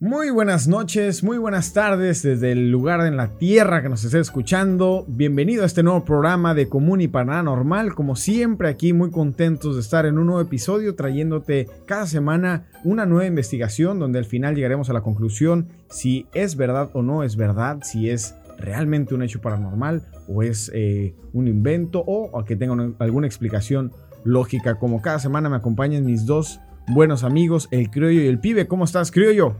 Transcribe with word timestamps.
Muy 0.00 0.30
buenas 0.30 0.66
noches, 0.66 1.22
muy 1.22 1.38
buenas 1.38 1.72
tardes 1.72 2.22
desde 2.22 2.50
el 2.50 2.68
lugar 2.68 3.06
en 3.06 3.16
la 3.16 3.38
tierra 3.38 3.80
que 3.80 3.88
nos 3.88 4.02
esté 4.04 4.18
escuchando. 4.18 5.04
Bienvenido 5.06 5.62
a 5.62 5.66
este 5.66 5.84
nuevo 5.84 6.04
programa 6.04 6.52
de 6.52 6.68
Común 6.68 7.00
y 7.00 7.06
Paranormal. 7.06 7.94
Como 7.94 8.16
siempre, 8.16 8.68
aquí 8.68 8.92
muy 8.92 9.12
contentos 9.12 9.76
de 9.76 9.80
estar 9.80 10.04
en 10.04 10.18
un 10.18 10.26
nuevo 10.26 10.40
episodio 10.40 10.96
trayéndote 10.96 11.68
cada 11.86 12.08
semana 12.08 12.66
una 12.82 13.06
nueva 13.06 13.26
investigación 13.26 14.00
donde 14.00 14.18
al 14.18 14.24
final 14.24 14.56
llegaremos 14.56 14.90
a 14.90 14.94
la 14.94 15.02
conclusión 15.02 15.68
si 15.88 16.26
es 16.34 16.56
verdad 16.56 16.90
o 16.92 17.02
no 17.02 17.22
es 17.22 17.36
verdad, 17.36 17.78
si 17.84 18.10
es 18.10 18.34
realmente 18.58 19.14
un 19.14 19.22
hecho 19.22 19.40
paranormal 19.40 20.02
o 20.26 20.42
es 20.42 20.72
eh, 20.74 21.14
un 21.32 21.46
invento 21.46 22.02
o 22.04 22.44
que 22.44 22.56
tenga 22.56 22.74
alguna 22.98 23.28
explicación 23.28 23.92
lógica. 24.24 24.74
Como 24.74 25.00
cada 25.00 25.20
semana 25.20 25.48
me 25.48 25.56
acompañan 25.56 26.04
mis 26.04 26.26
dos 26.26 26.60
buenos 26.88 27.22
amigos, 27.22 27.68
el 27.70 27.90
criollo 27.90 28.22
y 28.22 28.26
el 28.26 28.40
pibe. 28.40 28.66
¿Cómo 28.66 28.84
estás, 28.84 29.12
criollo? 29.12 29.54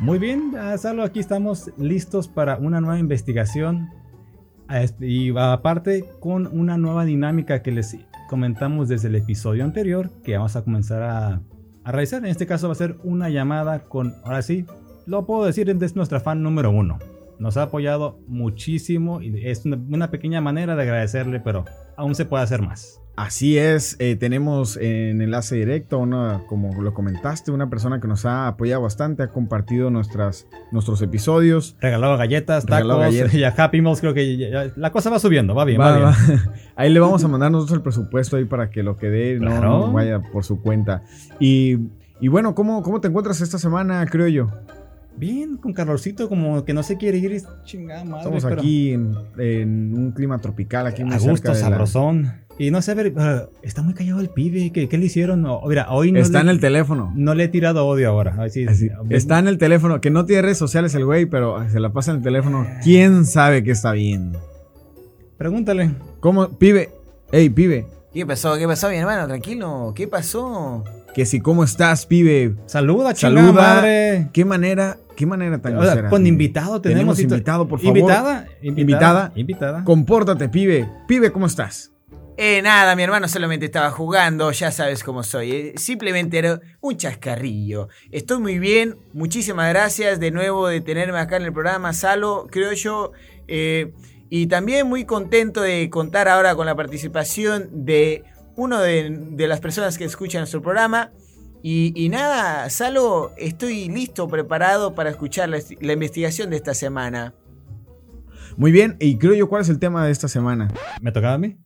Muy 0.00 0.20
bien, 0.20 0.52
Salo, 0.76 1.02
aquí 1.02 1.18
estamos 1.18 1.72
listos 1.76 2.28
para 2.28 2.56
una 2.56 2.80
nueva 2.80 3.00
investigación 3.00 3.90
y 5.00 5.36
aparte 5.36 6.04
con 6.20 6.46
una 6.46 6.78
nueva 6.78 7.04
dinámica 7.04 7.62
que 7.62 7.72
les 7.72 7.96
comentamos 8.28 8.88
desde 8.88 9.08
el 9.08 9.16
episodio 9.16 9.64
anterior 9.64 10.10
que 10.22 10.36
vamos 10.36 10.54
a 10.54 10.62
comenzar 10.62 11.02
a, 11.02 11.42
realizar. 11.84 12.24
En 12.24 12.30
este 12.30 12.46
caso 12.46 12.68
va 12.68 12.72
a 12.72 12.76
ser 12.76 12.96
una 13.02 13.28
llamada 13.28 13.80
con, 13.80 14.14
ahora 14.22 14.42
sí, 14.42 14.66
lo 15.06 15.26
puedo 15.26 15.44
decir, 15.44 15.68
es 15.68 15.96
nuestra 15.96 16.20
fan 16.20 16.44
número 16.44 16.70
uno. 16.70 16.98
Nos 17.40 17.56
ha 17.56 17.64
apoyado 17.64 18.20
muchísimo 18.28 19.20
y 19.20 19.48
es 19.48 19.64
una 19.64 20.12
pequeña 20.12 20.40
manera 20.40 20.76
de 20.76 20.82
agradecerle, 20.82 21.40
pero 21.40 21.64
aún 21.96 22.14
se 22.14 22.24
puede 22.24 22.44
hacer 22.44 22.62
más. 22.62 23.00
Así 23.18 23.58
es, 23.58 23.96
eh, 23.98 24.14
tenemos 24.14 24.76
en 24.76 25.20
enlace 25.20 25.56
directo, 25.56 25.98
una, 25.98 26.42
como 26.46 26.80
lo 26.80 26.94
comentaste, 26.94 27.50
una 27.50 27.68
persona 27.68 28.00
que 28.00 28.06
nos 28.06 28.24
ha 28.24 28.46
apoyado 28.46 28.82
bastante, 28.82 29.24
ha 29.24 29.32
compartido 29.32 29.90
nuestras, 29.90 30.46
nuestros 30.70 31.02
episodios. 31.02 31.74
Regalado 31.80 32.16
galletas, 32.16 32.64
tacos, 32.64 32.96
galletas. 32.96 33.32
ya 33.36 33.48
Happy 33.48 33.80
Meals, 33.80 34.00
creo 34.00 34.14
que 34.14 34.70
la 34.76 34.92
cosa 34.92 35.10
va 35.10 35.18
subiendo, 35.18 35.52
va 35.52 35.64
bien, 35.64 35.80
va, 35.80 35.96
bien. 35.96 36.40
Ahí 36.76 36.92
le 36.92 37.00
vamos 37.00 37.24
a 37.24 37.26
mandar 37.26 37.50
nosotros 37.50 37.78
el 37.78 37.82
presupuesto 37.82 38.36
ahí 38.36 38.44
para 38.44 38.70
que 38.70 38.84
lo 38.84 38.96
que 38.96 39.08
dé 39.08 39.40
no, 39.40 39.90
vaya 39.90 40.22
por 40.22 40.44
su 40.44 40.62
cuenta. 40.62 41.02
Y, 41.40 41.74
bueno, 42.28 42.54
¿cómo, 42.54 42.84
¿cómo 42.84 43.00
te 43.00 43.08
encuentras 43.08 43.40
esta 43.40 43.58
semana, 43.58 44.06
creo 44.06 44.28
yo? 44.28 44.48
Bien, 45.18 45.56
con 45.56 45.72
calorcito, 45.72 46.28
como 46.28 46.64
que 46.64 46.72
no 46.72 46.82
se 46.82 46.96
quiere 46.96 47.18
ir, 47.18 47.42
chingada 47.64 48.04
madre. 48.04 48.36
Estamos 48.36 48.44
aquí 48.44 48.92
en, 48.92 49.16
un 49.36 50.12
clima 50.12 50.38
tropical, 50.38 50.86
aquí 50.86 51.02
muy 51.02 51.14
a 51.14 51.18
gusto, 51.18 51.54
sabrosón. 51.54 52.32
Y 52.56 52.70
no 52.70 52.82
sé, 52.82 52.90
a 52.90 52.94
ver, 52.94 53.12
está 53.62 53.82
muy 53.82 53.94
callado 53.94 54.20
el 54.20 54.30
pibe. 54.30 54.70
¿Qué, 54.72 54.88
qué 54.88 54.98
le 54.98 55.06
hicieron? 55.06 55.46
mira, 55.66 55.90
hoy 55.90 56.10
no. 56.12 56.18
Está 56.18 56.40
en 56.40 56.48
el 56.48 56.60
teléfono. 56.60 57.12
No 57.14 57.34
le 57.34 57.44
he 57.44 57.48
tirado 57.48 57.86
odio 57.86 58.08
ahora. 58.08 58.36
Está 59.10 59.38
en 59.38 59.48
el 59.48 59.58
teléfono, 59.58 60.00
que 60.00 60.10
no 60.10 60.24
tiene 60.24 60.42
redes 60.42 60.58
sociales 60.58 60.94
el 60.94 61.04
güey, 61.04 61.26
pero 61.26 61.68
se 61.70 61.80
la 61.80 61.90
pasa 61.90 62.10
en 62.12 62.18
el 62.18 62.22
teléfono. 62.22 62.66
¿Quién 62.82 63.26
sabe 63.26 63.62
qué 63.62 63.72
está 63.72 63.92
viendo? 63.92 64.40
Pregúntale. 65.36 65.92
¿Cómo? 66.18 66.48
Pibe. 66.48 66.90
Ey, 67.30 67.48
pibe. 67.48 67.86
¿Qué 68.12 68.26
pasó? 68.26 68.56
¿Qué 68.56 68.66
pasó, 68.66 68.88
mi 68.88 68.96
hermano? 68.96 69.28
Tranquilo. 69.28 69.92
¿Qué 69.94 70.08
pasó? 70.08 70.82
Que 71.14 71.26
si, 71.26 71.40
¿cómo 71.40 71.62
estás, 71.62 72.06
pibe? 72.06 72.56
Saluda, 72.66 73.14
Saluda. 73.14 73.52
Madre. 73.52 74.28
¿Qué 74.32 74.44
manera, 74.44 74.98
qué 75.18 75.26
manera 75.26 75.58
tan 75.58 75.76
o 75.76 76.08
Con 76.08 76.28
invitado 76.28 76.80
tenemos. 76.80 77.16
tenemos 77.16 77.20
invitado, 77.20 77.66
por 77.66 77.80
favor. 77.80 77.98
Invitada. 77.98 78.46
Invitada. 78.62 79.32
Invitada. 79.34 79.82
Compórtate, 79.82 80.48
pibe. 80.48 80.88
Pibe, 81.08 81.32
¿cómo 81.32 81.46
estás? 81.46 81.90
Eh, 82.36 82.62
nada, 82.62 82.94
mi 82.94 83.02
hermano 83.02 83.26
solamente 83.26 83.66
estaba 83.66 83.90
jugando, 83.90 84.52
ya 84.52 84.70
sabes 84.70 85.02
cómo 85.02 85.24
soy. 85.24 85.50
Eh. 85.50 85.72
Simplemente 85.74 86.38
era 86.38 86.60
un 86.80 86.96
chascarrillo. 86.96 87.88
Estoy 88.12 88.38
muy 88.38 88.60
bien, 88.60 88.94
muchísimas 89.12 89.68
gracias 89.70 90.20
de 90.20 90.30
nuevo 90.30 90.68
de 90.68 90.80
tenerme 90.80 91.18
acá 91.18 91.36
en 91.38 91.42
el 91.42 91.52
programa, 91.52 91.92
Salo, 91.92 92.46
creo 92.48 92.72
yo. 92.74 93.10
Eh, 93.48 93.92
y 94.30 94.46
también 94.46 94.86
muy 94.86 95.04
contento 95.04 95.62
de 95.62 95.90
contar 95.90 96.28
ahora 96.28 96.54
con 96.54 96.66
la 96.66 96.76
participación 96.76 97.84
de 97.84 98.22
uno 98.54 98.78
de, 98.80 99.48
las 99.48 99.58
personas 99.58 99.98
que 99.98 100.04
escuchan 100.04 100.42
nuestro 100.42 100.62
programa. 100.62 101.10
Y, 101.62 102.08
nada, 102.10 102.70
Salo, 102.70 103.32
estoy 103.36 103.88
listo, 103.88 104.28
preparado 104.28 104.94
para 104.94 105.10
escuchar 105.10 105.48
la, 105.48 105.58
la 105.80 105.92
investigación 105.92 106.50
de 106.50 106.56
esta 106.56 106.72
semana. 106.72 107.34
Muy 108.56 108.72
bien, 108.72 108.96
y 109.00 109.18
creo 109.18 109.34
yo, 109.34 109.48
¿cuál 109.48 109.62
es 109.62 109.68
el 109.68 109.78
tema 109.78 110.04
de 110.04 110.12
esta 110.12 110.28
semana? 110.28 110.68
¿Me 111.00 111.12
tocaba 111.12 111.34
a 111.34 111.38
mí? 111.38 111.56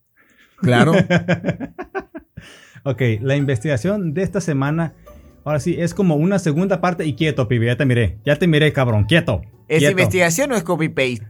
Claro. 0.56 0.92
ok, 2.84 3.00
la 3.20 3.36
investigación 3.36 4.14
de 4.14 4.22
esta 4.22 4.40
semana, 4.40 4.94
ahora 5.44 5.60
sí, 5.60 5.76
es 5.78 5.94
como 5.94 6.16
una 6.16 6.38
segunda 6.38 6.80
parte 6.80 7.04
y 7.04 7.14
quieto, 7.14 7.48
pibe, 7.48 7.66
ya 7.66 7.76
te 7.76 7.84
miré, 7.84 8.18
ya 8.24 8.36
te 8.36 8.46
miré, 8.46 8.72
cabrón, 8.72 9.04
quieto. 9.04 9.42
¿Es 9.68 9.82
investigación 9.82 10.52
o 10.52 10.54
es 10.54 10.62
copy-paste? 10.62 11.26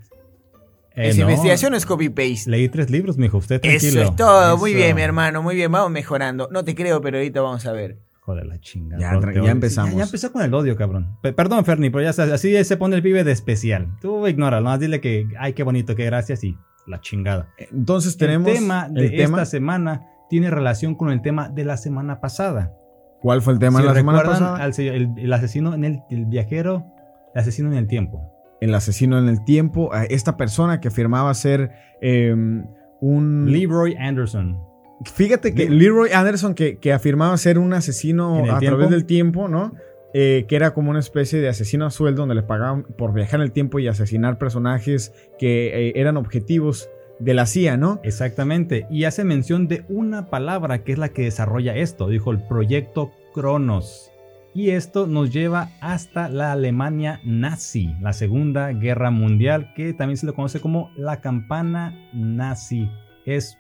Eh, 0.95 1.09
¿Es 1.09 1.19
investigación 1.19 1.75
o 1.75 1.77
es 1.77 1.87
copy-paste? 1.87 2.51
Leí 2.51 2.69
tres 2.69 2.91
libros, 2.91 3.17
mijo, 3.17 3.39
usted 3.39 3.61
tranquilo. 3.61 4.03
Eso 4.03 4.11
es 4.11 4.17
todo, 4.17 4.57
muy 4.59 4.75
bien, 4.75 4.95
mi 4.97 5.03
hermano, 5.03 5.43
muy 5.43 5.55
bien, 5.55 5.71
vamos 5.71 5.91
mejorando. 5.91 6.49
No 6.51 6.65
te 6.65 6.75
creo, 6.75 7.01
pero 7.01 7.19
ahorita 7.19 7.41
vamos 7.41 7.65
a 7.67 7.73
ver. 7.73 7.99
Joder, 8.33 8.47
la 8.47 8.59
chingada. 8.61 9.21
Ya, 9.35 9.51
empezamos. 9.51 9.95
Ya, 9.95 10.05
empezó 10.05 10.33
con 10.33 10.41
el 10.41 10.55
odio, 10.55 10.75
cabrón. 10.75 11.19
perdón, 11.21 11.67
Ferni, 11.67 11.91
pero 11.91 12.11
ya 12.11 12.23
así 12.33 12.65
se 12.65 12.77
pone 12.79 12.97
el 12.97 13.03
pibe 13.03 13.25
de 13.25 13.33
especial. 13.33 13.95
Tú 14.01 14.27
ignóralo, 14.27 14.71
¿no? 14.71 14.79
dile 14.79 15.03
que, 15.03 15.29
ay, 15.39 15.53
qué 15.53 15.63
bonito, 15.63 15.95
qué 15.95 16.07
gracias 16.07 16.43
y 16.43 16.57
la 16.87 16.99
chingada. 17.03 17.51
Entonces 17.59 18.17
tenemos. 18.17 18.49
El 18.49 18.55
tema 18.55 18.89
de 18.89 19.23
esta 19.23 19.45
semana 19.45 20.07
tiene 20.31 20.51
relación 20.51 20.95
con 20.95 21.11
el 21.11 21.21
tema 21.21 21.51
de 21.51 21.67
la 21.67 21.77
semana 21.77 22.21
pasada. 22.21 22.73
¿Cuál 23.21 23.43
fue 23.43 23.53
el 23.53 23.59
tema 23.59 23.81
de 23.81 23.87
la 23.87 23.95
semana 23.95 24.23
pasada? 24.23 24.65
el, 24.65 25.33
asesino 25.35 25.75
en 25.75 25.85
el, 25.85 26.27
viajero, 26.27 26.87
el 27.35 27.41
asesino 27.43 27.71
en 27.71 27.77
el 27.77 27.87
tiempo. 27.87 28.33
El 28.63 28.75
asesino 28.75 29.19
en 29.19 29.29
el 29.29 29.45
tiempo, 29.45 29.91
esta 30.09 30.39
persona 30.39 30.81
que 30.81 30.89
afirmaba 30.89 31.35
ser 31.35 31.71
em, 32.01 32.65
un. 33.03 33.53
Leroy 33.53 33.95
Anderson. 33.97 34.72
Fíjate 35.05 35.55
que 35.55 35.69
Leroy 35.69 36.11
Anderson, 36.13 36.55
que, 36.55 36.79
que 36.79 36.93
afirmaba 36.93 37.37
ser 37.37 37.59
un 37.59 37.73
asesino 37.73 38.53
a 38.53 38.59
través 38.59 38.91
del 38.91 39.05
tiempo, 39.05 39.49
¿no? 39.49 39.75
Eh, 40.15 40.45
que 40.47 40.57
era 40.57 40.75
como 40.75 40.91
una 40.91 41.01
especie 41.01 41.41
de 41.41 41.49
asesino 41.49 41.87
a 41.87 41.91
sueldo 41.91 42.23
donde 42.23 42.35
le 42.35 42.43
pagaban 42.43 42.83
por 42.83 43.15
viajar 43.15 43.41
en 43.41 43.45
el 43.45 43.53
tiempo 43.53 43.79
y 43.79 43.89
asesinar 43.89 44.37
personajes 44.37 45.15
que 45.39 45.89
eh, 45.89 45.93
eran 45.97 46.19
objetivos 46.19 46.91
de 47.19 47.33
la 47.33 47.47
CIA, 47.47 47.79
¿no? 47.79 47.99
Exactamente, 48.03 48.87
y 48.91 49.05
hace 49.05 49.25
mención 49.25 49.69
de 49.69 49.85
una 49.89 50.29
palabra 50.29 50.85
que 50.85 50.93
es 50.93 50.99
la 50.99 51.11
que 51.11 51.23
desarrolla 51.23 51.77
esto, 51.77 52.09
dijo 52.09 52.31
el 52.31 52.43
proyecto 52.47 53.13
Cronos. 53.33 54.11
Y 54.55 54.71
esto 54.71 55.07
nos 55.07 55.33
lleva 55.33 55.71
hasta 55.81 56.29
la 56.29 56.53
Alemania 56.53 57.21
nazi, 57.25 57.95
la 58.03 58.13
Segunda 58.13 58.71
Guerra 58.73 59.11
Mundial, 59.11 59.73
que 59.75 59.95
también 59.95 60.19
se 60.19 60.27
le 60.27 60.35
conoce 60.35 60.61
como 60.61 60.91
la 60.95 61.23
campana 61.23 62.11
nazi. 62.13 62.91
Es 63.25 63.57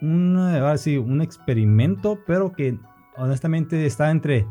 un, 0.00 1.20
experimento, 1.20 2.18
pero 2.26 2.52
que 2.52 2.78
honestamente 3.16 3.86
está 3.86 4.10
entre 4.10 4.46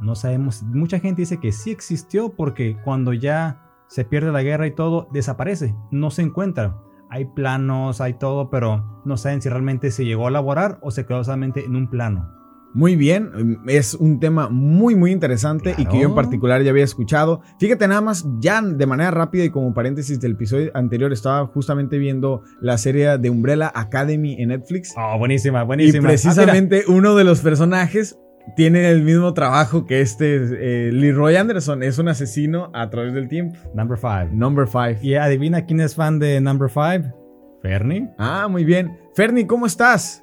no 0.00 0.14
sabemos. 0.14 0.62
Mucha 0.62 0.98
gente 0.98 1.22
dice 1.22 1.40
que 1.40 1.52
sí 1.52 1.70
existió 1.70 2.30
porque 2.34 2.76
cuando 2.84 3.12
ya 3.12 3.62
se 3.88 4.04
pierde 4.04 4.32
la 4.32 4.42
guerra 4.42 4.66
y 4.66 4.74
todo, 4.74 5.08
desaparece, 5.12 5.74
no 5.90 6.10
se 6.10 6.22
encuentra. 6.22 6.76
Hay 7.08 7.24
planos, 7.24 8.00
hay 8.00 8.14
todo, 8.14 8.50
pero 8.50 9.02
no 9.04 9.16
saben 9.16 9.40
si 9.40 9.48
realmente 9.48 9.90
se 9.90 10.04
llegó 10.04 10.26
a 10.26 10.30
elaborar 10.30 10.78
o 10.82 10.90
se 10.90 11.06
quedó 11.06 11.22
solamente 11.22 11.64
en 11.64 11.76
un 11.76 11.88
plano. 11.88 12.28
Muy 12.74 12.94
bien, 12.94 13.60
es 13.66 13.94
un 13.94 14.20
tema 14.20 14.48
muy 14.50 14.94
muy 14.94 15.10
interesante 15.10 15.74
y 15.78 15.86
que 15.86 16.00
yo 16.00 16.08
en 16.08 16.14
particular 16.14 16.62
ya 16.62 16.70
había 16.70 16.84
escuchado. 16.84 17.40
Fíjate 17.58 17.88
nada 17.88 18.02
más, 18.02 18.26
ya 18.38 18.60
de 18.60 18.86
manera 18.86 19.10
rápida 19.10 19.44
y 19.44 19.50
como 19.50 19.72
paréntesis 19.72 20.20
del 20.20 20.32
episodio 20.32 20.70
anterior 20.74 21.12
estaba 21.12 21.46
justamente 21.46 21.98
viendo 21.98 22.42
la 22.60 22.76
serie 22.76 23.16
de 23.16 23.30
Umbrella 23.30 23.72
Academy 23.74 24.36
en 24.38 24.48
Netflix. 24.48 24.94
Oh, 24.96 25.18
buenísima, 25.18 25.62
buenísima. 25.62 26.02
Y 26.02 26.04
ah, 26.04 26.08
precisamente 26.08 26.84
uno 26.88 27.14
de 27.14 27.24
los 27.24 27.40
personajes 27.40 28.18
tiene 28.54 28.90
el 28.90 29.02
mismo 29.02 29.34
trabajo 29.34 29.86
que 29.86 30.00
este 30.00 30.36
eh, 30.36 30.92
Leroy 30.92 31.36
Anderson. 31.36 31.82
Es 31.82 31.98
un 31.98 32.08
asesino 32.08 32.70
a 32.74 32.90
través 32.90 33.14
del 33.14 33.28
tiempo. 33.28 33.58
Number 33.74 33.98
5. 33.98 34.28
Number 34.32 34.68
5. 34.68 35.00
Y 35.02 35.14
adivina 35.14 35.64
quién 35.64 35.80
es 35.80 35.94
fan 35.94 36.18
de 36.18 36.40
Number 36.40 36.70
5. 36.70 37.60
Fernie. 37.62 38.08
Ah, 38.18 38.46
muy 38.48 38.64
bien. 38.64 38.98
Fernie, 39.14 39.46
¿cómo 39.46 39.66
estás? 39.66 40.22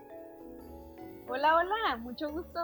Hola, 1.44 1.57
hola. 1.57 1.98
Mucho 1.98 2.31
gusto. 2.31 2.60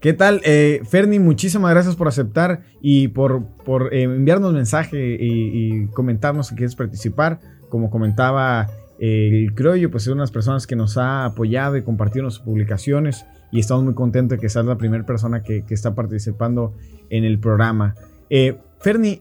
¿Qué 0.00 0.14
tal? 0.14 0.40
Eh, 0.44 0.80
Fernie, 0.88 1.20
muchísimas 1.20 1.70
gracias 1.70 1.96
por 1.96 2.08
aceptar 2.08 2.62
y 2.80 3.08
por, 3.08 3.44
por 3.62 3.92
eh, 3.92 4.04
enviarnos 4.04 4.54
mensaje 4.54 5.18
y, 5.20 5.86
comentarnos 5.88 6.48
que 6.48 6.56
quieres 6.56 6.74
participar. 6.74 7.40
Como 7.68 7.90
comentaba 7.90 8.68
el 8.98 9.54
Croyo, 9.54 9.90
pues 9.90 10.04
es 10.04 10.08
una 10.08 10.22
de 10.22 10.22
las 10.22 10.30
personas 10.30 10.66
que 10.66 10.76
nos 10.76 10.96
ha 10.96 11.26
apoyado 11.26 11.76
y 11.76 11.82
compartido 11.82 12.30
sus 12.30 12.40
publicaciones 12.40 13.26
y 13.52 13.60
estamos 13.60 13.84
muy 13.84 13.94
contentos 13.94 14.38
de 14.38 14.40
que 14.40 14.48
seas 14.48 14.64
la 14.64 14.78
primera 14.78 15.04
persona 15.04 15.42
que, 15.42 15.62
está 15.68 15.94
participando 15.94 16.74
en 17.10 17.24
el 17.24 17.38
programa. 17.38 17.94
Eh, 18.30 18.56
Ferni, 18.80 19.20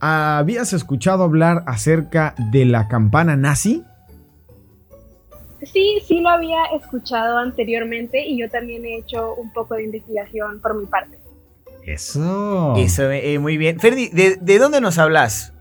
¿habías 0.00 0.72
escuchado 0.72 1.22
hablar 1.22 1.62
acerca 1.68 2.34
de 2.50 2.64
la 2.64 2.88
campana 2.88 3.36
nazi? 3.36 3.84
Sí, 5.62 5.98
sí 6.06 6.20
lo 6.20 6.28
había 6.28 6.64
escuchado 6.76 7.38
anteriormente 7.38 8.24
y 8.26 8.38
yo 8.38 8.48
también 8.50 8.84
he 8.84 8.98
hecho 8.98 9.34
un 9.34 9.52
poco 9.52 9.74
de 9.74 9.84
investigación 9.84 10.60
por 10.60 10.78
mi 10.78 10.86
parte. 10.86 11.18
Eso. 11.84 12.74
Eso, 12.76 13.10
eh, 13.10 13.38
muy 13.38 13.56
bien. 13.56 13.78
Ferdi, 13.80 14.08
¿de, 14.08 14.36
de 14.40 14.58
dónde 14.58 14.80
nos 14.80 14.98
hablas? 14.98 15.52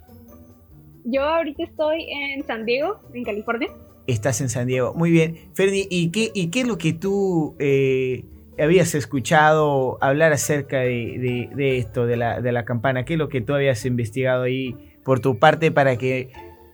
Yo 1.04 1.22
ahorita 1.24 1.64
estoy 1.64 2.08
en 2.10 2.46
San 2.48 2.66
Diego, 2.66 3.00
en 3.14 3.24
California. 3.24 3.70
Estás 4.08 4.42
en 4.42 4.50
San 4.50 4.68
Diego. 4.68 4.94
Muy 4.96 5.12
bien. 5.12 5.38
Ferdi, 5.54 5.88
¿y 5.90 6.12
qué, 6.12 6.32
y 6.34 6.50
qué 6.50 6.62
es 6.62 6.68
lo 6.68 6.78
que 6.78 6.94
tú 6.94 7.56
eh, 7.60 8.26
habías 8.60 8.96
escuchado 8.96 9.98
hablar 10.02 10.34
acerca 10.34 10.80
de, 10.80 11.18
de- 11.20 11.50
de 11.56 11.78
esto, 11.78 12.06
de 12.08 12.18
la, 12.18 12.42
de 12.42 12.52
la 12.52 12.66
campana? 12.66 13.06
¿Qué 13.06 13.14
es 13.14 13.20
lo 13.20 13.30
que 13.30 13.42
tú 13.42 13.54
habías 13.54 13.86
investigado 13.86 14.44
ahí 14.44 14.76
por 15.04 15.20
tu 15.20 15.38
parte 15.38 15.72
para 15.72 15.96
que 15.98 16.32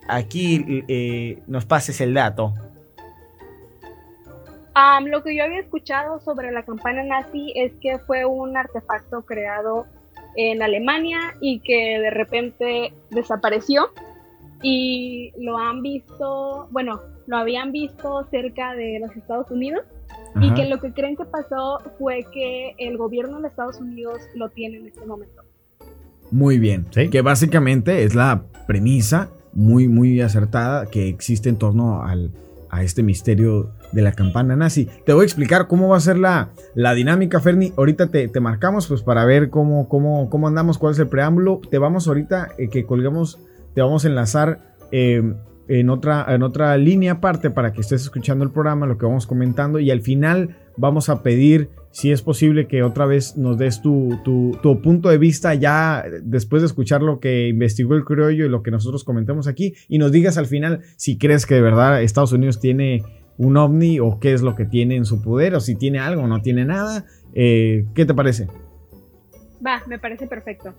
aquí 0.07 0.65
eh, 0.87 1.39
nos 1.47 1.65
pases 1.65 1.99
el 1.99 2.13
dato? 2.13 2.53
Am, 4.73 5.05
lo 5.07 5.21
que 5.21 5.35
yo 5.35 5.43
había 5.43 5.59
escuchado 5.59 6.19
sobre 6.21 6.51
la 6.51 6.63
campana 6.63 7.03
nazi 7.03 7.51
es 7.55 7.73
que 7.81 7.99
fue 7.99 8.25
un 8.25 8.55
artefacto 8.55 9.23
creado 9.23 9.85
en 10.35 10.61
Alemania 10.61 11.19
y 11.41 11.59
que 11.59 11.99
de 11.99 12.09
repente 12.09 12.93
desapareció 13.09 13.89
y 14.61 15.33
lo 15.37 15.57
han 15.57 15.81
visto, 15.81 16.67
bueno, 16.71 17.01
lo 17.27 17.37
habían 17.37 17.71
visto 17.71 18.25
cerca 18.31 18.73
de 18.73 18.99
los 18.99 19.15
Estados 19.15 19.51
Unidos 19.51 19.83
y 20.39 20.53
que 20.53 20.69
lo 20.69 20.79
que 20.79 20.93
creen 20.93 21.17
que 21.17 21.25
pasó 21.25 21.79
fue 21.97 22.25
que 22.31 22.73
el 22.77 22.97
gobierno 22.97 23.41
de 23.41 23.49
Estados 23.49 23.79
Unidos 23.79 24.21
lo 24.35 24.49
tiene 24.49 24.77
en 24.77 24.87
este 24.87 25.05
momento. 25.05 25.43
Muy 26.31 26.57
bien. 26.57 26.85
Sí. 26.91 27.09
Que 27.09 27.21
básicamente 27.21 28.03
es 28.03 28.15
la 28.15 28.43
premisa 28.67 29.29
muy, 29.53 29.89
muy 29.89 30.21
acertada 30.21 30.85
que 30.85 31.09
existe 31.09 31.49
en 31.49 31.57
torno 31.57 32.03
al, 32.03 32.31
a 32.69 32.83
este 32.83 33.03
misterio 33.03 33.71
de 33.91 34.01
la 34.01 34.11
campana 34.13 34.55
nazi. 34.55 34.87
Te 35.05 35.13
voy 35.13 35.23
a 35.23 35.25
explicar 35.25 35.67
cómo 35.67 35.87
va 35.89 35.97
a 35.97 36.01
ser 36.01 36.17
la, 36.17 36.49
la 36.75 36.93
dinámica, 36.93 37.39
Ferni. 37.39 37.73
Ahorita 37.77 38.07
te, 38.07 38.27
te 38.27 38.39
marcamos 38.39 38.87
pues 38.87 39.01
para 39.03 39.25
ver 39.25 39.49
cómo, 39.49 39.87
cómo, 39.89 40.29
cómo 40.29 40.47
andamos, 40.47 40.77
cuál 40.77 40.93
es 40.93 40.99
el 40.99 41.07
preámbulo. 41.07 41.61
Te 41.69 41.77
vamos 41.77 42.07
ahorita 42.07 42.49
eh, 42.57 42.69
que 42.69 42.85
colgamos, 42.85 43.39
te 43.73 43.81
vamos 43.81 44.05
a 44.05 44.07
enlazar 44.07 44.75
eh, 44.91 45.21
en, 45.67 45.89
otra, 45.89 46.25
en 46.29 46.43
otra 46.43 46.77
línea 46.77 47.13
aparte 47.13 47.49
para 47.49 47.73
que 47.73 47.81
estés 47.81 48.01
escuchando 48.01 48.43
el 48.43 48.51
programa, 48.51 48.85
lo 48.85 48.97
que 48.97 49.05
vamos 49.05 49.27
comentando 49.27 49.79
y 49.79 49.91
al 49.91 50.01
final 50.01 50.57
vamos 50.77 51.09
a 51.09 51.21
pedir 51.21 51.69
si 51.91 52.11
es 52.11 52.21
posible 52.21 52.67
que 52.67 52.83
otra 52.83 53.05
vez 53.05 53.35
nos 53.35 53.57
des 53.57 53.81
tu, 53.81 54.17
tu- 54.23 54.57
tu 54.63 54.81
punto 54.81 55.09
de 55.09 55.17
vista 55.17 55.53
ya 55.53 56.05
después 56.23 56.61
de 56.61 56.67
escuchar 56.67 57.01
lo 57.03 57.19
que 57.19 57.49
investigó 57.49 57.95
el 57.95 58.05
criollo 58.05 58.45
y 58.45 58.49
lo 58.49 58.63
que 58.63 58.71
nosotros 58.71 59.03
comentamos 59.03 59.47
aquí 59.47 59.73
y 59.89 59.97
nos 59.97 60.13
digas 60.13 60.37
al 60.37 60.45
final 60.45 60.79
si 60.95 61.17
crees 61.17 61.45
que 61.45 61.55
de 61.55 61.61
verdad 61.61 62.01
Estados 62.01 62.31
Unidos 62.31 62.61
tiene 62.61 63.03
un 63.43 63.57
ovni 63.57 63.99
o 63.99 64.19
qué 64.19 64.33
es 64.33 64.41
lo 64.41 64.55
que 64.55 64.65
tiene 64.65 64.95
en 64.95 65.05
su 65.05 65.21
poder 65.21 65.55
o 65.55 65.59
si 65.59 65.75
tiene 65.75 65.99
algo 65.99 66.23
o 66.23 66.27
no 66.27 66.41
tiene 66.41 66.63
nada. 66.65 67.05
Eh, 67.33 67.85
¿Qué 67.95 68.05
te 68.05 68.13
parece? 68.13 68.47
Va, 69.65 69.81
me 69.87 69.97
parece 69.99 70.27
perfecto. 70.27 70.73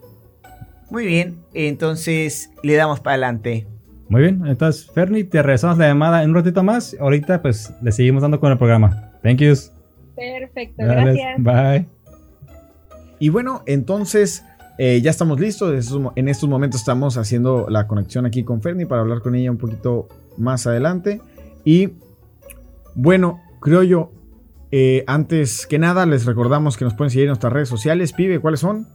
Muy 0.91 1.07
bien, 1.07 1.39
entonces 1.55 2.51
le 2.63 2.75
damos 2.75 3.01
para 3.01 3.15
adelante. 3.15 3.67
Muy 4.09 4.23
bien, 4.23 4.43
entonces 4.47 4.91
Ferni, 4.93 5.25
te 5.25 5.43
regresamos 5.43 5.79
la 5.79 5.87
llamada 5.89 6.23
en 6.23 6.31
un 6.31 6.37
ratito 6.37 6.63
más. 6.63 6.95
Ahorita 7.01 7.41
pues 7.43 7.73
le 7.83 7.91
seguimos 7.93 8.23
dando 8.23 8.39
con 8.39 8.53
el 8.53 8.59
programa. 8.59 9.11
Thank 9.23 9.39
you. 9.39 9.55
Perfecto, 10.15 10.85
Dale, 10.85 11.15
gracias. 11.15 11.43
Bye. 11.43 11.87
Y 13.19 13.29
bueno, 13.31 13.63
entonces 13.67 14.45
eh, 14.79 15.01
ya 15.03 15.11
estamos 15.11 15.41
listos. 15.41 15.73
En 15.73 15.79
estos, 15.79 15.99
mo- 16.01 16.13
en 16.17 16.29
estos 16.29 16.49
momentos 16.49 16.81
estamos 16.81 17.17
haciendo 17.17 17.67
la 17.71 17.87
conexión 17.87 18.27
aquí 18.27 18.45
con 18.45 18.61
Ferni 18.61 18.85
para 18.85 19.01
hablar 19.01 19.21
con 19.21 19.35
ella 19.35 19.51
un 19.51 19.59
poquito 19.59 20.09
más 20.37 20.67
adelante. 20.67 21.21
Y 21.65 21.91
bueno, 22.95 23.41
creo 23.61 23.83
yo, 23.83 24.13
eh, 24.71 25.05
antes 25.07 25.67
que 25.67 25.79
nada 25.79 26.07
les 26.07 26.25
recordamos 26.27 26.77
que 26.77 26.85
nos 26.85 26.95
pueden 26.95 27.11
seguir 27.11 27.25
en 27.25 27.29
nuestras 27.29 27.53
redes 27.53 27.69
sociales. 27.69 28.13
Pibe, 28.13 28.39
¿cuáles 28.41 28.61
son? 28.61 28.87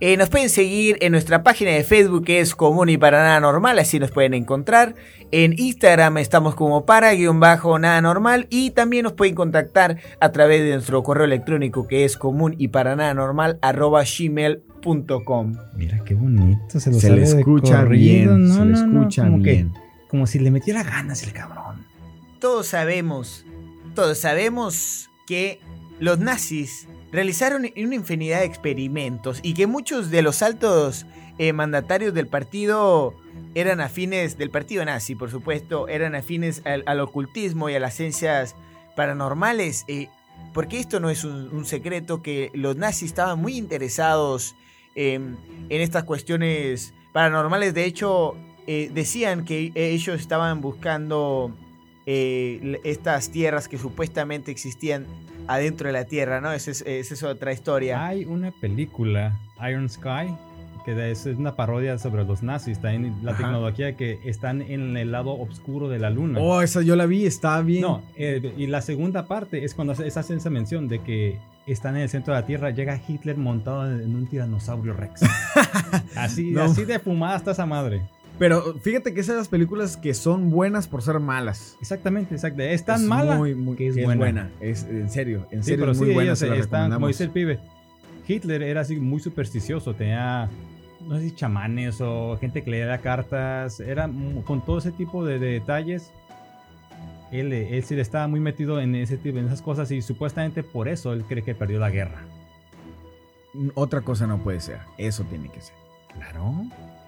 Eh, 0.00 0.16
nos 0.16 0.30
pueden 0.30 0.48
seguir 0.50 0.96
en 1.00 1.12
nuestra 1.12 1.44
página 1.44 1.70
de 1.70 1.84
Facebook 1.84 2.24
que 2.24 2.40
es 2.40 2.56
Común 2.56 2.88
y 2.88 2.98
para 2.98 3.22
nada 3.22 3.38
normal, 3.38 3.78
así 3.78 4.00
nos 4.00 4.10
pueden 4.10 4.34
encontrar. 4.34 4.96
En 5.30 5.54
Instagram 5.56 6.18
estamos 6.18 6.56
como 6.56 6.84
para 6.84 7.12
guion 7.14 7.38
bajo 7.38 7.78
nada 7.78 8.00
normal 8.02 8.48
y 8.50 8.72
también 8.72 9.04
nos 9.04 9.12
pueden 9.12 9.36
contactar 9.36 9.98
a 10.18 10.32
través 10.32 10.60
de 10.62 10.72
nuestro 10.72 11.04
correo 11.04 11.24
electrónico 11.24 11.86
que 11.86 12.04
es 12.04 12.16
común 12.16 12.56
y 12.58 12.68
para 12.68 12.96
nada 12.96 13.14
normal 13.14 13.58
arroba 13.62 14.02
gmail.com. 14.02 15.56
Mira 15.76 16.00
qué 16.04 16.14
bonito. 16.14 16.80
Se, 16.80 16.90
lo 16.90 16.96
Se 16.98 17.08
sabe 17.08 17.20
le 17.20 17.22
escucha 17.22 17.82
corrido. 17.82 18.34
bien, 18.36 18.48
No, 18.48 18.54
se 18.54 18.64
le 18.64 18.72
no, 18.72 18.86
no, 18.86 18.98
escucha 19.02 19.22
como 19.24 19.42
que- 19.42 19.50
bien. 19.52 19.72
como 20.08 20.26
si 20.26 20.38
le 20.40 20.50
metiera 20.50 20.82
ganas 20.82 21.22
el 21.22 21.32
cabrón. 21.32 21.71
Todos 22.42 22.66
sabemos, 22.66 23.44
todos 23.94 24.18
sabemos 24.18 25.10
que 25.28 25.60
los 26.00 26.18
nazis 26.18 26.88
realizaron 27.12 27.70
una 27.76 27.94
infinidad 27.94 28.40
de 28.40 28.46
experimentos 28.46 29.38
y 29.44 29.54
que 29.54 29.68
muchos 29.68 30.10
de 30.10 30.22
los 30.22 30.42
altos 30.42 31.06
eh, 31.38 31.52
mandatarios 31.52 32.14
del 32.14 32.26
partido 32.26 33.14
eran 33.54 33.80
afines, 33.80 34.38
del 34.38 34.50
partido 34.50 34.84
nazi 34.84 35.14
por 35.14 35.30
supuesto, 35.30 35.86
eran 35.86 36.16
afines 36.16 36.62
al, 36.66 36.98
ocultismo 36.98 37.70
y 37.70 37.76
a 37.76 37.80
las 37.80 37.94
ciencias 37.94 38.56
paranormales. 38.96 39.84
eh, 39.86 40.08
porque 40.52 40.80
esto 40.80 40.98
no 40.98 41.10
es 41.10 41.22
un, 41.22 41.64
secreto 41.64 42.22
que 42.22 42.50
los 42.54 42.74
nazis 42.74 43.10
estaban 43.10 43.40
muy 43.40 43.56
interesados 43.56 44.56
en 44.96 45.38
estas 45.70 46.02
cuestiones 46.02 46.92
paranormales. 47.12 47.72
De 47.72 47.84
hecho, 47.84 48.34
eh, 48.66 48.90
decían 48.92 49.44
que 49.44 49.70
ellos 49.76 50.20
estaban 50.20 50.60
buscando 50.60 51.54
eh, 52.06 52.80
estas 52.84 53.30
tierras 53.30 53.68
que 53.68 53.78
supuestamente 53.78 54.50
existían 54.50 55.06
adentro 55.48 55.86
de 55.88 55.92
la 55.92 56.04
Tierra, 56.04 56.40
¿no? 56.40 56.52
Esa 56.52 56.70
es, 56.70 56.82
esa 56.86 57.14
es 57.14 57.22
otra 57.22 57.52
historia. 57.52 58.04
Hay 58.06 58.24
una 58.24 58.50
película, 58.52 59.38
Iron 59.68 59.88
Sky, 59.88 60.34
que 60.84 61.10
es 61.10 61.26
una 61.26 61.54
parodia 61.54 61.98
sobre 61.98 62.24
los 62.24 62.42
nazis. 62.42 62.80
También 62.80 63.14
la 63.22 63.32
Ajá. 63.32 63.42
tecnología 63.44 63.96
que 63.96 64.18
están 64.24 64.62
en 64.62 64.96
el 64.96 65.12
lado 65.12 65.32
oscuro 65.38 65.88
de 65.88 65.98
la 65.98 66.10
luna. 66.10 66.40
Oh, 66.40 66.60
esa 66.62 66.82
yo 66.82 66.96
la 66.96 67.06
vi, 67.06 67.24
está 67.26 67.60
bien. 67.62 67.82
No, 67.82 68.02
eh, 68.16 68.52
y 68.56 68.66
la 68.66 68.82
segunda 68.82 69.26
parte 69.26 69.64
es 69.64 69.74
cuando 69.74 69.94
se 69.94 70.10
se 70.10 70.18
hace 70.18 70.34
esa 70.34 70.50
mención 70.50 70.88
de 70.88 71.00
que 71.00 71.38
están 71.66 71.94
en 71.96 72.02
el 72.02 72.08
centro 72.08 72.34
de 72.34 72.40
la 72.40 72.46
Tierra, 72.46 72.70
llega 72.70 73.00
Hitler 73.06 73.36
montado 73.36 73.88
en 73.88 74.14
un 74.16 74.26
tiranosaurio 74.26 74.92
Rex. 74.94 75.20
así, 76.16 76.50
No. 76.50 76.64
así 76.64 76.84
de 76.84 76.98
fumada 76.98 77.36
está 77.36 77.52
esa 77.52 77.66
madre. 77.66 78.02
Pero 78.42 78.74
fíjate 78.80 79.14
que 79.14 79.20
esas 79.20 79.36
las 79.36 79.46
películas 79.48 79.96
que 79.96 80.14
son 80.14 80.50
buenas 80.50 80.88
por 80.88 81.00
ser 81.00 81.20
malas. 81.20 81.76
Exactamente, 81.80 82.34
exacto. 82.34 82.60
Es 82.62 82.84
tan 82.84 83.02
Es 83.02 83.06
mala 83.06 83.36
muy, 83.36 83.54
muy- 83.54 83.76
que 83.76 83.86
es 83.86 83.94
que 83.94 84.04
buena. 84.04 84.50
Es 84.58 84.82
en 84.82 85.08
serio, 85.08 85.46
en 85.52 85.62
Sí, 85.62 85.70
serio 85.70 85.82
pero 85.82 85.92
es 85.92 85.98
muy 85.98 86.08
sí, 86.08 86.14
buena. 86.14 86.34
se 86.34 86.58
están, 86.58 86.90
como 86.92 87.06
dice 87.06 87.22
el 87.22 87.30
pibe, 87.30 87.60
Hitler 88.26 88.62
era 88.64 88.80
así 88.80 88.96
muy 88.96 89.20
supersticioso, 89.20 89.94
tenía, 89.94 90.50
no 91.06 91.18
sé 91.18 91.28
si 91.28 91.36
chamanes 91.36 92.00
o 92.00 92.36
gente 92.40 92.64
que 92.64 92.70
leía 92.72 92.98
cartas, 92.98 93.78
era 93.78 94.10
con 94.44 94.64
todo 94.64 94.78
ese 94.78 94.90
tipo 94.90 95.24
de, 95.24 95.38
de 95.38 95.46
detalles. 95.52 96.10
Él, 97.30 97.52
él 97.52 97.84
sí 97.84 97.94
le 97.94 98.02
estaba 98.02 98.26
muy 98.26 98.40
metido 98.40 98.80
en, 98.80 98.96
ese 98.96 99.18
tipo, 99.18 99.38
en 99.38 99.46
esas 99.46 99.62
cosas 99.62 99.88
y 99.92 100.02
supuestamente 100.02 100.64
por 100.64 100.88
eso 100.88 101.12
él 101.12 101.22
cree 101.28 101.44
que 101.44 101.54
perdió 101.54 101.78
la 101.78 101.90
guerra. 101.90 102.24
Otra 103.74 104.00
cosa 104.00 104.26
no 104.26 104.42
puede 104.42 104.58
ser. 104.60 104.80
Eso 104.98 105.22
tiene 105.22 105.48
que 105.48 105.60
ser. 105.60 105.76
Claro. 106.14 106.64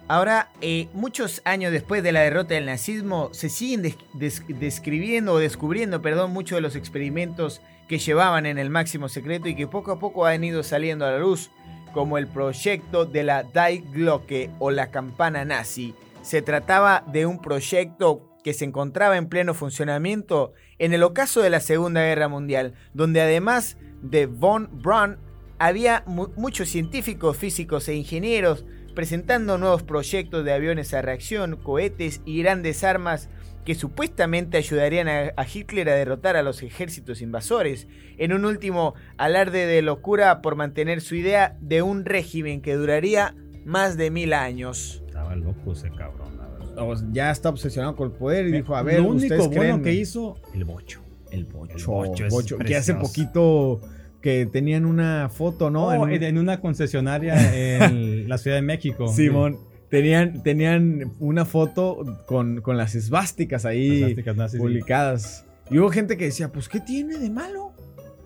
Ahora, 0.06 0.50
eh, 0.60 0.88
muchos 0.92 1.40
años 1.44 1.72
después 1.72 2.02
de 2.02 2.12
la 2.12 2.20
derrota 2.20 2.54
del 2.54 2.66
nazismo, 2.66 3.30
se 3.32 3.48
siguen 3.48 3.82
des- 3.82 3.96
des- 4.12 4.42
describiendo 4.48 5.32
o 5.32 5.38
descubriendo, 5.38 6.02
perdón, 6.02 6.32
muchos 6.32 6.56
de 6.56 6.60
los 6.60 6.76
experimentos 6.76 7.62
que 7.88 7.98
llevaban 7.98 8.44
en 8.44 8.58
el 8.58 8.68
máximo 8.70 9.08
secreto 9.08 9.48
y 9.48 9.54
que 9.56 9.66
poco 9.66 9.92
a 9.92 9.98
poco 9.98 10.26
han 10.26 10.44
ido 10.44 10.62
saliendo 10.62 11.06
a 11.06 11.10
la 11.12 11.18
luz, 11.18 11.50
como 11.94 12.18
el 12.18 12.26
proyecto 12.26 13.06
de 13.06 13.22
la 13.22 13.44
Die 13.44 13.84
Glocke 13.92 14.50
o 14.58 14.70
la 14.70 14.90
campana 14.90 15.44
nazi. 15.44 15.94
Se 16.22 16.42
trataba 16.42 17.04
de 17.12 17.24
un 17.24 17.40
proyecto 17.40 18.28
que 18.42 18.52
se 18.52 18.64
encontraba 18.66 19.16
en 19.16 19.28
pleno 19.28 19.54
funcionamiento 19.54 20.52
en 20.78 20.92
el 20.92 21.02
ocaso 21.02 21.40
de 21.40 21.50
la 21.50 21.60
Segunda 21.60 22.02
Guerra 22.02 22.28
Mundial, 22.28 22.74
donde 22.92 23.22
además 23.22 23.78
de 24.02 24.26
von 24.26 24.68
Braun 24.82 25.16
había 25.58 26.02
mu- 26.06 26.28
muchos 26.36 26.68
científicos, 26.68 27.36
físicos 27.38 27.88
e 27.88 27.94
ingenieros 27.94 28.64
presentando 28.94 29.58
nuevos 29.58 29.82
proyectos 29.82 30.44
de 30.44 30.52
aviones 30.52 30.94
a 30.94 31.02
reacción, 31.02 31.56
cohetes 31.56 32.20
y 32.24 32.42
grandes 32.42 32.84
armas 32.84 33.28
que 33.64 33.74
supuestamente 33.74 34.58
ayudarían 34.58 35.08
a, 35.08 35.32
a 35.36 35.46
Hitler 35.52 35.88
a 35.88 35.94
derrotar 35.94 36.36
a 36.36 36.42
los 36.42 36.62
ejércitos 36.62 37.22
invasores, 37.22 37.88
en 38.18 38.32
un 38.32 38.44
último 38.44 38.94
alarde 39.16 39.66
de 39.66 39.80
locura 39.82 40.42
por 40.42 40.54
mantener 40.54 41.00
su 41.00 41.14
idea 41.14 41.56
de 41.60 41.82
un 41.82 42.04
régimen 42.04 42.60
que 42.60 42.74
duraría 42.74 43.34
más 43.64 43.96
de 43.96 44.10
mil 44.10 44.34
años. 44.34 45.02
Estaba 45.06 45.34
loco 45.34 45.72
ese 45.72 45.90
cabrón, 45.90 46.36
la 46.36 46.46
verdad. 46.46 47.04
Ya 47.12 47.30
está 47.30 47.48
obsesionado 47.48 47.96
con 47.96 48.10
el 48.10 48.16
poder 48.16 48.46
y 48.46 48.52
dijo, 48.52 48.76
a 48.76 48.82
ver, 48.82 49.00
Lo 49.00 49.08
único 49.08 49.22
¿ustedes 49.34 49.46
bueno 49.46 49.58
creen? 49.58 49.82
que 49.82 49.94
hizo, 49.94 50.36
el 50.52 50.64
bocho. 50.64 51.00
El 51.30 51.46
bocho. 51.46 51.76
El 51.76 51.84
bocho 51.86 52.26
es 52.26 52.32
bocho, 52.32 52.58
que 52.58 52.76
hace 52.76 52.94
poquito 52.94 53.80
que 54.24 54.46
tenían 54.46 54.86
una 54.86 55.28
foto, 55.28 55.68
¿no? 55.68 55.88
Oh, 55.88 55.92
En 55.92 56.00
un- 56.00 56.10
en, 56.22 56.38
una 56.38 56.58
concesionaria 56.58 57.34
en 57.78 58.26
la 58.28 58.38
Ciudad 58.38 58.56
de 58.56 58.62
México. 58.62 59.06
Simón. 59.08 59.58
Tenían, 59.90 60.42
tenían 60.42 61.12
una 61.20 61.44
foto 61.44 62.22
con, 62.26 62.62
con 62.62 62.78
las 62.78 62.94
esvásticas 62.94 63.66
ahí 63.66 63.98
plásticas 64.00 64.34
nazis, 64.36 64.58
sí. 64.58 64.66
publicadas. 64.66 65.44
Y 65.70 65.78
hubo 65.78 65.90
gente 65.90 66.16
que 66.16 66.24
decía, 66.24 66.50
pues, 66.50 66.70
¿qué 66.70 66.80
tiene 66.80 67.18
de 67.18 67.28
malo? 67.28 67.72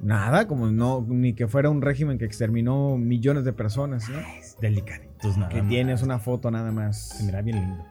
Nada, 0.01 0.47
como 0.47 0.71
no, 0.71 1.05
ni 1.09 1.33
que 1.33 1.49
fuera 1.49 1.69
un 1.69 1.83
régimen 1.83 2.17
que 2.17 2.25
exterminó 2.27 2.97
millones 2.97 3.45
de 3.45 3.53
personas, 3.53 4.09
¿no? 4.09 4.21
Es 4.39 4.57
delicaditos 4.61 5.37
nada 5.37 5.49
Que 5.49 5.63
más. 5.63 5.69
tienes 5.69 6.03
una 6.05 6.21
foto 6.21 6.53
nada 6.53 6.71
más. 6.71 7.09
Se 7.09 7.25
mira 7.25 7.43
bien 7.43 7.57
lindo. 7.59 7.85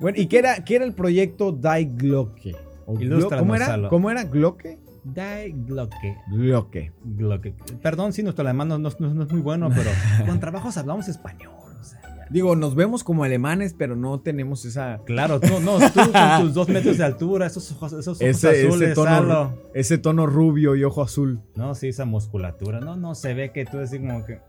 Bueno, 0.00 0.16
¿y 0.18 0.26
qué 0.28 0.38
era, 0.38 0.64
qué 0.64 0.76
era 0.76 0.86
el 0.86 0.94
proyecto 0.94 1.52
Die 1.52 1.90
Glocke? 1.94 2.56
¿Cómo 2.86 3.54
era? 3.54 3.88
¿Cómo 3.90 4.10
era? 4.10 4.24
¿Glocke? 4.24 4.78
Die 5.04 5.52
Glocke. 5.66 6.16
Glocke. 6.30 6.92
Glocke. 7.04 7.54
Perdón 7.82 8.12
si 8.12 8.22
nuestro 8.22 8.44
alemán 8.46 8.68
no, 8.68 8.78
no- 8.78 8.90
no- 8.98 9.14
no 9.14 9.22
es 9.22 9.32
muy 9.32 9.40
bueno, 9.40 9.68
pero 9.74 9.90
con 10.26 10.40
trabajos 10.40 10.76
hablamos 10.76 11.08
español. 11.08 11.52
o 11.80 11.84
sea, 11.84 12.00
ya. 12.02 12.26
Digo, 12.30 12.54
nos 12.56 12.74
vemos 12.74 13.02
como 13.02 13.24
alemanes, 13.24 13.74
pero 13.76 13.96
no 13.96 14.20
tenemos 14.20 14.64
esa, 14.64 15.00
Claro, 15.06 15.40
tú, 15.40 15.58
no, 15.60 15.78
tú 15.78 16.00
con 16.12 16.12
tus 16.42 16.54
dos 16.54 16.68
metros 16.68 16.98
de 16.98 17.04
altura, 17.04 17.46
esos 17.46 17.72
ojos, 17.72 17.92
esos 17.92 18.08
ojos 18.08 18.20
ese, 18.22 18.66
azules, 18.66 18.90
ese, 18.90 18.94
tono, 18.94 19.54
ese 19.74 19.98
tono 19.98 20.26
rubio 20.26 20.76
y 20.76 20.84
ojo 20.84 21.02
azul. 21.02 21.40
No, 21.56 21.74
sí, 21.74 21.88
esa 21.88 22.04
musculatura. 22.04 22.80
No, 22.80 22.96
no, 22.96 23.14
se 23.14 23.34
ve 23.34 23.50
que 23.52 23.64
tú 23.64 23.78
decís 23.78 23.98
como 24.00 24.24
que 24.24 24.40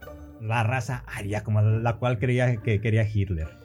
la 0.42 0.64
raza 0.64 1.04
aria, 1.08 1.44
como 1.44 1.62
la 1.62 1.98
cual 1.98 2.20
creía 2.20 2.58
que 2.58 2.82
quería 2.82 3.08
Hitler. 3.08 3.61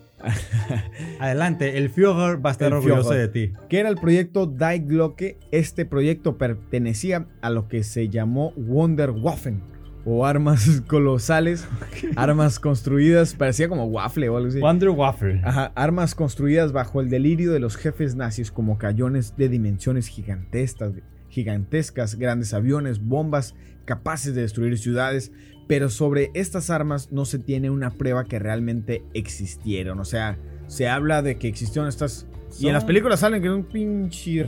Adelante, 1.20 1.78
el 1.78 1.90
Führer 1.90 2.44
va 2.44 2.50
a 2.50 2.52
estar 2.52 2.68
El 2.68 2.74
orgulloso 2.74 3.10
Führer. 3.10 3.20
de 3.20 3.28
ti. 3.48 3.52
¿Qué 3.68 3.80
era 3.80 3.88
el 3.88 3.96
proyecto 3.96 4.46
Die 4.46 4.78
Glocke? 4.80 5.38
Este 5.52 5.84
proyecto 5.84 6.36
pertenecía 6.38 7.26
a 7.42 7.50
lo 7.50 7.68
que 7.68 7.82
se 7.84 8.08
llamó 8.08 8.52
Wonderwaffen 8.56 9.62
o 10.04 10.24
armas 10.24 10.82
colosales, 10.86 11.66
armas 12.14 12.60
construidas, 12.60 13.34
parecía 13.34 13.68
como 13.68 13.86
waffle 13.86 14.28
o 14.28 14.36
algo 14.36 14.48
así. 14.48 14.60
Wonder 14.60 14.90
Waffle. 14.90 15.40
Ajá, 15.44 15.72
armas 15.74 16.14
construidas 16.14 16.72
bajo 16.72 17.00
el 17.00 17.10
delirio 17.10 17.52
de 17.52 17.58
los 17.58 17.76
jefes 17.76 18.14
nazis 18.14 18.52
como 18.52 18.78
cañones 18.78 19.36
de 19.36 19.48
dimensiones 19.48 20.06
gigantescas, 20.06 20.92
gigantescas, 21.28 22.14
grandes 22.14 22.54
aviones, 22.54 23.00
bombas 23.04 23.54
capaces 23.84 24.34
de 24.34 24.42
destruir 24.42 24.78
ciudades, 24.78 25.32
pero 25.66 25.88
sobre 25.90 26.30
estas 26.34 26.70
armas 26.70 27.10
no 27.12 27.24
se 27.24 27.38
tiene 27.38 27.70
una 27.70 27.90
prueba 27.90 28.24
que 28.24 28.38
realmente 28.38 29.04
existieron, 29.14 29.98
o 30.00 30.04
sea, 30.04 30.38
se 30.66 30.88
habla 30.88 31.22
de 31.22 31.36
que 31.38 31.48
existieron 31.48 31.88
estas 31.88 32.26
y 32.60 32.68
en 32.68 32.72
las 32.72 32.84
películas 32.84 33.20
salen 33.20 33.42
que 33.42 33.48
es 33.48 33.54
un 33.54 33.64
pinche 33.64 34.44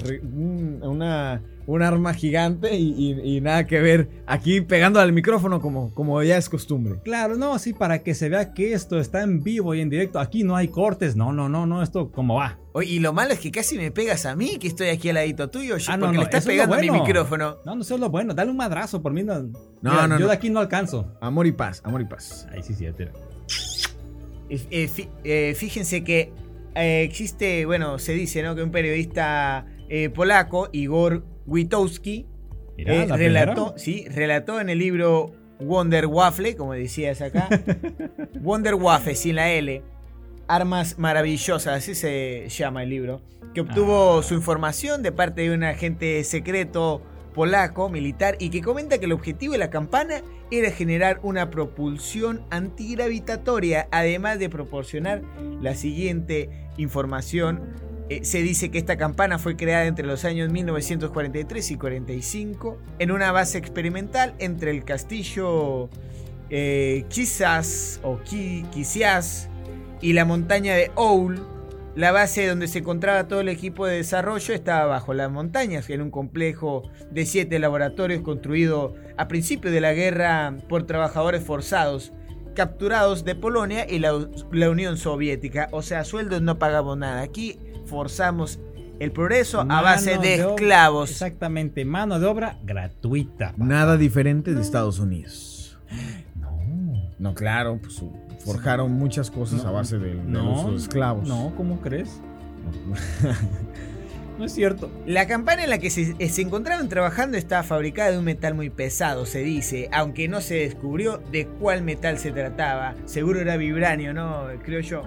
una 0.82 1.42
un 1.66 1.82
arma 1.82 2.14
gigante 2.14 2.74
y, 2.78 2.94
y- 2.96 3.36
y 3.36 3.40
nada 3.42 3.66
que 3.66 3.78
ver 3.80 4.08
aquí 4.26 4.62
pegando 4.62 5.00
al 5.00 5.12
micrófono 5.12 5.60
como, 5.60 5.92
como 5.92 6.22
ya 6.22 6.38
es 6.38 6.48
costumbre. 6.48 6.94
Claro, 7.04 7.36
no, 7.36 7.58
sí, 7.58 7.74
para 7.74 7.98
que 8.02 8.14
se 8.14 8.30
vea 8.30 8.54
que 8.54 8.72
esto 8.72 8.98
está 8.98 9.22
en 9.22 9.42
vivo 9.42 9.74
y 9.74 9.82
en 9.82 9.90
directo. 9.90 10.18
Aquí 10.18 10.44
no 10.44 10.56
hay 10.56 10.68
cortes. 10.68 11.14
No, 11.14 11.30
no, 11.34 11.50
no, 11.50 11.66
no, 11.66 11.82
esto 11.82 12.10
como 12.10 12.36
va. 12.36 12.58
Oye, 12.78 12.92
y 12.92 12.98
lo 13.00 13.12
malo 13.12 13.32
es 13.32 13.40
que 13.40 13.50
casi 13.50 13.76
me 13.76 13.90
pegas 13.90 14.24
a 14.24 14.36
mí, 14.36 14.56
que 14.58 14.68
estoy 14.68 14.88
aquí 14.88 15.08
al 15.08 15.16
ladito 15.16 15.50
tuyo, 15.50 15.76
Ah, 15.88 15.96
no, 15.96 16.06
porque 16.06 16.16
no, 16.16 16.20
le 16.22 16.24
estás 16.26 16.42
es 16.44 16.46
pegando 16.46 16.76
a 16.76 16.78
mi 16.78 16.90
micrófono. 16.90 17.56
No, 17.64 17.74
no 17.74 17.82
eso 17.82 17.94
es 17.94 18.00
lo 18.00 18.08
bueno. 18.08 18.34
Dale 18.34 18.50
un 18.52 18.56
madrazo 18.56 19.02
por 19.02 19.12
mí. 19.12 19.22
No, 19.24 19.40
No, 19.42 19.50
Mira, 19.82 20.06
no, 20.06 20.18
Yo 20.18 20.28
de 20.28 20.32
aquí 20.34 20.48
no 20.48 20.60
alcanzo. 20.60 21.12
Amor 21.20 21.46
y 21.48 21.52
paz, 21.52 21.80
amor 21.84 22.00
y 22.02 22.04
paz. 22.04 22.46
Ahí 22.52 22.62
sí, 22.62 22.74
sí, 22.74 22.86
tira. 22.96 23.10
Eh, 24.50 24.60
eh, 24.70 24.88
fí- 24.88 25.08
eh, 25.24 25.54
fíjense 25.56 26.04
que 26.04 26.32
eh, 26.74 27.02
existe, 27.02 27.66
bueno, 27.66 27.98
se 27.98 28.12
dice, 28.12 28.42
¿no? 28.42 28.54
Que 28.54 28.62
un 28.62 28.70
periodista 28.70 29.66
eh, 29.88 30.08
polaco, 30.10 30.68
Igor 30.72 31.24
Witowski, 31.46 32.26
relató, 32.78 33.14
primera. 33.14 33.54
sí, 33.76 34.06
relató 34.08 34.60
en 34.60 34.68
el 34.68 34.78
libro 34.78 35.32
Wonder 35.60 36.06
Waffle, 36.06 36.54
como 36.56 36.74
decías 36.74 37.20
acá, 37.20 37.48
Wonder 38.40 38.74
Waffle 38.74 39.14
sin 39.16 39.34
la 39.36 39.50
L, 39.50 39.82
Armas 40.48 40.98
Maravillosas, 40.98 41.66
así 41.74 41.94
se 41.94 42.46
llama 42.48 42.82
el 42.82 42.90
libro, 42.90 43.20
que 43.54 43.60
obtuvo 43.60 44.18
Ah. 44.18 44.22
su 44.22 44.34
información 44.34 45.02
de 45.02 45.12
parte 45.12 45.42
de 45.42 45.52
un 45.54 45.62
agente 45.64 46.24
secreto 46.24 47.02
polaco, 47.34 47.88
militar, 47.88 48.36
y 48.40 48.50
que 48.50 48.62
comenta 48.62 48.98
que 48.98 49.04
el 49.04 49.12
objetivo 49.12 49.52
de 49.52 49.58
la 49.58 49.70
campana 49.70 50.22
era 50.50 50.70
generar 50.70 51.20
una 51.22 51.50
propulsión 51.50 52.42
antigravitatoria, 52.50 53.86
además 53.90 54.38
de 54.38 54.48
proporcionar 54.48 55.22
la 55.60 55.74
siguiente 55.74 56.50
información. 56.78 57.60
Eh, 58.08 58.24
se 58.24 58.42
dice 58.42 58.70
que 58.70 58.78
esta 58.78 58.96
campana 58.96 59.38
fue 59.38 59.54
creada 59.56 59.84
entre 59.84 60.06
los 60.06 60.24
años 60.24 60.50
1943 60.50 61.70
y 61.70 61.76
45 61.76 62.78
en 62.98 63.10
una 63.12 63.30
base 63.32 63.58
experimental 63.58 64.34
entre 64.38 64.70
el 64.70 64.82
castillo 64.84 65.90
eh, 66.50 67.04
Quizás 67.10 68.00
o 68.02 68.18
Qui- 68.20 68.68
Quizás 68.70 69.50
y 70.00 70.12
la 70.12 70.24
montaña 70.24 70.74
de 70.74 70.90
Oul. 70.94 71.40
La 71.94 72.12
base 72.12 72.46
donde 72.46 72.68
se 72.68 72.78
encontraba 72.78 73.26
todo 73.26 73.40
el 73.40 73.48
equipo 73.48 73.84
de 73.84 73.96
desarrollo 73.96 74.54
estaba 74.54 74.84
bajo 74.86 75.14
las 75.14 75.32
montañas, 75.32 75.90
en 75.90 76.00
un 76.00 76.12
complejo 76.12 76.88
de 77.10 77.26
siete 77.26 77.58
laboratorios 77.58 78.22
construido 78.22 78.94
a 79.16 79.26
principios 79.26 79.74
de 79.74 79.80
la 79.80 79.94
guerra 79.94 80.54
por 80.68 80.86
trabajadores 80.86 81.42
forzados, 81.42 82.12
capturados 82.54 83.24
de 83.24 83.34
Polonia 83.34 83.84
y 83.88 83.98
la, 83.98 84.12
la 84.52 84.70
Unión 84.70 84.96
Soviética. 84.96 85.68
O 85.72 85.82
sea, 85.82 86.04
sueldos 86.04 86.40
no 86.40 86.58
pagamos 86.60 86.96
nada. 86.96 87.22
Aquí 87.22 87.58
forzamos 87.86 88.60
el 89.00 89.12
progreso 89.12 89.60
a 89.68 89.82
base 89.82 90.18
de 90.18 90.34
esclavos. 90.36 91.10
Exactamente, 91.10 91.84
mano 91.84 92.20
de 92.20 92.26
obra 92.26 92.58
gratuita. 92.64 93.52
papá. 93.52 93.64
Nada 93.64 93.96
diferente 93.96 94.54
de 94.54 94.60
Estados 94.60 94.98
Unidos. 94.98 95.78
No. 96.36 96.56
No, 97.18 97.34
claro, 97.34 97.80
pues 97.82 98.00
forjaron 98.52 98.92
muchas 98.92 99.30
cosas 99.30 99.62
No, 99.62 99.68
a 99.68 99.72
base 99.72 99.98
del, 99.98 100.18
del 100.18 100.32
no, 100.32 100.52
uso 100.52 100.70
de 100.72 100.76
esclavos. 100.76 101.28
No, 101.28 101.52
¿cómo 101.56 101.80
crees? 101.80 102.20
No 104.38 104.44
es 104.44 104.52
cierto. 104.52 104.88
La 105.04 105.26
campana 105.26 105.64
en 105.64 105.70
la 105.70 105.78
que 105.78 105.90
se, 105.90 106.14
se 106.28 106.42
encontraban 106.42 106.88
trabajando 106.88 107.36
estaba 107.36 107.64
fabricada 107.64 108.12
de 108.12 108.18
un 108.18 108.24
metal 108.24 108.54
muy 108.54 108.70
pesado, 108.70 109.26
se 109.26 109.40
dice, 109.40 109.88
aunque 109.92 110.28
no 110.28 110.40
se 110.40 110.54
descubrió 110.54 111.18
de 111.32 111.48
cuál 111.48 111.82
metal 111.82 112.18
se 112.18 112.30
trataba. 112.30 112.94
Seguro 113.04 113.40
era 113.40 113.56
vibranio, 113.56 114.14
¿no? 114.14 114.46
Creo 114.62 114.78
yo. 114.78 115.02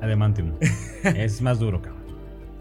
Adamantium. 0.00 0.54
es 1.04 1.42
más 1.42 1.58
duro, 1.58 1.82
cabrón. 1.82 2.02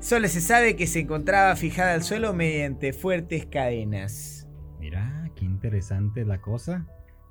Solo 0.01 0.27
se 0.27 0.41
sabe 0.41 0.75
que 0.75 0.85
se 0.85 0.99
encontraba 0.99 1.55
fijada 1.55 1.93
al 1.93 2.03
suelo 2.03 2.33
mediante 2.33 2.91
fuertes 2.91 3.45
cadenas. 3.45 4.47
Mira, 4.81 5.31
qué 5.35 5.45
interesante 5.45 6.25
la 6.25 6.41
cosa. 6.41 6.87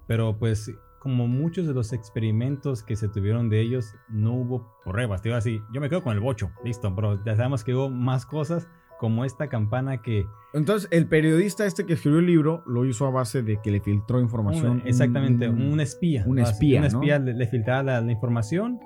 Pero 0.07 0.39
pues, 0.39 0.71
como 1.01 1.27
muchos 1.27 1.67
de 1.67 1.75
los 1.75 1.93
experimentos 1.93 2.83
que 2.85 2.95
se 2.95 3.09
tuvieron 3.09 3.49
de 3.49 3.61
ellos, 3.61 3.97
no 4.09 4.35
hubo 4.35 4.77
pruebas. 4.85 5.23
Te 5.23 5.31
digo 5.31 5.39
así, 5.39 5.61
yo 5.73 5.81
me 5.81 5.89
quedo 5.89 6.03
con 6.03 6.13
el 6.13 6.21
bocho. 6.21 6.51
Listo, 6.65 6.95
pero 6.95 7.25
ya 7.25 7.35
sabemos 7.37 7.65
que 7.65 7.75
hubo 7.75 7.89
más 7.91 8.25
cosas 8.27 8.69
como 8.99 9.25
esta 9.25 9.49
campana 9.49 10.03
que... 10.03 10.27
Entonces, 10.53 10.89
el 10.93 11.07
periodista 11.09 11.65
este 11.65 11.87
que 11.87 11.95
escribió 11.95 12.19
el 12.21 12.27
libro 12.27 12.63
lo 12.67 12.85
hizo 12.85 13.07
a 13.07 13.11
base 13.11 13.43
de 13.43 13.59
que 13.63 13.71
le 13.71 13.81
filtró 13.81 14.21
información. 14.21 14.83
un- 14.83 14.87
exactamente, 14.87 15.49
un- 15.49 15.73
un 15.73 15.81
espía. 15.81 16.23
un 16.27 16.39
espía, 16.39 16.81
Un 16.81 16.85
espía 16.87 17.19
le, 17.19 17.33
le 17.33 17.47
filtraba 17.47 17.83
la, 17.83 18.01
la 18.03 18.13
información. 18.13 18.79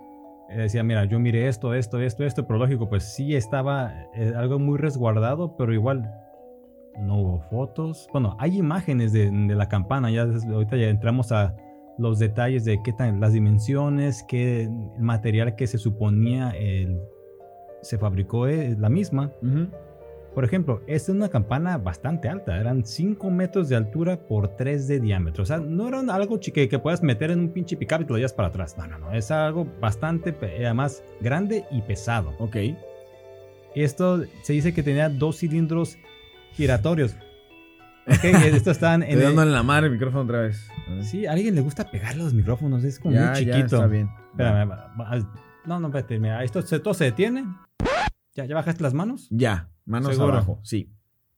eh, 0.50 0.58
decía, 0.58 0.84
mira, 0.84 1.06
yo 1.06 1.18
miré 1.18 1.48
esto, 1.48 1.74
esto, 1.74 1.98
esto, 2.00 2.22
esto, 2.22 2.46
pero 2.46 2.58
lógico, 2.60 2.88
pues 2.88 3.14
sí 3.16 3.34
estaba 3.34 3.92
eh, 4.14 4.32
algo 4.36 4.58
muy 4.60 4.78
resguardado, 4.78 5.56
pero 5.56 5.72
igual 5.72 6.08
no 7.00 7.16
hubo 7.16 7.40
fotos. 7.50 8.06
Bueno, 8.12 8.36
hay 8.38 8.58
imágenes 8.58 9.12
de, 9.12 9.30
de 9.30 9.54
la 9.56 9.68
campana, 9.68 10.10
ya 10.12 10.22
ahorita 10.22 10.76
ya 10.76 10.90
entramos 10.90 11.32
a 11.32 11.56
los 11.98 12.18
detalles 12.18 12.64
de 12.64 12.82
qué 12.82 12.92
tan, 12.92 13.20
las 13.20 13.32
dimensiones, 13.32 14.24
qué 14.28 14.68
material 14.98 15.54
que 15.56 15.66
se 15.66 15.78
suponía 15.78 16.50
el- 16.50 17.00
se 17.82 17.98
fabricó 17.98 18.48
eh, 18.48 18.76
la 18.78 18.88
misma. 18.88 19.30
Por 20.34 20.44
ejemplo, 20.44 20.80
esta 20.88 21.12
es 21.12 21.16
una 21.16 21.28
campana 21.28 21.78
bastante 21.78 22.28
alta, 22.28 22.58
eran 22.58 22.84
5 22.84 23.30
metros 23.30 23.68
de 23.68 23.76
altura 23.76 24.16
por 24.26 24.48
3 24.56 24.88
de 24.88 24.98
diámetro. 24.98 25.44
O 25.44 25.46
sea, 25.46 25.58
no 25.58 25.86
era 25.86 26.00
algo 26.12 26.38
chique 26.38 26.68
que 26.68 26.78
puedas 26.80 27.02
meter 27.04 27.30
en 27.30 27.38
un 27.38 27.50
pinche 27.50 27.76
pickup 27.76 28.00
y 28.00 28.04
te 28.06 28.10
lo 28.12 28.16
llevas 28.16 28.32
para 28.32 28.48
atrás. 28.48 28.76
No, 28.76 28.86
no, 28.88 28.98
no, 28.98 29.12
es 29.12 29.30
algo 29.30 29.64
bastante, 29.80 30.32
pe- 30.32 30.56
además, 30.66 31.04
grande 31.20 31.64
y 31.70 31.82
pesado. 31.82 32.32
Ok. 32.40 32.56
Esto 33.76 34.22
se 34.42 34.52
dice 34.52 34.72
que 34.74 34.82
tenía 34.82 35.08
dos 35.08 35.38
cilindros 35.38 35.98
giratorios. 36.54 37.14
Ok, 38.08 38.24
y 38.24 38.46
estos 38.48 38.68
estaban 38.76 39.02
en. 39.02 39.10
Estoy 39.10 39.20
el- 39.26 39.28
dándole 39.36 39.52
la 39.52 39.62
madre 39.62 39.86
el 39.86 39.92
micrófono 39.92 40.24
otra 40.24 40.40
vez. 40.42 40.68
Sí, 41.02 41.26
a 41.26 41.32
alguien 41.32 41.54
le 41.54 41.60
gusta 41.60 41.90
pegarle 41.90 42.22
a 42.22 42.24
los 42.24 42.34
micrófonos, 42.34 42.84
es 42.84 42.98
como 42.98 43.14
ya, 43.14 43.26
muy 43.26 43.38
chiquito. 43.38 43.58
ya, 43.58 43.64
está 43.64 43.86
bien. 43.86 44.10
Espérame, 44.30 44.68
no, 45.66 45.80
no, 45.80 45.88
espérate, 45.88 46.18
mira, 46.18 46.44
esto 46.44 46.60
se, 46.62 46.78
todo 46.78 46.94
se 46.94 47.04
detiene. 47.04 47.44
¿Ya, 48.34 48.44
¿Ya 48.44 48.54
bajaste 48.54 48.82
las 48.82 48.94
manos? 48.94 49.28
Ya, 49.30 49.70
manos 49.84 50.14
¿Seguro? 50.14 50.32
abajo, 50.34 50.60
sí. 50.62 50.90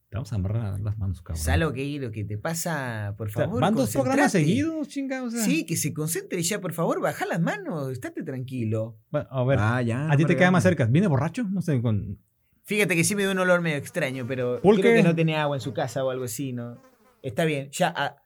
Te 0.09 0.17
vamos 0.17 0.33
a 0.33 0.37
amarrar 0.37 0.81
las 0.81 0.99
manos, 0.99 1.21
cabrón. 1.21 1.43
Salo, 1.43 1.73
¿qué 1.73 1.99
lo 2.01 2.13
que 2.13 2.25
te 2.25 2.39
pasa? 2.39 3.15
Por 3.19 3.31
sea, 3.31 3.45
favor, 3.45 3.61
Van 3.61 3.75
dos 3.75 3.93
programas 3.93 4.31
seguidos, 4.31 4.87
chinga. 4.89 5.23
O 5.25 5.31
sea. 5.31 5.43
Sí, 5.43 5.67
que 5.67 5.77
se 5.77 5.93
concentre 5.93 6.41
ya, 6.43 6.61
por 6.61 6.73
favor, 6.73 7.01
baja 7.01 7.27
las 7.27 7.41
manos, 7.41 7.91
estate 7.91 8.23
tranquilo. 8.23 8.99
Bueno, 9.11 9.27
a 9.31 9.45
ver, 9.45 9.59
ah, 9.61 9.83
ya. 9.83 10.11
a 10.11 10.17
ti 10.17 10.25
te 10.25 10.37
queda 10.37 10.53
más 10.53 10.63
cerca. 10.63 10.87
¿Viene 10.87 11.09
borracho? 11.09 11.45
No 11.45 11.61
sé, 11.61 11.81
con... 11.83 12.19
Fíjate 12.63 12.95
que 12.95 13.05
sí 13.05 13.15
me 13.15 13.23
dio 13.23 13.33
un 13.33 13.39
olor 13.39 13.61
medio 13.61 13.77
extraño, 13.77 14.27
pero 14.27 14.61
¿Por 14.61 14.81
creo 14.81 14.95
que 14.95 15.03
no 15.03 15.15
tenía 15.15 15.43
agua 15.43 15.57
en 15.57 15.61
su 15.61 15.73
casa 15.73 16.05
o 16.05 16.11
algo 16.11 16.25
así, 16.25 16.53
¿no? 16.53 16.81
Está 17.23 17.45
bien, 17.45 17.71
ya, 17.71 17.93
ah, 17.97 18.17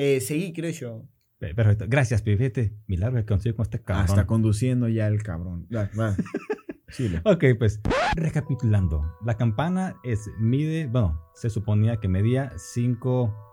eh, 0.00 0.20
seguí, 0.20 0.52
creo 0.52 0.70
yo. 0.70 1.02
Pe- 1.38 1.54
Perfecto. 1.54 1.86
Gracias, 1.88 2.22
pibete. 2.22 2.72
Milagro 2.86 3.18
que 3.18 3.26
consigo 3.26 3.56
con 3.56 3.64
este 3.64 3.78
Ah, 3.78 3.82
cabrón. 3.84 4.06
está 4.06 4.26
conduciendo 4.26 4.88
ya 4.88 5.06
el 5.08 5.22
cabrón. 5.22 5.66
Va, 5.74 5.90
va. 5.98 6.14
Síguele. 6.88 7.20
Ok, 7.24 7.44
pues 7.58 7.80
recapitulando. 8.16 9.02
La 9.24 9.36
campana 9.36 9.96
es, 10.04 10.30
mide, 10.38 10.86
bueno, 10.86 11.20
se 11.34 11.50
suponía 11.50 11.98
que 11.98 12.08
medía 12.08 12.52
5 12.56 13.44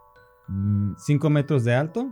Mm, 0.48 0.94
5 0.98 1.30
metros 1.32 1.64
de 1.64 1.74
alto. 1.74 2.08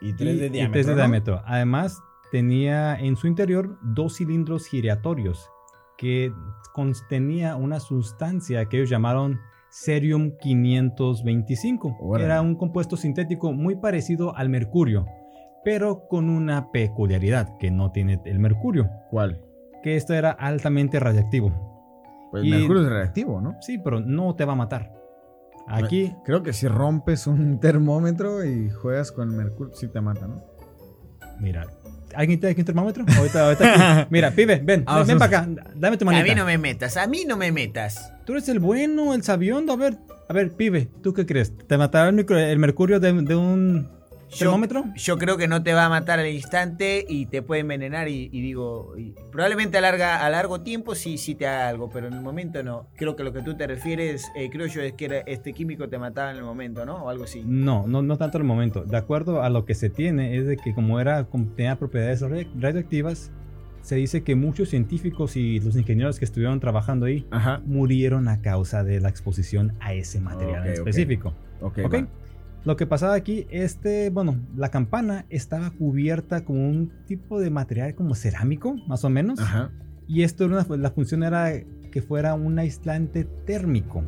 Y 0.00 0.14
3 0.14 0.40
de 0.40 0.46
y 0.46 0.48
diámetro. 0.48 0.72
tres 0.72 0.86
de 0.86 0.92
¿no? 0.92 0.96
diámetro. 0.98 1.42
Además, 1.44 2.02
tenía 2.30 2.98
en 2.98 3.14
su 3.16 3.26
interior 3.26 3.78
dos 3.82 4.16
cilindros 4.16 4.66
giratorios 4.66 5.50
que 5.98 6.32
contenía 6.72 7.56
una 7.56 7.78
sustancia 7.78 8.68
que 8.70 8.78
ellos 8.78 8.88
llamaron 8.90 9.38
Cerium 9.72 10.32
525. 10.38 11.88
que 11.88 12.04
Órale. 12.04 12.24
Era 12.26 12.42
un 12.42 12.54
compuesto 12.56 12.96
sintético 12.96 13.52
muy 13.52 13.76
parecido 13.76 14.36
al 14.36 14.48
mercurio, 14.48 15.06
pero 15.64 16.06
con 16.08 16.28
una 16.28 16.70
peculiaridad 16.70 17.56
que 17.58 17.70
no 17.70 17.90
tiene 17.90 18.20
el 18.24 18.38
mercurio, 18.38 18.90
¿Cuál? 19.10 19.40
que 19.82 19.96
esto 19.96 20.14
era 20.14 20.30
altamente 20.30 21.00
radiactivo. 21.00 21.52
Pues 22.30 22.44
Y- 22.44 22.52
el 22.52 22.58
mercurio 22.60 22.82
es 22.82 22.88
reactivo, 22.90 23.40
¿no? 23.40 23.56
Sí, 23.60 23.78
pero 23.78 24.00
no 24.00 24.34
te 24.34 24.44
va 24.44 24.52
a 24.52 24.56
matar. 24.56 24.92
Aquí, 25.68 26.14
Creo 26.24 26.42
que 26.42 26.52
si 26.52 26.66
rompes 26.68 27.26
un 27.26 27.58
termómetro 27.60 28.44
y 28.44 28.68
juegas 28.70 29.12
con 29.12 29.30
el 29.30 29.36
mercurio, 29.36 29.72
sí 29.74 29.88
te 29.88 30.00
mata, 30.00 30.26
¿no? 30.26 30.42
mira, 31.40 31.66
¿alguien 32.14 32.38
tiene 32.40 32.52
aquí 32.52 32.60
un 32.60 32.64
termómetro? 32.66 33.04
Ahorita, 33.16 33.44
ahorita 33.46 34.00
aquí. 34.02 34.06
Mira, 34.10 34.30
pibe, 34.36 34.60
ven, 34.64 34.84
Ah, 34.86 34.98
ven, 34.98 35.06
sí, 35.06 35.14
para 35.18 35.38
acá, 35.40 35.48
dame 35.74 35.96
tu 35.96 36.04
A 36.04 36.12
manita. 36.12 36.24
mí 36.28 36.34
no 36.34 36.44
me 36.44 36.58
metas, 36.58 36.96
a 36.96 37.06
mí 37.06 37.24
no 37.26 37.36
me 37.36 37.52
metas. 37.52 38.12
Tú 38.24 38.32
eres 38.32 38.48
el 38.48 38.58
bueno, 38.60 39.14
el 39.14 39.22
sabiondo. 39.22 39.72
A 39.72 39.76
ver, 39.76 39.96
a 40.28 40.32
ver, 40.32 40.52
pibe, 40.52 40.88
¿tú 41.02 41.12
qué 41.12 41.26
crees? 41.26 41.52
¿Te 41.66 41.76
matará 41.76 42.08
el, 42.08 42.14
micro- 42.16 42.38
el 42.38 42.58
mercurio 42.58 43.00
de, 43.00 43.12
de 43.12 43.34
un 43.36 43.88
termómetro? 44.38 44.84
Yo 44.96 45.18
creo 45.18 45.36
que 45.36 45.48
no 45.48 45.62
te 45.62 45.72
va 45.74 45.86
a 45.86 45.88
matar 45.88 46.18
al 46.18 46.28
instante 46.28 47.04
y 47.08 47.26
te 47.26 47.42
puede 47.42 47.60
envenenar 47.62 48.08
y, 48.08 48.28
y 48.32 48.40
digo, 48.40 48.96
y 48.96 49.14
probablemente 49.30 49.78
a, 49.78 49.80
larga, 49.80 50.24
a 50.24 50.30
largo 50.30 50.60
tiempo 50.62 50.94
sí, 50.94 51.18
sí 51.18 51.34
te 51.34 51.46
haga 51.46 51.68
algo, 51.68 51.88
pero 51.90 52.06
en 52.08 52.14
el 52.14 52.20
momento 52.20 52.62
no. 52.62 52.88
Creo 52.96 53.16
que 53.16 53.24
lo 53.24 53.32
que 53.32 53.42
tú 53.42 53.56
te 53.56 53.66
refieres, 53.66 54.26
eh, 54.36 54.48
creo 54.50 54.66
yo, 54.66 54.80
es 54.82 54.92
que 54.94 55.04
era- 55.06 55.18
este 55.20 55.52
químico 55.52 55.88
te 55.88 55.98
mataba 55.98 56.30
en 56.30 56.36
el 56.38 56.44
momento, 56.44 56.84
¿no? 56.86 57.04
O 57.04 57.08
algo 57.10 57.24
así. 57.24 57.42
No, 57.44 57.86
no, 57.86 58.02
no 58.02 58.16
tanto 58.18 58.38
el 58.38 58.44
momento. 58.44 58.84
De 58.84 58.96
acuerdo 58.96 59.42
a 59.42 59.50
lo 59.50 59.64
que 59.64 59.74
se 59.74 59.90
tiene, 59.90 60.36
es 60.36 60.46
de 60.46 60.56
que 60.56 60.74
como 60.74 61.00
era, 61.00 61.24
como 61.24 61.46
tenía 61.54 61.76
propiedades 61.76 62.22
radi- 62.22 62.48
radioactivas, 62.58 63.30
se 63.82 63.96
dice 63.96 64.22
que 64.22 64.36
muchos 64.36 64.68
científicos 64.68 65.36
y 65.36 65.58
los 65.58 65.74
ingenieros 65.76 66.18
que 66.20 66.24
estuvieron 66.24 66.60
trabajando 66.60 67.06
ahí 67.06 67.26
Ajá. 67.32 67.60
murieron 67.64 68.28
a 68.28 68.40
causa 68.40 68.84
de 68.84 69.00
la 69.00 69.08
exposición 69.08 69.72
a 69.80 69.92
ese 69.92 70.20
material 70.20 70.66
en 70.68 70.72
específico. 70.74 71.34
Ok. 71.60 71.78
¿Ok? 71.84 71.94
va. 71.94 72.06
Lo 72.64 72.76
que 72.76 72.86
pasaba 72.86 73.14
aquí, 73.14 73.46
este, 73.50 74.10
bueno, 74.10 74.36
la 74.56 74.70
campana 74.70 75.26
estaba 75.30 75.70
cubierta 75.70 76.44
con 76.44 76.58
un 76.58 76.92
tipo 77.06 77.40
de 77.40 77.50
material 77.50 77.94
como 77.94 78.14
cerámico, 78.14 78.76
más 78.86 79.04
o 79.04 79.10
menos. 79.10 79.40
Ajá. 79.40 79.72
Y 80.06 80.22
esto 80.22 80.44
era 80.44 80.64
una- 80.64 80.76
la 80.76 80.90
función 80.90 81.22
era 81.24 81.52
que 81.90 82.02
fuera 82.02 82.34
un 82.34 82.58
aislante 82.58 83.24
térmico. 83.24 84.02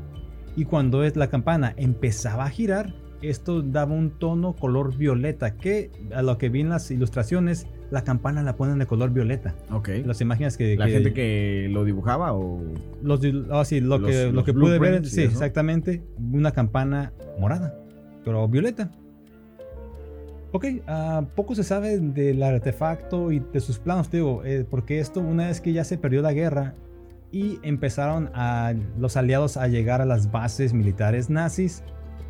Y 0.56 0.66
cuando 0.66 1.02
es, 1.02 1.16
la 1.16 1.28
campana 1.30 1.75
empezaba 1.76 2.44
a 2.44 2.50
girar, 2.50 2.94
esto 3.23 3.62
daba 3.62 3.92
un 3.94 4.11
tono 4.18 4.54
color 4.54 4.96
violeta, 4.96 5.56
que 5.56 5.90
a 6.14 6.23
lo 6.23 6.38
que 6.38 6.49
vi 6.49 6.61
en 6.61 6.68
las 6.68 6.90
ilustraciones, 6.90 7.66
la 7.90 8.04
campana 8.04 8.42
la 8.42 8.54
ponen 8.56 8.78
de 8.78 8.87
color 8.87 9.11
violeta. 9.12 9.54
Ok. 9.73 9.88
Las 10.04 10.20
imágenes 10.20 10.56
que... 10.56 10.76
La 10.76 10.87
que- 10.87 10.92
gente 10.92 11.12
que 11.12 11.68
lo 11.73 11.84
dibujaba 11.84 12.32
o... 12.34 12.62
Los, 13.02 13.20
ah, 13.50 13.64
sí, 13.64 13.80
lo 13.80 13.99
Los- 13.99 14.11
que, 14.11 14.25
lo 14.26 14.32
los 14.32 14.44
que 14.44 14.52
pude 14.52 14.78
ver, 14.78 15.04
sí, 15.06 15.23
eso. 15.23 15.30
exactamente, 15.32 16.02
una 16.32 16.52
campana 16.52 17.12
morada, 17.40 17.75
pero 18.25 18.47
violeta. 18.49 18.90
Ok, 20.52 20.66
ah, 20.87 21.25
poco 21.35 21.54
se 21.57 21.64
sabe 21.64 21.99
del 21.99 22.40
artefacto 22.43 23.33
y 23.33 23.40
de 23.40 23.59
sus 23.61 23.78
planos, 23.81 24.09
digo, 24.11 24.43
eh, 24.45 24.64
porque 24.69 25.00
esto 25.00 25.21
una 25.21 25.49
vez 25.49 25.61
que 25.61 25.73
ya 25.73 25.83
se 25.83 25.99
perdió 25.99 26.23
la 26.23 26.33
guerra 26.33 26.75
y 27.33 27.59
empezaron 27.64 28.31
a 28.35 28.73
los 28.97 29.16
aliados 29.16 29.57
a 29.57 29.66
llegar 29.66 30.00
a 30.00 30.04
las 30.04 30.31
bases 30.31 30.73
militares 30.73 31.28
nazis, 31.28 31.83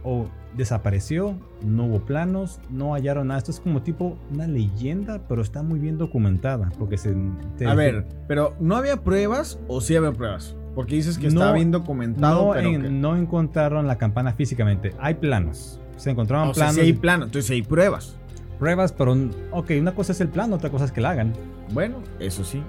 o 0.06 0.26
desapareció, 0.56 1.34
no 1.64 1.86
hubo 1.86 2.00
planos, 2.00 2.60
no 2.70 2.92
hallaron 2.94 3.28
nada. 3.28 3.38
Esto 3.38 3.50
es 3.50 3.60
como 3.60 3.82
tipo 3.82 4.18
una 4.32 4.46
leyenda, 4.46 5.20
pero 5.28 5.40
está 5.42 5.62
muy 5.62 5.78
bien 5.78 5.96
documentada, 5.98 6.70
porque 6.78 6.96
se... 6.98 7.14
te- 7.58 7.66
A 7.66 7.74
ver, 7.74 8.06
pero 8.28 8.54
¿no 8.60 8.76
había 8.76 9.02
pruebas 9.02 9.58
o 9.66 9.80
sí 9.80 9.96
había 9.96 10.12
pruebas? 10.12 10.56
Porque 10.74 10.94
dices 10.96 11.16
que 11.18 11.24
No, 11.28 11.40
estaba 11.40 11.52
bien 11.52 11.70
documentado, 11.70 12.46
no, 12.48 12.52
pero 12.52 12.68
en- 12.68 13.00
no 13.00 13.16
encontraron 13.16 13.86
la 13.86 13.96
campana 13.96 14.32
físicamente. 14.34 14.92
Hay 14.98 15.14
planos. 15.14 15.80
Se 15.96 16.10
encontraron 16.10 16.48
O 16.48 16.54
sea, 16.54 16.64
planos, 16.66 16.74
sí 16.74 16.80
hay 16.80 16.92
plano, 16.92 17.24
entonces 17.26 17.50
hay 17.50 17.62
pruebas. 17.62 18.16
pruebas, 18.58 18.92
pero 18.92 19.16
ok, 19.52 19.70
una 19.78 19.94
cosa 19.94 20.12
es 20.12 20.20
el 20.20 20.28
plano, 20.28 20.56
otra 20.56 20.70
cosa 20.70 20.84
es 20.86 20.92
que 20.92 21.00
la 21.00 21.10
hagan. 21.10 21.32
Bueno, 21.72 22.02
eso 22.20 22.44
sí. 22.44 22.62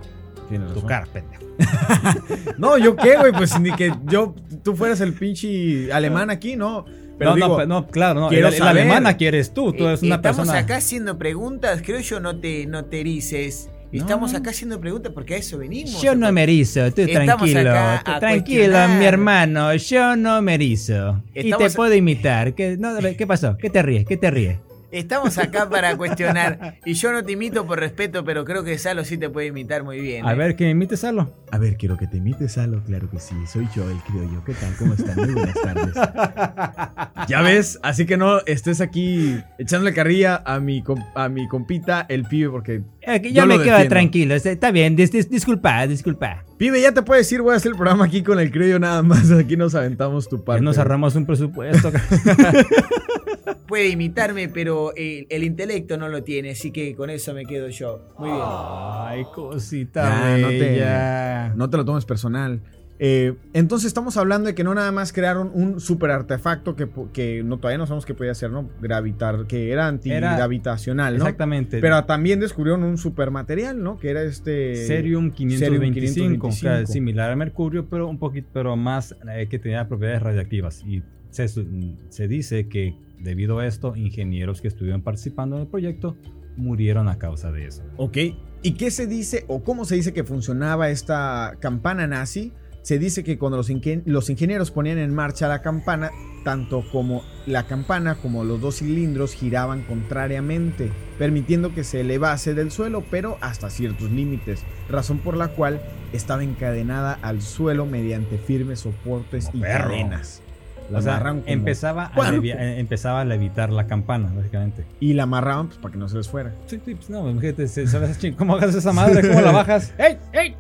Tienes 0.49 0.67
Tu 0.69 0.75
razón. 0.75 0.89
cara, 0.89 1.07
pendejo. 1.11 1.43
No, 2.57 2.77
yo 2.77 2.95
qué, 2.95 3.17
güey, 3.17 3.31
pues 3.31 3.59
ni 3.59 3.71
que 3.71 3.93
yo 4.05 4.35
tú 4.63 4.75
fueras 4.75 5.01
el 5.01 5.13
pinche 5.13 5.91
alemán 5.91 6.29
aquí, 6.29 6.55
no. 6.55 6.85
Pero 7.17 7.31
no, 7.31 7.35
digo, 7.35 7.57
no, 7.59 7.65
no, 7.65 7.88
claro, 7.88 8.19
no. 8.19 8.29
quiero 8.29 8.49
El, 8.49 8.55
el 8.55 8.61
alemana 8.63 9.15
que 9.17 9.27
eres 9.27 9.53
tú, 9.53 9.71
tú 9.73 9.88
eres 9.88 10.03
una 10.03 10.15
Estamos 10.15 10.38
persona. 10.38 10.59
acá 10.59 10.75
haciendo 10.77 11.17
preguntas, 11.17 11.81
creo 11.83 12.01
yo, 12.01 12.19
no 12.19 12.39
te, 12.39 12.65
no 12.67 12.85
te 12.85 12.99
erices. 12.99 13.69
No, 13.99 14.03
Estamos 14.05 14.34
acá 14.34 14.49
haciendo 14.51 14.79
preguntas 14.79 15.12
porque 15.13 15.36
a 15.36 15.38
eso 15.38 15.58
venimos. 15.58 16.01
Yo 16.01 16.15
no 16.15 16.31
me 16.31 16.43
erizo, 16.43 16.91
tú 16.91 17.01
Estamos 17.01 17.49
tranquilo, 17.49 17.71
a 17.73 18.19
tranquilo, 18.19 18.88
mi 18.99 19.05
hermano, 19.05 19.73
yo 19.75 20.15
no 20.15 20.41
me 20.41 20.55
erizo. 20.55 21.21
Y 21.31 21.41
te 21.41 21.49
Estamos- 21.49 21.75
puedo 21.75 21.93
imitar. 21.93 22.53
¿Qué, 22.53 22.77
no, 22.77 22.95
¿Qué 23.17 23.27
pasó? 23.27 23.58
¿Qué 23.58 23.69
te 23.69 23.81
ríes? 23.81 24.05
¿Qué 24.05 24.17
te 24.17 24.31
ríes? 24.31 24.58
Estamos 24.99 25.38
acá 25.38 25.67
para 25.69 25.97
cuestionar. 25.97 26.75
Y 26.86 26.93
yo 26.93 27.12
no 27.12 27.21
te 27.23 27.34
imito 27.34 27.67
por 27.67 27.79
respeto, 27.79 28.23
pero 28.23 28.45
creo 28.45 28.63
que 28.63 28.77
Salo 28.77 29.03
sí 29.03 29.17
te 29.17 29.29
puede 29.29 29.47
imitar 29.47 29.84
muy 29.84 29.99
bien. 29.99 30.25
A 30.25 30.31
¿eh? 30.31 30.36
ver, 30.36 30.55
que 30.55 30.63
me 30.63 30.69
imites 30.71 31.03
algo. 31.03 31.29
A 31.51 31.58
ver, 31.58 31.75
quiero 31.75 31.97
que 31.97 32.08
te 32.08 32.17
imites 32.17 32.58
algo, 32.58 32.81
claro 32.86 33.10
que 33.10 33.19
sí. 33.19 33.36
Soy 33.45 33.67
yo, 33.75 33.89
el 33.89 33.97
criollo. 34.03 34.41
¿Qué 34.45 34.53
tal? 34.53 34.73
¿Cómo 34.79 34.93
están? 34.93 35.17
Muy 35.17 35.34
buenas 35.34 35.53
tardes. 35.55 35.93
ya 37.27 37.41
ves, 37.41 37.77
así 37.84 38.05
que 38.05 38.15
no 38.15 38.39
estés 38.45 38.79
aquí 38.79 39.38
echándole 39.58 39.93
carrilla 39.93 40.41
a 40.45 40.60
mi, 40.62 40.81
a 41.15 41.27
mi 41.29 41.47
compita, 41.49 42.05
el 42.08 42.23
pibe, 42.23 42.49
porque. 42.49 42.81
Eh, 43.01 43.21
que 43.21 43.29
Yo 43.34 43.41
yo 43.41 43.45
lo 43.47 43.58
me 43.58 43.63
quedo 43.63 43.73
defiendo. 43.73 43.89
tranquilo, 43.89 44.36
está 44.36 44.71
bien, 44.71 44.95
dis- 44.95 45.12
dis- 45.12 45.27
disculpa, 45.29 45.86
disculpa. 45.88 46.43
Pibe, 46.58 46.82
ya 46.82 46.94
te 46.94 47.02
puedes 47.02 47.30
ir, 47.34 47.41
voy 47.41 47.54
a 47.54 47.58
hacer 47.58 47.72
el 47.74 47.78
programa 47.78 48.06
aquí 48.06 48.24
con 48.24 48.39
el 48.39 48.50
criollo 48.50 48.80
nada 48.80 49.02
más. 49.04 49.30
Aquí 49.38 49.58
nos 49.58 49.76
aventamos 49.76 50.30
tu 50.30 50.44
parte. 50.44 50.62
nos 50.63 50.78
ahorramos 50.78 51.13
un 51.15 51.26
presupuesto. 51.26 51.91
Puede 53.68 53.89
imitarme, 53.89 54.48
pero 54.48 54.94
el, 54.96 55.28
el 55.30 55.44
intelecto 55.44 55.98
no 55.98 56.08
lo 56.08 56.24
tiene, 56.24 56.52
así 56.52 56.72
que 56.72 56.96
con 56.96 57.10
eso 57.10 57.34
me 57.34 57.46
quedo 57.46 57.68
yo. 57.70 58.08
Muy 58.18 58.30
bien. 58.30 58.41
Ay, 58.46 59.24
cosita 59.34 60.04
Ya, 60.04 60.38
no 60.38 60.48
te- 60.50 60.60
bella. 60.60 61.54
No 61.56 61.70
te 61.70 61.78
lo 61.78 61.84
tomes 61.86 62.06
personal. 62.06 62.62
Eh, 62.97 63.36
entonces 63.53 63.88
estamos 63.88 64.15
hablando 64.15 64.47
de 64.47 64.55
que 64.55 64.63
no 64.63 64.73
nada 64.73 64.91
más 64.91 65.12
crearon 65.12 65.51
un 65.53 65.81
super 65.81 66.12
artefacto 66.12 66.75
que, 66.75 66.88
que 67.12 67.43
no, 67.43 67.58
todavía 67.58 67.77
no 67.77 67.88
sabemos 67.88 68.05
qué 68.05 68.13
podía 68.13 68.34
ser, 68.34 68.51
¿no? 68.51 68.69
Gravitar, 68.81 69.47
que 69.47 69.71
era 69.71 69.88
antigravitacional, 69.88 71.17
¿no? 71.17 71.23
Exactamente. 71.23 71.81
Pero 71.81 72.05
también 72.05 72.39
descubrieron 72.39 72.84
un 72.84 72.97
super 72.97 73.31
material, 73.31 73.84
¿no? 73.84 73.97
Que 73.97 74.12
era 74.12 74.23
este... 74.23 74.75
Cerium 74.88 75.31
525, 75.31 75.60
Cerium 75.60 75.93
que 75.93 76.01
525. 76.01 76.84
es 76.84 76.89
similar 76.89 77.31
al 77.31 77.38
mercurio, 77.38 77.88
pero 77.89 78.08
un 78.08 78.17
poquito, 78.17 78.47
pero 78.53 78.75
más 78.77 79.15
eh, 79.29 79.47
que 79.49 79.60
tenía 79.60 79.88
propiedades 79.88 80.21
radiactivas. 80.21 80.84
Y 80.86 81.03
se, 81.31 81.47
se 81.47 82.27
dice 82.29 82.69
que 82.69 82.95
debido 83.19 83.60
a 83.60 83.67
esto, 83.67 83.95
ingenieros 83.95 84.62
que 84.62 84.69
estuvieron 84.69 85.01
participando 85.01 85.58
en 85.58 85.63
el 85.63 85.67
proyecto 85.67 86.15
murieron 86.55 87.10
a 87.10 87.17
causa 87.17 87.51
de 87.51 87.67
eso. 87.67 87.84
Ok. 87.97 88.17
¿Y 88.62 88.71
qué 88.73 88.89
se 88.89 89.05
dice 89.05 89.45
o 89.47 89.63
cómo 89.63 89.86
se 89.86 89.95
dice 89.95 90.13
que 90.13 90.23
funcionaba 90.23 90.89
esta 90.89 91.58
campana 91.60 92.08
nazi? 92.08 92.53
Se 92.86 93.00
dice 93.00 93.24
que 93.24 93.39
cuando 93.39 93.58
los, 93.58 93.71
ingen- 93.71 94.04
los 94.06 94.30
ingenieros 94.30 94.69
ponían 94.69 95.00
en 95.00 95.12
marcha 95.12 95.48
la 95.48 95.63
campana, 95.63 96.12
tanto 96.43 96.84
como 96.91 97.24
la 97.48 97.63
campana 97.65 98.13
como 98.13 98.43
los 98.43 98.62
dos 98.62 98.76
cilindros 98.76 99.34
giraban 99.34 99.82
contrariamente, 99.82 100.91
permitiendo 101.17 101.74
que 101.74 101.84
se 101.84 102.02
elevase 102.02 102.54
del 102.54 102.69
suelo, 102.69 103.04
pero 103.10 103.39
hasta 103.41 103.71
ciertos 103.71 104.12
límites, 104.12 104.62
razón 104.88 105.17
por 105.17 105.36
la 105.36 105.48
cual 105.48 105.82
estaba 106.13 106.43
encadenada 106.43 107.17
al 107.24 107.41
suelo 107.41 107.88
mediante 107.88 108.38
firmes 108.38 108.82
soportes 108.82 109.50
y 109.52 109.62
perro. 109.62 109.89
cadenas. 109.89 110.43
La 110.91 111.00
O 111.00 111.02
sea, 111.02 111.17
como- 111.24 111.41
empezaba, 111.48 112.12
a 112.15 112.30
eh, 112.36 112.80
empezaba 112.80 113.21
a 113.21 113.26
levitar 113.26 113.71
la 113.71 113.88
campana, 113.88 114.32
básicamente. 114.36 114.86
y 115.00 115.13
la 115.13 115.24
amarraban 115.24 115.69
pues, 115.69 115.80
para 115.80 115.93
que 115.93 115.98
no 115.98 116.08
se 116.08 116.17
les 116.17 116.30
fuera. 116.30 116.54
Sí, 116.67 116.80
sí, 116.86 116.93
pues 116.93 117.10
no, 117.10 117.28
imagínate, 117.28 117.67
se- 117.67 117.88
¿sabes 117.88 118.21
ching- 118.21 118.36
cómo 118.36 118.56
hagas 118.56 118.76
esa 118.76 118.93
madre? 118.93 119.28
¿Cómo 119.28 119.41
la 119.41 119.52
bajas? 119.52 119.91
¡Ey! 119.98 120.19
¡Ey! 120.32 120.56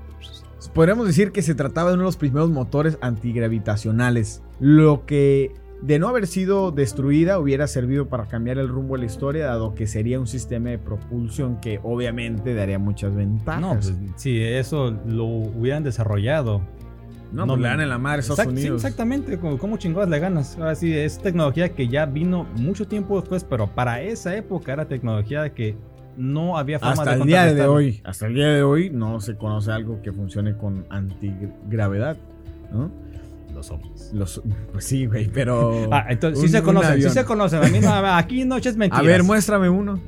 Podríamos 0.75 1.07
decir 1.07 1.31
que 1.31 1.41
se 1.41 1.55
trataba 1.55 1.89
de 1.89 1.93
uno 1.95 2.03
de 2.03 2.07
los 2.09 2.17
primeros 2.17 2.49
motores 2.51 2.97
antigravitacionales, 3.01 4.43
lo 4.59 5.05
que 5.05 5.51
de 5.81 5.99
no 5.99 6.09
haber 6.09 6.27
sido 6.27 6.71
destruida 6.71 7.39
hubiera 7.39 7.67
servido 7.67 8.07
para 8.09 8.25
cambiar 8.25 8.57
el 8.57 8.67
rumbo 8.67 8.95
de 8.95 8.99
la 8.99 9.05
historia, 9.05 9.45
dado 9.45 9.73
que 9.73 9.87
sería 9.87 10.19
un 10.19 10.27
sistema 10.27 10.69
de 10.71 10.77
propulsión 10.77 11.61
que 11.61 11.79
obviamente 11.81 12.53
daría 12.53 12.77
muchas 12.77 13.15
ventajas. 13.15 13.61
No, 13.61 13.73
pues 13.73 13.93
si 14.17 14.41
eso 14.41 14.93
lo 15.07 15.23
hubieran 15.25 15.83
desarrollado. 15.83 16.61
no, 17.31 17.45
no, 17.45 17.53
pues 17.53 17.61
le 17.61 17.67
dan 17.69 17.79
en 17.81 17.89
la 17.89 17.97
madre 17.97 18.17
a 18.17 18.19
Estados 18.21 18.39
Exact- 18.39 18.55
sí, 18.55 18.61
Unidos. 18.61 18.83
exactamente, 18.83 19.37
como, 19.39 19.57
como 19.57 19.77
chingadas 19.77 20.09
le 20.09 20.19
ganas. 20.19 20.57
Ahora 20.57 20.75
sí, 20.75 20.93
es 20.93 21.19
tecnología 21.19 21.69
que 21.69 21.87
ya 21.87 22.05
vino 22.05 22.45
mucho 22.57 22.85
tiempo 22.87 23.19
después, 23.19 23.45
pero 23.45 23.67
para 23.67 24.01
esa 24.01 24.35
época 24.35 24.73
era 24.73 24.87
tecnología 24.87 25.53
que 25.53 25.75
no 26.17 26.57
había 26.57 26.79
forma 26.79 26.93
Hasta 26.93 27.15
de 27.15 27.21
el 27.21 27.27
día 27.27 27.53
de 27.53 27.65
hoy, 27.67 28.01
hasta 28.03 28.27
el 28.27 28.33
día 28.35 28.47
de 28.47 28.63
hoy 28.63 28.89
no 28.89 29.19
se 29.19 29.35
conoce 29.35 29.71
algo 29.71 30.01
que 30.01 30.11
funcione 30.11 30.57
con 30.57 30.85
antigravedad, 30.89 32.17
¿no? 32.71 32.91
Los 33.53 33.71
ovnis. 33.71 34.11
Los, 34.13 34.41
pues 34.71 34.85
sí, 34.85 35.05
güey, 35.05 35.29
pero. 35.29 35.87
Ah, 35.91 36.07
entonces 36.09 36.41
sí 36.41 36.49
se 36.49 36.61
conocen, 36.61 37.01
sí 37.01 37.09
se 37.09 37.23
conocen. 37.23 37.63
A 37.63 37.67
mí 37.67 37.79
no, 37.79 37.93
aquí 37.93 38.43
no 38.43 38.57
eches 38.57 38.75
A 38.75 38.77
mentiras. 38.79 39.05
ver, 39.05 39.23
muéstrame 39.23 39.69
uno. 39.69 39.99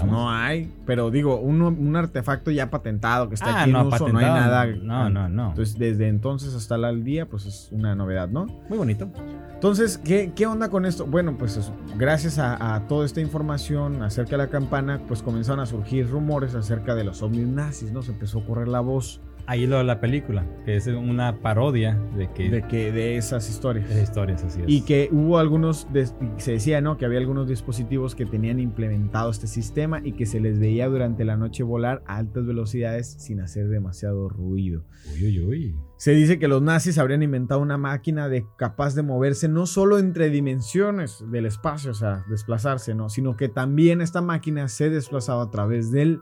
Pues 0.00 0.04
no 0.04 0.30
hay, 0.30 0.72
pero 0.86 1.10
digo, 1.10 1.36
uno- 1.40 1.68
un 1.68 1.96
artefacto 1.96 2.50
ya 2.50 2.70
patentado 2.70 3.28
que 3.28 3.34
está 3.34 3.46
Ah, 3.58 3.60
aquí 3.62 3.70
en 3.70 3.76
no, 3.76 3.86
uso, 3.88 4.08
no 4.08 4.18
hay 4.18 4.24
nada. 4.24 4.66
no, 4.66 5.10
no, 5.10 5.28
no. 5.28 5.48
Entonces, 5.50 5.78
desde 5.78 6.08
entonces 6.08 6.54
hasta 6.54 6.76
el 6.76 7.04
día, 7.04 7.26
pues 7.26 7.46
es 7.46 7.68
una 7.72 7.94
novedad, 7.94 8.28
¿no? 8.28 8.46
Muy 8.68 8.78
bonito. 8.78 9.08
Entonces, 9.54 9.98
¿qué, 9.98 10.32
qué 10.34 10.46
onda 10.46 10.68
con 10.70 10.86
esto? 10.86 11.06
Bueno, 11.06 11.36
pues 11.38 11.56
es- 11.56 11.70
gracias 11.96 12.38
a, 12.38 12.74
a 12.74 12.88
toda 12.88 13.04
esta 13.06 13.20
información 13.20 14.02
acerca 14.02 14.32
de 14.32 14.38
la 14.38 14.48
campana, 14.48 15.00
pues 15.06 15.22
comenzaron 15.22 15.60
a 15.60 15.66
surgir 15.66 16.08
rumores 16.10 16.54
acerca 16.54 16.94
de 16.94 17.04
los 17.04 17.22
ovnis 17.22 17.46
nazis, 17.46 17.92
¿no? 17.92 18.02
Se 18.02 18.12
empezó 18.12 18.40
a 18.40 18.46
correr 18.46 18.68
la 18.68 18.80
voz 18.80 19.20
Ahí 19.46 19.66
lo 19.66 19.78
de 19.78 19.84
la 19.84 20.00
película, 20.00 20.46
que 20.64 20.76
es 20.76 20.86
una 20.86 21.40
parodia 21.40 21.98
de 22.16 22.30
que 22.32 22.48
de 22.48 22.62
que 22.62 22.92
de 22.92 23.16
esas 23.16 23.48
historias. 23.48 23.88
de 23.88 24.02
historias 24.02 24.44
así 24.44 24.60
es. 24.60 24.68
Y 24.68 24.82
que 24.82 25.08
hubo 25.10 25.38
algunos, 25.38 25.88
se 26.36 26.52
decía, 26.52 26.80
¿no? 26.80 26.96
Que 26.96 27.06
había 27.06 27.18
algunos 27.18 27.48
dispositivos 27.48 28.14
que 28.14 28.24
tenían 28.24 28.60
implementado 28.60 29.30
este 29.30 29.46
sistema 29.46 30.00
y 30.04 30.12
que 30.12 30.26
se 30.26 30.40
les 30.40 30.58
veía 30.58 30.88
durante 30.88 31.24
la 31.24 31.36
noche 31.36 31.62
volar 31.62 32.02
a 32.06 32.16
altas 32.16 32.46
velocidades 32.46 33.16
sin 33.18 33.40
hacer 33.40 33.68
demasiado 33.68 34.28
ruido. 34.28 34.84
Uy, 35.12 35.26
uy, 35.26 35.40
uy. 35.40 35.76
Se 35.96 36.12
dice 36.12 36.38
que 36.38 36.48
los 36.48 36.62
nazis 36.62 36.98
habrían 36.98 37.22
inventado 37.22 37.60
una 37.60 37.78
máquina 37.78 38.28
de, 38.28 38.44
capaz 38.56 38.94
de 38.94 39.02
moverse 39.02 39.48
no 39.48 39.66
solo 39.66 39.98
entre 39.98 40.30
dimensiones 40.30 41.24
del 41.30 41.46
espacio, 41.46 41.92
o 41.92 41.94
sea, 41.94 42.24
desplazarse, 42.28 42.94
¿no? 42.94 43.08
Sino 43.08 43.36
que 43.36 43.48
también 43.48 44.00
esta 44.00 44.20
máquina 44.20 44.68
se 44.68 44.90
desplazaba 44.90 45.44
a 45.44 45.50
través 45.50 45.90
del 45.90 46.20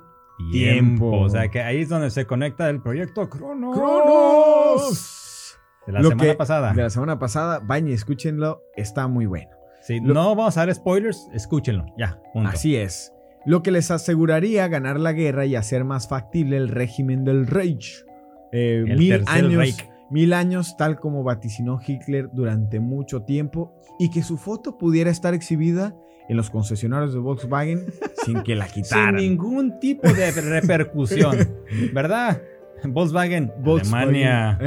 Tiempo. 0.50 1.10
Tiempo. 1.10 1.20
O 1.20 1.28
sea 1.28 1.48
que 1.48 1.60
ahí 1.62 1.80
es 1.80 1.88
donde 1.88 2.10
se 2.10 2.26
conecta 2.26 2.68
el 2.70 2.80
proyecto 2.82 3.28
Cronos. 3.28 3.76
Cronos. 3.76 5.56
De 5.86 5.92
la 5.92 6.00
Lo 6.00 6.08
semana 6.10 6.30
que- 6.30 6.36
pasada. 6.36 6.72
De 6.72 6.82
la 6.82 6.90
semana 6.90 7.18
pasada, 7.18 7.62
y 7.86 7.92
escúchenlo, 7.92 8.62
está 8.76 9.08
muy 9.08 9.26
bueno. 9.26 9.50
Sí, 9.82 9.98
lo- 10.00 10.14
no 10.14 10.34
vamos 10.34 10.56
a 10.56 10.66
dar 10.66 10.74
spoilers, 10.74 11.28
escúchenlo. 11.32 11.86
Ya, 11.96 12.20
punto. 12.32 12.50
Así 12.50 12.76
es. 12.76 13.12
Lo 13.46 13.62
que 13.62 13.70
les 13.70 13.90
aseguraría 13.90 14.68
ganar 14.68 15.00
la 15.00 15.12
guerra 15.12 15.46
y 15.46 15.56
hacer 15.56 15.84
más 15.84 16.08
factible 16.08 16.58
el 16.58 16.68
régimen 16.68 17.24
del 17.24 17.46
Reich. 17.46 18.04
Eh, 18.52 18.84
El 18.86 18.98
mil 18.98 19.24
años, 19.26 19.54
Reich. 19.54 19.88
mil 20.10 20.32
años, 20.34 20.76
tal 20.76 20.98
como 21.00 21.22
vaticinó 21.22 21.80
Hitler 21.84 22.28
durante 22.32 22.80
mucho 22.80 23.22
tiempo, 23.22 23.72
y 23.98 24.10
que 24.10 24.22
su 24.22 24.36
foto 24.36 24.76
pudiera 24.76 25.10
estar 25.10 25.32
exhibida 25.32 25.94
en 26.30 26.36
los 26.36 26.48
concesionarios 26.48 27.12
de 27.12 27.18
Volkswagen 27.18 27.92
sin 28.24 28.42
que 28.42 28.54
la 28.54 28.66
Sin 28.68 28.82
quitaran. 28.84 29.16
ningún 29.16 29.78
tipo 29.80 30.08
de 30.10 30.30
repercusión. 30.30 31.36
¿Verdad? 31.92 32.40
Volkswagen, 32.84 33.52
Volkswagen. 33.58 34.08
Alemania. 34.08 34.58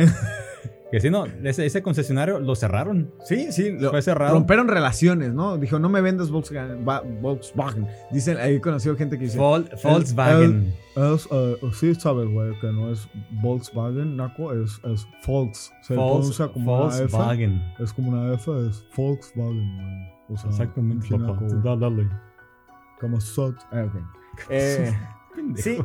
Que 0.91 0.99
si 0.99 1.10
no, 1.10 1.26
ese, 1.43 1.65
ese 1.65 1.82
concesionario 1.82 2.39
lo 2.39 2.54
cerraron. 2.54 3.12
Sí, 3.26 3.52
sí, 3.52 3.71
lo- 3.71 3.89
Fue 3.89 4.04
cerrado. 4.04 4.36
rompieron 4.36 4.67
relaciones, 4.67 5.34
¿no? 5.34 5.58
Dijo, 5.58 5.80
no 5.80 5.89
me 5.89 6.02
vendas 6.02 6.30
Volkswagen. 6.30 6.86
va- 6.88 7.02
Volkswagen. 7.02 7.88
Dicen, 8.12 8.38
he 8.39 8.62
conocido 8.62 8.95
gente 8.95 9.17
que 9.17 9.23
dice, 9.26 9.39
Vol- 9.39 9.67
Volkswagen. 9.84 10.71
Es, 10.95 11.28
eh, 11.32 11.58
sí, 11.73 11.95
sabes, 11.95 12.28
güey, 12.30 12.52
que 12.62 12.67
no 12.67 12.91
es 12.91 13.08
Volkswagen, 13.41 14.15
Naco, 14.17 14.54
es, 14.54 14.80
es 14.84 15.08
Volks. 15.26 15.71
Se 15.82 15.95
Volks- 15.95 16.12
pronuncia 16.12 16.47
como 16.49 16.84
una 16.86 16.93
F. 16.93 16.99
Volkswagen. 17.06 17.62
Es 17.80 17.91
como 17.93 18.10
una 18.12 18.34
F, 18.36 18.52
es 18.69 18.86
Volkswagen, 18.95 19.76
güey. 19.76 20.12
O 20.34 20.38
sea, 20.38 20.50
Exactamente, 20.50 21.08
papá. 21.10 21.38
Da- 21.63 21.76
Dale. 21.76 22.10
Como 23.00 23.19
SOT. 23.22 23.56
Ah, 23.72 23.86
ok. 23.86 23.96
Eh, 24.50 24.91
Sí. 25.56 25.78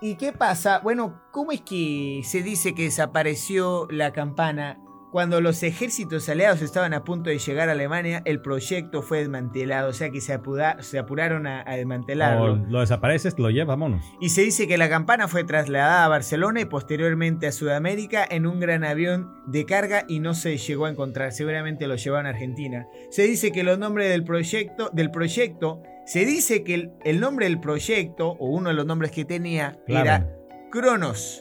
¿Y 0.00 0.14
qué 0.16 0.32
pasa? 0.32 0.78
Bueno, 0.80 1.20
¿cómo 1.32 1.52
es 1.52 1.60
que 1.62 2.20
se 2.24 2.42
dice 2.42 2.74
que 2.74 2.84
desapareció 2.84 3.86
la 3.90 4.12
campana? 4.12 4.78
Cuando 5.10 5.40
los 5.40 5.62
ejércitos 5.62 6.28
aliados 6.28 6.60
estaban 6.60 6.92
a 6.92 7.02
punto 7.02 7.30
de 7.30 7.38
llegar 7.38 7.68
a 7.70 7.72
Alemania, 7.72 8.20
el 8.26 8.42
proyecto 8.42 9.00
fue 9.00 9.20
desmantelado, 9.20 9.88
o 9.88 9.92
sea 9.94 10.10
que 10.10 10.20
se, 10.20 10.34
apuda- 10.34 10.82
se 10.82 10.98
apuraron 10.98 11.46
a, 11.46 11.62
a 11.62 11.72
O 11.72 11.76
desmantelarlo. 11.76 12.56
lo 12.68 12.80
desapareces, 12.80 13.38
lo 13.38 13.48
llevas, 13.50 13.68
vámonos. 13.68 14.04
Y 14.20 14.28
se 14.28 14.42
dice 14.42 14.68
que 14.68 14.76
la 14.76 14.88
campana 14.90 15.26
fue 15.26 15.44
trasladada 15.44 16.04
a 16.04 16.08
Barcelona 16.08 16.60
y 16.60 16.66
posteriormente 16.66 17.46
a 17.46 17.52
Sudamérica 17.52 18.26
en 18.28 18.46
un 18.46 18.60
gran 18.60 18.84
avión 18.84 19.32
de 19.46 19.64
carga 19.64 20.04
y 20.08 20.20
no 20.20 20.34
se 20.34 20.58
llegó 20.58 20.84
a 20.84 20.90
encontrar. 20.90 21.32
Seguramente 21.32 21.86
lo 21.86 21.96
llevaron 21.96 22.26
a 22.26 22.30
Argentina. 22.30 22.86
Se 23.10 23.22
dice 23.22 23.50
que 23.50 23.62
los 23.62 23.78
nombres 23.78 24.10
del 24.10 24.24
proyecto, 24.24 24.90
del 24.92 25.10
proyecto, 25.10 25.82
se 26.04 26.26
dice 26.26 26.64
que 26.64 26.74
el, 26.74 26.92
el 27.04 27.18
nombre 27.20 27.46
del 27.46 27.60
proyecto, 27.60 28.30
o 28.38 28.48
uno 28.50 28.68
de 28.68 28.74
los 28.74 28.84
nombres 28.84 29.10
que 29.10 29.24
tenía, 29.24 29.78
era 29.86 30.28
Cronos 30.70 31.40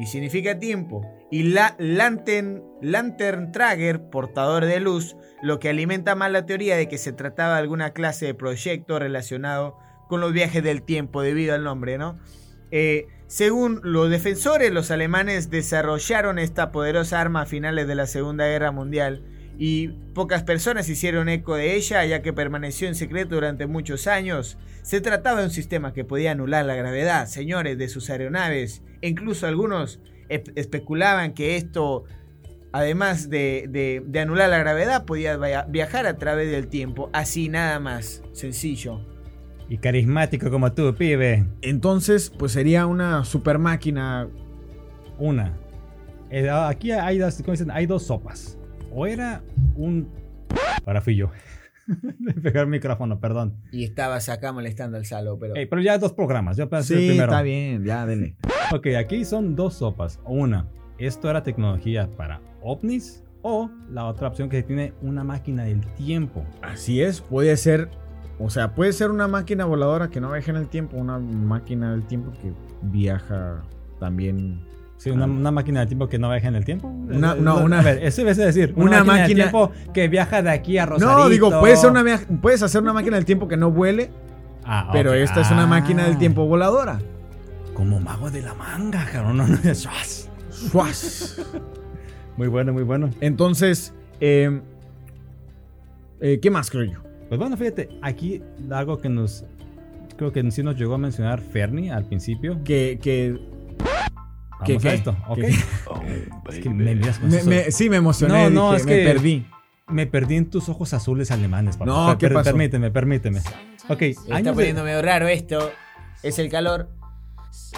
y 0.00 0.06
significa 0.06 0.58
tiempo. 0.58 1.02
Y 1.30 1.42
la 1.44 1.76
Lantern, 1.78 2.62
Lantern 2.80 3.52
Trager, 3.52 4.08
portador 4.08 4.64
de 4.64 4.80
luz, 4.80 5.16
lo 5.42 5.58
que 5.58 5.68
alimenta 5.68 6.14
más 6.14 6.32
la 6.32 6.46
teoría 6.46 6.76
de 6.76 6.88
que 6.88 6.98
se 6.98 7.12
trataba 7.12 7.54
de 7.54 7.60
alguna 7.60 7.92
clase 7.92 8.26
de 8.26 8.34
proyecto 8.34 8.98
relacionado 8.98 9.78
con 10.08 10.20
los 10.20 10.32
viajes 10.32 10.62
del 10.64 10.82
tiempo 10.82 11.22
debido 11.22 11.54
al 11.54 11.64
nombre, 11.64 11.98
¿no? 11.98 12.18
Eh, 12.70 13.06
según 13.26 13.80
los 13.82 14.08
defensores, 14.08 14.72
los 14.72 14.90
alemanes 14.90 15.50
desarrollaron 15.50 16.38
esta 16.38 16.72
poderosa 16.72 17.20
arma 17.20 17.42
a 17.42 17.46
finales 17.46 17.86
de 17.86 17.94
la 17.94 18.06
Segunda 18.06 18.46
Guerra 18.46 18.72
Mundial 18.72 19.22
y 19.58 19.88
pocas 20.14 20.44
personas 20.44 20.88
hicieron 20.88 21.28
eco 21.28 21.56
de 21.56 21.74
ella 21.74 22.04
ya 22.06 22.22
que 22.22 22.32
permaneció 22.32 22.88
en 22.88 22.94
secreto 22.94 23.34
durante 23.34 23.66
muchos 23.66 24.06
años. 24.06 24.56
Se 24.82 25.00
trataba 25.00 25.40
de 25.40 25.46
un 25.46 25.52
sistema 25.52 25.92
que 25.92 26.04
podía 26.04 26.30
anular 26.30 26.64
la 26.64 26.76
gravedad, 26.76 27.26
señores, 27.26 27.76
de 27.76 27.88
sus 27.88 28.08
aeronaves. 28.08 28.82
E 29.02 29.08
incluso 29.08 29.46
algunos 29.46 30.00
especulaban 30.28 31.32
que 31.34 31.56
esto, 31.56 32.04
además 32.72 33.28
de, 33.30 33.66
de- 33.68 34.02
de 34.06 34.20
anular 34.20 34.48
la 34.50 34.58
gravedad, 34.58 35.04
podía 35.04 35.36
via- 35.36 35.66
viajar 35.68 36.06
a 36.06 36.16
través 36.16 36.50
del 36.50 36.68
tiempo. 36.68 37.10
Así 37.12 37.48
nada 37.48 37.80
más, 37.80 38.22
sencillo. 38.32 39.00
Y 39.68 39.78
carismático 39.78 40.50
como 40.50 40.72
tú, 40.72 40.94
pibe. 40.94 41.44
entonces, 41.62 42.30
pues 42.30 42.52
sería 42.52 42.86
una 42.86 43.24
super 43.24 43.58
máquina. 43.58 44.28
Una. 45.18 45.58
Eh, 46.30 46.48
aquí 46.50 46.90
hay 46.92 47.18
dos, 47.18 47.36
¿cómo 47.38 47.52
dicen? 47.52 47.70
hay 47.70 47.86
dos 47.86 48.04
sopas. 48.04 48.56
O 48.92 49.06
era 49.06 49.42
un... 49.76 50.08
Ahora 50.86 51.00
fui 51.02 51.16
yo. 51.16 51.30
De 52.18 52.34
pegar 52.34 52.64
el 52.64 52.70
micrófono, 52.70 53.18
perdón. 53.18 53.56
Y 53.72 53.84
estabas 53.84 54.28
acá 54.28 54.52
molestando 54.52 54.96
al 54.98 55.06
Salo, 55.06 55.38
pero... 55.38 55.56
Ey, 55.56 55.66
pero 55.66 55.80
ya 55.82 55.98
dos 55.98 56.12
programas. 56.12 56.56
Yo 56.56 56.68
pensé 56.68 56.94
el 56.94 57.00
Sí, 57.00 57.06
primero. 57.08 57.32
está 57.32 57.42
bien, 57.42 57.84
ya, 57.84 58.06
dele. 58.06 58.36
Ok, 58.72 58.88
aquí 58.98 59.24
son 59.24 59.56
dos 59.56 59.74
sopas. 59.74 60.20
Una, 60.24 60.66
esto 60.98 61.28
era 61.30 61.42
tecnología 61.42 62.08
para 62.16 62.40
ovnis. 62.62 63.24
O 63.42 63.70
la 63.90 64.04
otra 64.06 64.28
opción 64.28 64.48
que 64.48 64.62
tiene 64.62 64.92
una 65.00 65.22
máquina 65.24 65.64
del 65.64 65.80
tiempo. 65.94 66.44
Así 66.60 67.00
es, 67.02 67.20
puede 67.20 67.56
ser. 67.56 67.88
O 68.40 68.50
sea, 68.50 68.74
puede 68.74 68.92
ser 68.92 69.10
una 69.10 69.26
máquina 69.28 69.64
voladora 69.64 70.10
que 70.10 70.20
no 70.20 70.30
viaja 70.32 70.50
en 70.50 70.56
el 70.58 70.68
tiempo, 70.68 70.96
una 70.96 71.18
máquina 71.18 71.92
del 71.92 72.04
tiempo 72.06 72.32
que 72.42 72.52
viaja 72.82 73.62
también. 74.00 74.60
Sí, 74.98 75.10
una, 75.10 75.24
una 75.26 75.50
máquina 75.52 75.78
del 75.80 75.88
tiempo 75.88 76.08
que 76.08 76.18
no 76.18 76.28
viaja 76.28 76.48
en 76.48 76.56
el 76.56 76.64
tiempo. 76.64 76.88
Una- 76.88 77.32
Eh, 77.34 77.40
no, 77.40 77.58
una- 77.64 77.78
A 77.78 77.82
ver, 77.82 78.02
eso 78.04 78.22
debe 78.24 78.34
decir. 78.34 78.72
una 78.76 78.84
Una, 78.86 79.04
máquina, 79.04 79.26
del 79.26 79.34
tiempo 79.36 79.72
que 79.94 80.08
viaja 80.08 80.42
de 80.42 80.50
aquí 80.50 80.76
a 80.76 80.86
Rosarito. 80.86 81.18
No, 81.18 81.28
digo, 81.28 81.60
puede 81.60 81.76
ser 81.76 81.90
una, 81.90 82.04
puedes 82.42 82.62
hacer 82.62 82.82
una 82.82 82.92
máquina 82.92 83.16
del 83.16 83.24
tiempo 83.24 83.48
que 83.48 83.56
no 83.56 83.70
vuele, 83.70 84.10
Ah, 84.64 84.90
pero 84.92 85.14
esta 85.14 85.40
es 85.40 85.50
una 85.50 85.66
máquina 85.66 86.04
del 86.04 86.18
tiempo 86.18 86.44
voladora. 86.46 87.00
Como 87.74 88.00
mago 88.00 88.30
de 88.30 88.42
la 88.42 88.54
manga, 88.54 89.06
cabrón. 89.10 89.36
No, 89.38 89.46
no, 89.46 89.56
¡Suas! 89.74 90.28
¡Suas! 90.50 91.40
Muy 92.36 92.48
bueno, 92.48 92.72
muy 92.72 92.82
bueno. 92.82 93.08
Entonces, 93.20 93.94
eh, 94.20 94.60
eh, 96.20 96.38
¿qué 96.42 96.50
más 96.50 96.70
creo 96.70 96.84
yo? 96.84 97.00
Pues 97.28 97.38
bueno, 97.38 97.56
fíjate, 97.56 97.88
aquí 98.02 98.42
algo 98.70 98.98
que 99.00 99.08
nos. 99.08 99.44
Creo 100.16 100.32
que 100.32 100.50
sí 100.50 100.62
nos 100.64 100.76
llegó 100.76 100.94
a 100.94 100.98
mencionar 100.98 101.40
Fernie 101.40 101.92
al 101.92 102.04
principio. 102.04 102.58
Que, 102.64 102.98
que 103.00 103.38
Vamos 104.60 104.82
¿Qué, 104.82 104.88
a 104.88 104.94
esto, 104.94 105.16
¿ok? 105.28 105.38
¿Qué? 105.38 105.48
Es 106.48 106.58
que 106.60 106.68
me 106.70 106.94
miras 106.94 107.18
con 107.18 107.30
me- 107.30 107.42
me- 107.44 107.70
sí 107.70 107.88
me 107.88 107.96
emocioné, 107.96 108.44
No, 108.44 108.50
no, 108.50 108.66
dije, 108.72 108.76
es 108.80 108.86
me 108.86 108.92
que- 108.96 109.04
perdí. 109.04 109.46
Me 109.88 110.06
perdí 110.06 110.36
en 110.36 110.50
tus 110.50 110.68
ojos 110.68 110.92
azules 110.92 111.30
alemanes, 111.30 111.78
papá. 111.78 111.90
No, 111.90 112.18
¿qué 112.18 112.26
per- 112.26 112.34
pasó? 112.34 112.50
Permíteme, 112.50 112.90
permíteme. 112.90 113.40
Ok, 113.88 114.02
está 114.02 114.34
años 114.36 114.54
de- 114.56 114.62
poniendo 114.62 114.84
medio 114.84 115.00
raro 115.00 115.28
esto. 115.28 115.70
Es 116.22 116.38
el 116.38 116.50
calor. 116.50 116.90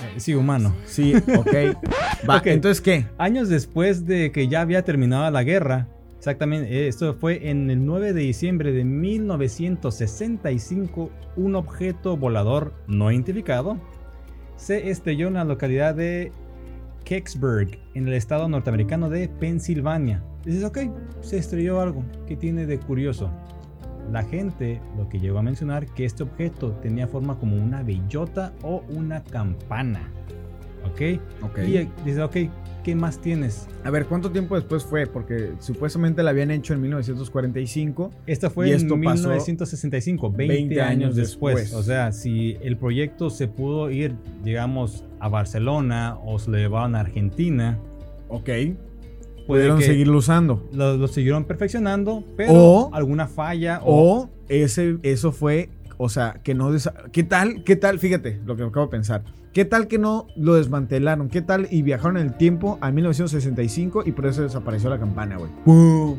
eh, 0.03 0.15
Sí, 0.19 0.35
humano. 0.35 0.75
Sí, 0.87 1.15
ok. 1.15 1.55
Va, 2.29 2.39
Ok. 2.39 2.47
entonces, 2.47 2.81
¿qué? 2.81 3.07
Años 3.19 3.49
después 3.49 4.07
de 4.07 4.33
que 4.33 4.49
ya 4.49 4.61
había 4.63 4.83
terminado 4.85 5.31
la 5.31 5.45
guerra, 5.45 5.87
exactamente, 6.19 6.69
eh, 6.73 6.89
esto 6.89 7.15
fue 7.15 7.49
en 7.51 7.71
el 7.71 7.85
9 7.87 8.13
de 8.13 8.23
diciembre 8.23 8.73
de 8.73 8.83
1965, 8.85 11.11
un 11.37 11.55
objeto 11.55 12.17
volador 12.17 12.73
no 12.87 13.11
identificado 13.13 13.79
se 14.57 14.91
estrelló 14.91 15.29
en 15.29 15.35
la 15.35 15.45
localidad 15.45 15.95
de 15.95 16.33
Kecksburg, 17.05 17.79
en 17.95 18.09
el 18.09 18.15
estado 18.15 18.49
norteamericano 18.49 19.09
de 19.09 19.29
Pensilvania. 19.29 20.23
Dices, 20.45 20.65
ok, 20.65 20.79
se 21.21 21.39
estrelló 21.39 21.81
algo. 21.81 22.05
¿Qué 22.27 22.37
tiene 22.37 22.67
de 22.67 22.79
curioso? 22.79 23.31
La 24.11 24.23
gente 24.23 24.81
lo 24.97 25.09
que 25.09 25.21
llegó 25.21 25.39
a 25.39 25.43
mencionar 25.43 25.87
que 25.87 26.05
este 26.05 26.23
objeto 26.23 26.73
tenía 26.83 27.07
forma 27.07 27.39
como 27.39 27.57
una 27.57 27.83
bellota 27.83 28.53
o 28.63 28.83
una 28.89 29.23
campana. 29.23 30.09
¿Ok? 30.85 31.21
Ok. 31.43 31.59
Y 31.67 31.77
eh, 31.77 31.89
dice, 32.05 32.23
ok, 32.23 32.37
¿qué 32.83 32.95
más 32.95 33.19
tienes? 33.21 33.67
A 33.85 33.91
ver, 33.91 34.07
¿cuánto 34.07 34.31
tiempo 34.31 34.55
después 34.55 34.85
fue? 34.85 35.07
Porque 35.07 35.53
supuestamente 35.61 36.23
la 36.23 36.31
habían 36.31 36.51
hecho 36.51 36.75
en 36.75 36.81
1945. 36.83 38.11
Esto 38.27 38.51
fue 38.51 38.69
Y 38.69 38.71
en 38.71 38.77
esto 38.77 38.95
pasó 39.03 39.29
1965, 39.29 40.31
20, 40.31 40.55
20 40.55 40.81
años 40.81 40.91
años 40.91 41.17
después. 41.17 41.57
después. 41.57 41.75
O 41.81 41.83
sea, 41.83 42.13
si 42.13 42.57
el 42.63 42.77
proyecto 42.77 43.31
se 43.31 43.49
pudo 43.49 43.91
ir, 43.91 44.15
digamos, 44.45 45.05
a 45.19 45.29
Barcelona 45.29 46.17
o 46.25 46.39
se 46.39 46.51
lo 46.51 46.57
llevaron 46.59 46.95
a 46.95 47.01
Argentina, 47.01 47.79
Ok. 48.29 48.49
Pudieron 49.47 49.81
seguirlo 49.83 50.19
usando. 50.19 50.69
lo, 50.73 50.97
lo 50.97 51.09
siguieron 51.09 51.45
perfeccionando, 51.45 52.23
pero 52.37 52.53
O- 52.55 52.95
alguna 52.95 53.27
falla 53.27 53.81
o, 53.85 54.21
O 54.23 54.31
ese, 54.49 54.99
eso 55.03 55.33
fue, 55.33 55.71
o 55.99 56.09
sea, 56.09 56.41
que 56.45 56.55
no... 56.55 56.71
¿Qué 57.11 57.25
tal? 57.25 57.65
¿Qué 57.65 57.75
tal? 57.75 57.99
Fíjate 57.99 58.41
lo 58.47 58.55
que 58.57 58.63
acabo 58.63 58.87
de 58.87 58.91
pensar. 58.93 59.23
¿Qué 59.53 59.65
tal 59.65 59.89
que 59.89 59.99
no 59.99 60.29
lo 60.37 60.55
desmantelaron? 60.55 61.29
¿Qué 61.29 61.43
tal 61.43 61.67
y 61.71 61.83
viajaron 61.83 62.17
en 62.19 62.27
el 62.29 62.35
tiempo 62.37 62.79
a 62.81 62.93
1965 62.93 64.03
y 64.07 64.13
por 64.13 64.27
eso 64.27 64.43
desapareció 64.43 64.91
la 64.91 64.99
campana, 65.01 65.39
güey? 65.39 65.51
¡Pum! 65.65 66.19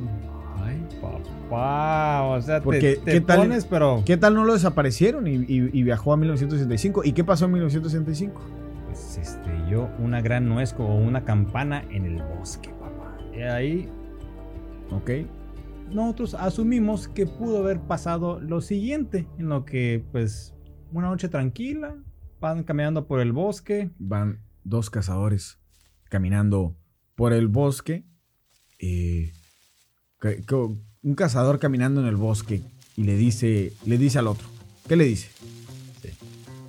Ay, 0.61 0.85
papá, 1.01 2.23
o 2.23 2.41
sea, 2.41 2.59
te- 2.59 2.63
Porque, 2.65 2.99
te, 3.03 3.11
¿qué 3.13 3.21
tal- 3.21 3.39
pones, 3.39 3.65
pero 3.65 4.03
¿Qué 4.05 4.17
tal 4.17 4.33
no 4.33 4.43
lo 4.43 4.53
desaparecieron 4.53 5.27
y, 5.27 5.35
y- 5.35 5.69
y 5.71 5.83
viajó 5.83 6.11
a 6.11 6.17
1965? 6.17 7.03
¿Y 7.05 7.13
qué 7.13 7.23
pasó 7.23 7.45
en 7.45 7.53
1965? 7.53 8.41
pues, 8.87 9.17
estrelló 9.17 9.87
una 9.99 10.19
gran 10.21 10.49
nuez 10.49 10.75
o 10.77 10.83
una 10.95 11.23
campana 11.23 11.85
en 11.89 12.05
el 12.05 12.21
bosque, 12.37 12.71
papá. 12.71 13.17
Y 13.33 13.41
ahí 13.43 13.87
Ok. 14.91 15.09
nosotros 15.93 16.33
asumimos 16.33 17.07
que 17.07 17.25
pudo 17.25 17.59
haber 17.59 17.79
pasado 17.79 18.41
lo 18.41 18.59
siguiente, 18.59 19.25
en 19.39 19.47
lo 19.47 19.63
que 19.63 20.03
pues 20.11 20.53
una 20.91 21.07
noche 21.07 21.29
tranquila, 21.29 21.95
van 22.41 22.63
caminando 22.63 23.07
por 23.07 23.21
el 23.21 23.31
bosque, 23.31 23.91
Van 23.99 24.39
dos 24.63 24.89
cazadores 24.89 25.59
caminando 26.09 26.75
por 27.15 27.31
el 27.31 27.47
bosque. 27.47 28.03
eh, 28.79 29.31
un 31.03 31.15
cazador 31.15 31.59
caminando 31.59 32.01
en 32.01 32.07
el 32.07 32.15
bosque 32.15 32.61
y 32.97 33.03
le 33.03 33.15
dice, 33.15 33.73
le 33.85 33.97
dice 33.97 34.19
al 34.19 34.27
otro. 34.27 34.47
¿Qué 34.87 34.95
le 34.95 35.05
dice? 35.05 35.29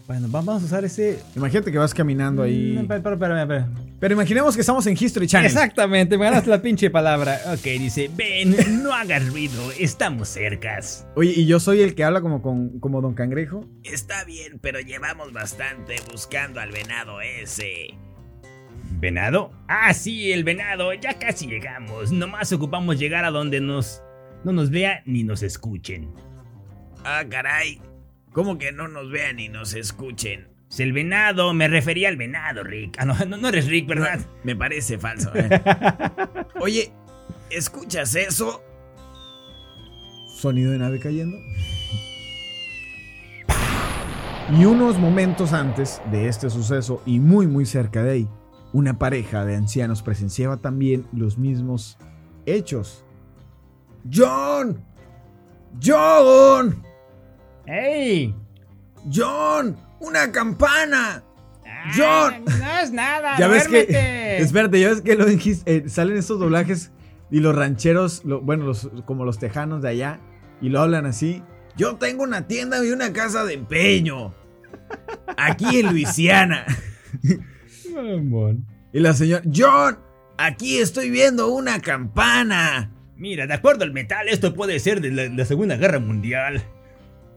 bueno, 0.07 0.29
vamos 0.31 0.63
a 0.63 0.67
usar 0.67 0.85
ese... 0.85 1.19
Imagínate 1.37 1.73
que 1.73 1.79
vas 1.79 1.95
caminando 1.95 2.43
ahí. 2.43 2.75
Mm, 2.77 2.93
espera, 2.93 3.15
espera, 3.15 3.43
espera. 3.43 3.69
Pero 4.03 4.15
imaginemos 4.15 4.57
que 4.57 4.63
estamos 4.63 4.85
en 4.89 4.97
History 4.99 5.29
Channel. 5.29 5.47
Exactamente, 5.47 6.19
me 6.19 6.25
ganaste 6.25 6.51
la 6.51 6.61
pinche 6.61 6.91
palabra. 6.91 7.41
Ok, 7.55 7.63
dice, 7.63 8.11
ven, 8.13 8.83
no 8.83 8.93
hagas 8.93 9.25
ruido, 9.29 9.71
estamos 9.79 10.27
cercas. 10.27 11.07
Oye, 11.15 11.31
y 11.37 11.47
yo 11.47 11.61
soy 11.61 11.83
el 11.83 11.95
que 11.95 12.03
habla 12.03 12.21
como, 12.21 12.43
con, 12.43 12.81
como 12.81 13.01
Don 13.01 13.15
Cangrejo. 13.15 13.65
Está 13.85 14.25
bien, 14.25 14.59
pero 14.61 14.81
llevamos 14.81 15.33
bastante 15.33 15.95
buscando 16.11 16.59
al 16.59 16.73
venado 16.73 17.21
ese. 17.21 17.95
¿Venado? 18.99 19.53
Ah, 19.69 19.95
sí, 19.95 20.33
el 20.33 20.43
venado, 20.43 20.93
ya 20.95 21.21
casi 21.21 21.47
llegamos. 21.47 22.11
Nomás 22.11 22.53
ocupamos 22.53 22.99
llegar 22.99 23.25
a 23.25 23.31
donde 23.31 23.61
nos... 23.61 24.03
no 24.43 24.51
nos 24.51 24.71
vean 24.71 25.03
ni 25.07 25.23
nos 25.23 25.45
escuchen. 25.45 26.13
Ah, 27.05 27.23
caray. 27.31 27.81
¿Cómo 28.33 28.59
que 28.59 28.73
no 28.73 28.89
nos 28.89 29.13
vean 29.13 29.39
y 29.39 29.49
nos 29.49 29.75
escuchen? 29.75 30.52
Es 30.73 30.81
el 30.81 30.95
venado, 30.95 31.53
me 31.53 31.69
refería 31.69 32.09
al 32.09 32.17
venado, 32.17 32.65
Rick. 32.65 32.97
Ah, 32.99 33.05
no, 33.05 33.15
no, 33.27 33.37
no 33.37 33.49
eres 33.49 33.67
Rick, 33.67 33.87
¿verdad? 33.89 34.21
Me 34.43 34.57
parece 34.57 34.99
falso. 34.99 35.31
¿eh? 35.35 35.61
Oye, 36.63 36.91
¿escuchas 37.51 38.15
eso? 38.15 38.63
Sonido 40.35 40.73
de 40.73 40.79
nave 40.79 40.99
cayendo. 40.99 41.37
Y 44.59 44.65
unos 44.65 44.99
momentos 44.99 45.53
antes 45.53 46.01
de 46.11 46.29
este 46.29 46.49
suceso, 46.49 47.03
y 47.05 47.21
muy 47.21 47.47
muy 47.47 47.67
cerca 47.67 48.03
de 48.03 48.11
ahí, 48.11 48.29
una 48.73 48.99
pareja 48.99 49.45
de 49.45 49.57
ancianos 49.57 50.03
presenciaba 50.03 50.57
también 50.57 51.05
los 51.13 51.37
mismos 51.37 51.99
hechos. 52.47 53.05
¡John! 54.11 54.83
¡John! 55.85 56.83
¡Ey! 57.67 58.35
¡John! 59.13 59.92
¡Una 60.03 60.31
campana! 60.33 61.23
¡John! 61.97 62.45
No 62.45 62.79
es 62.81 62.93
nada, 62.93 63.39
Ya 63.39 63.49
ves 63.49 63.67
que. 63.69 63.87
Espérate, 64.39 64.79
ya 64.81 64.91
ves 64.91 65.01
que 65.01 65.15
lo 65.17 65.25
dijiste, 65.27 65.77
eh, 65.77 65.89
salen 65.89 66.17
estos 66.17 66.39
doblajes 66.39 66.93
y 67.31 67.41
los 67.41 67.55
rancheros, 67.57 68.25
lo- 68.25 68.41
bueno, 68.41 68.65
los, 68.67 68.91
como 69.07 69.25
los 69.25 69.39
tejanos 69.39 69.83
de 69.83 69.89
allá, 69.91 70.21
y 70.61 70.69
lo 70.69 70.81
hablan 70.81 71.07
así. 71.07 71.43
Yo 71.77 71.97
tengo 71.97 72.23
una 72.23 72.47
tienda 72.47 72.85
y 72.85 72.91
una 72.91 73.13
casa 73.13 73.45
de 73.45 73.55
empeño. 73.55 74.35
Aquí 75.37 75.81
en 75.81 75.91
Luisiana. 75.91 76.67
Y 78.95 79.01
la 79.01 79.13
señora, 79.15 79.43
John, 79.55 79.99
aquí 80.39 80.79
estoy 80.79 81.11
viendo 81.11 81.49
una 81.49 81.81
campana. 81.81 82.91
Mira, 83.17 83.47
de 83.47 83.55
acuerdo 83.55 83.85
al 83.85 83.93
metal, 83.93 84.29
esto 84.29 84.55
puede 84.55 84.79
ser 84.81 85.01
de 85.01 85.11
la, 85.11 85.25
la 85.29 85.45
Segunda 85.45 85.77
Guerra 85.77 85.99
Mundial. 85.99 86.63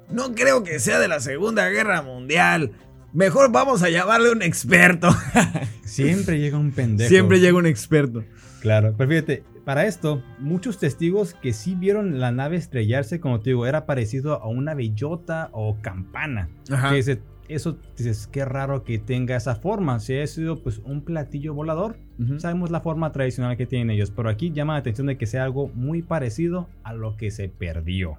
No 0.10 0.34
creo 0.36 0.64
que 0.64 0.80
sea 0.80 1.00
de 1.00 1.08
la 1.08 1.20
Segunda 1.20 1.70
Guerra 1.70 2.02
Mundial. 2.02 2.72
Mejor 3.14 3.52
vamos 3.52 3.82
a 3.82 3.90
llamarle 3.90 4.32
un 4.32 4.42
experto. 4.42 5.10
Siempre 5.86 6.40
llega 6.40 6.58
un 6.58 6.72
pendejo. 6.72 7.10
Siempre 7.10 7.40
llega 7.40 7.58
un 7.58 7.66
experto. 7.66 8.24
Claro, 8.62 8.94
pero 8.98 9.10
fíjate, 9.10 9.44
para 9.64 9.86
esto, 9.86 10.24
muchos 10.40 10.80
testigos 10.80 11.34
que 11.34 11.54
sí 11.54 11.76
vieron 11.76 12.20
la 12.20 12.32
nave 12.32 12.58
estrellarse, 12.58 13.20
como 13.20 13.40
te 13.40 13.52
digo, 13.52 13.66
era 13.66 13.86
parecido 13.86 14.42
a 14.42 14.48
una 14.48 14.74
bellota 14.74 15.50
o 15.54 15.78
campana. 15.82 16.50
Ajá. 16.70 16.92
Que 16.92 17.00
eso 17.48 17.78
dices, 17.96 18.28
qué 18.28 18.44
raro 18.44 18.84
que 18.84 19.00
tenga 19.00 19.36
esa 19.36 19.56
forma. 19.56 20.00
Si 20.00 20.18
ha 20.18 20.28
sido 20.28 20.62
pues 20.62 20.80
un 20.80 21.02
platillo 21.02 21.54
volador, 21.54 21.98
sabemos 22.38 22.72
la 22.72 22.82
forma 22.82 23.12
tradicional 23.12 23.56
que 23.58 23.66
tienen 23.66 23.92
ellos, 23.92 24.12
pero 24.12 24.30
aquí 24.30 24.52
llama 24.52 24.74
la 24.74 24.80
atención 24.80 25.08
de 25.08 25.18
que 25.18 25.26
sea 25.26 25.44
algo 25.44 25.70
muy 25.74 26.02
parecido 26.02 26.70
a 26.84 26.94
lo 26.94 27.18
que 27.18 27.32
se 27.32 27.50
perdió. 27.50 28.18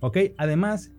Ok, 0.00 0.18
además, 0.36 0.90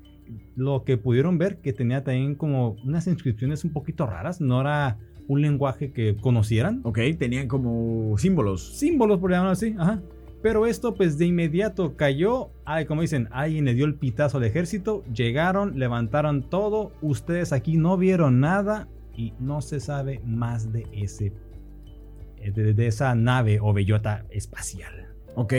lo 0.55 0.83
que 0.83 0.97
pudieron 0.97 1.37
ver 1.37 1.57
que 1.57 1.73
tenía 1.73 2.03
también 2.03 2.35
como 2.35 2.75
unas 2.83 3.07
inscripciones 3.07 3.63
un 3.63 3.71
poquito 3.71 4.05
raras, 4.05 4.41
no 4.41 4.61
era 4.61 4.97
un 5.27 5.41
lenguaje 5.41 5.91
que 5.91 6.15
conocieran. 6.15 6.81
Ok, 6.83 6.99
tenían 7.17 7.47
como 7.47 8.17
símbolos. 8.17 8.77
Símbolos, 8.77 9.19
por 9.19 9.31
llamarlo 9.31 9.51
así, 9.51 9.75
ajá. 9.77 10.01
Pero 10.41 10.65
esto 10.65 10.93
pues 10.93 11.17
de 11.17 11.25
inmediato 11.25 11.95
cayó, 11.95 12.49
ay, 12.65 12.85
como 12.85 13.01
dicen, 13.01 13.29
alguien 13.31 13.63
le 13.63 13.73
dio 13.73 13.85
el 13.85 13.95
pitazo 13.95 14.37
al 14.37 14.43
ejército, 14.43 15.05
llegaron, 15.05 15.79
levantaron 15.79 16.49
todo, 16.49 16.91
ustedes 17.01 17.53
aquí 17.53 17.77
no 17.77 17.97
vieron 17.97 18.41
nada 18.41 18.89
y 19.15 19.33
no 19.39 19.61
se 19.61 19.79
sabe 19.79 20.19
más 20.25 20.73
de 20.73 20.85
ese 20.91 21.31
de, 22.51 22.73
de 22.73 22.87
esa 22.87 23.15
nave 23.15 23.59
o 23.61 23.71
bellota 23.71 24.25
espacial. 24.29 25.07
Ok. 25.35 25.53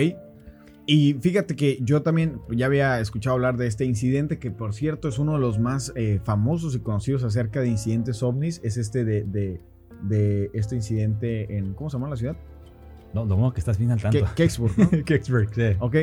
Y 0.86 1.14
fíjate 1.14 1.56
que 1.56 1.78
yo 1.80 2.02
también 2.02 2.40
ya 2.50 2.66
había 2.66 3.00
escuchado 3.00 3.34
hablar 3.34 3.56
de 3.56 3.66
este 3.66 3.84
incidente, 3.86 4.38
que 4.38 4.50
por 4.50 4.74
cierto 4.74 5.08
es 5.08 5.18
uno 5.18 5.32
de 5.34 5.38
los 5.38 5.58
más 5.58 5.92
eh, 5.96 6.20
famosos 6.24 6.74
y 6.76 6.80
conocidos 6.80 7.24
acerca 7.24 7.60
de 7.60 7.68
incidentes 7.68 8.22
ovnis. 8.22 8.60
Es 8.62 8.76
este 8.76 9.04
de, 9.04 9.24
de, 9.24 9.60
de 10.02 10.50
este 10.52 10.76
incidente 10.76 11.56
en. 11.56 11.72
¿Cómo 11.74 11.88
se 11.88 11.96
llama 11.96 12.10
la 12.10 12.16
ciudad? 12.16 12.36
No, 13.14 13.24
lo 13.24 13.36
bueno 13.36 13.54
que 13.54 13.60
estás 13.60 13.78
bien 13.78 13.92
al 13.92 14.02
tanto. 14.02 14.18
Ke- 14.18 14.34
Kecksburg, 14.34 14.72
¿no? 14.78 14.90
Kecksburg, 15.04 15.54
sí. 15.54 15.62
ok. 15.80 15.96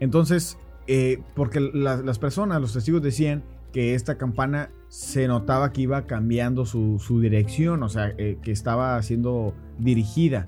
Entonces, 0.00 0.58
eh, 0.86 1.18
porque 1.34 1.60
la- 1.60 1.96
las 2.02 2.18
personas, 2.18 2.60
los 2.60 2.74
testigos 2.74 3.00
decían 3.02 3.42
que 3.72 3.94
esta 3.94 4.18
campana 4.18 4.70
se 4.88 5.28
notaba 5.28 5.72
que 5.72 5.82
iba 5.82 6.06
cambiando 6.06 6.66
su, 6.66 6.98
su 6.98 7.20
dirección, 7.20 7.82
o 7.82 7.88
sea, 7.88 8.12
eh, 8.18 8.36
que 8.42 8.50
estaba 8.52 9.00
siendo 9.02 9.54
dirigida. 9.78 10.46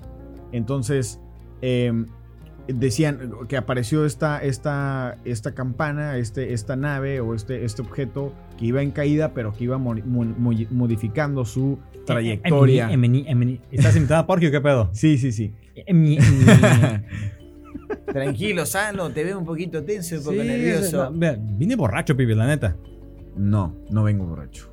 Entonces, 0.51 1.19
eh, 1.61 2.05
decían 2.73 3.31
que 3.47 3.57
apareció 3.57 4.05
esta, 4.05 4.39
esta, 4.43 5.17
esta 5.25 5.53
campana, 5.53 6.17
este, 6.17 6.53
esta 6.53 6.75
nave 6.75 7.19
o 7.21 7.33
este, 7.35 7.65
este 7.65 7.81
objeto 7.81 8.33
que 8.57 8.65
iba 8.65 8.81
en 8.81 8.91
caída, 8.91 9.33
pero 9.33 9.53
que 9.53 9.63
iba 9.65 9.77
mo- 9.77 9.95
mo- 10.05 10.25
mo- 10.25 10.51
modificando 10.71 11.45
su 11.45 11.79
trayectoria. 12.05 12.91
Emini, 12.91 13.25
Emini, 13.27 13.31
Emini. 13.57 13.61
¿Estás 13.71 13.95
invitado 13.95 14.21
a 14.21 14.27
Porky 14.27 14.47
o 14.47 14.51
qué 14.51 14.61
pedo? 14.61 14.89
Sí, 14.93 15.17
sí, 15.17 15.31
sí. 15.31 15.53
Emini, 15.75 16.17
Emini. 16.17 17.03
Tranquilo, 18.05 18.65
Salo, 18.65 19.09
te 19.11 19.23
veo 19.23 19.37
un 19.39 19.45
poquito 19.45 19.83
tenso, 19.83 20.15
un 20.17 20.23
poco 20.23 20.41
Sí, 20.41 20.47
nervioso. 20.47 21.09
no, 21.11 21.35
vine 21.57 21.75
borracho, 21.75 22.15
pibe, 22.15 22.35
la 22.35 22.47
neta. 22.47 22.75
No, 23.35 23.75
no 23.89 24.03
vengo 24.03 24.25
borracho. 24.25 24.69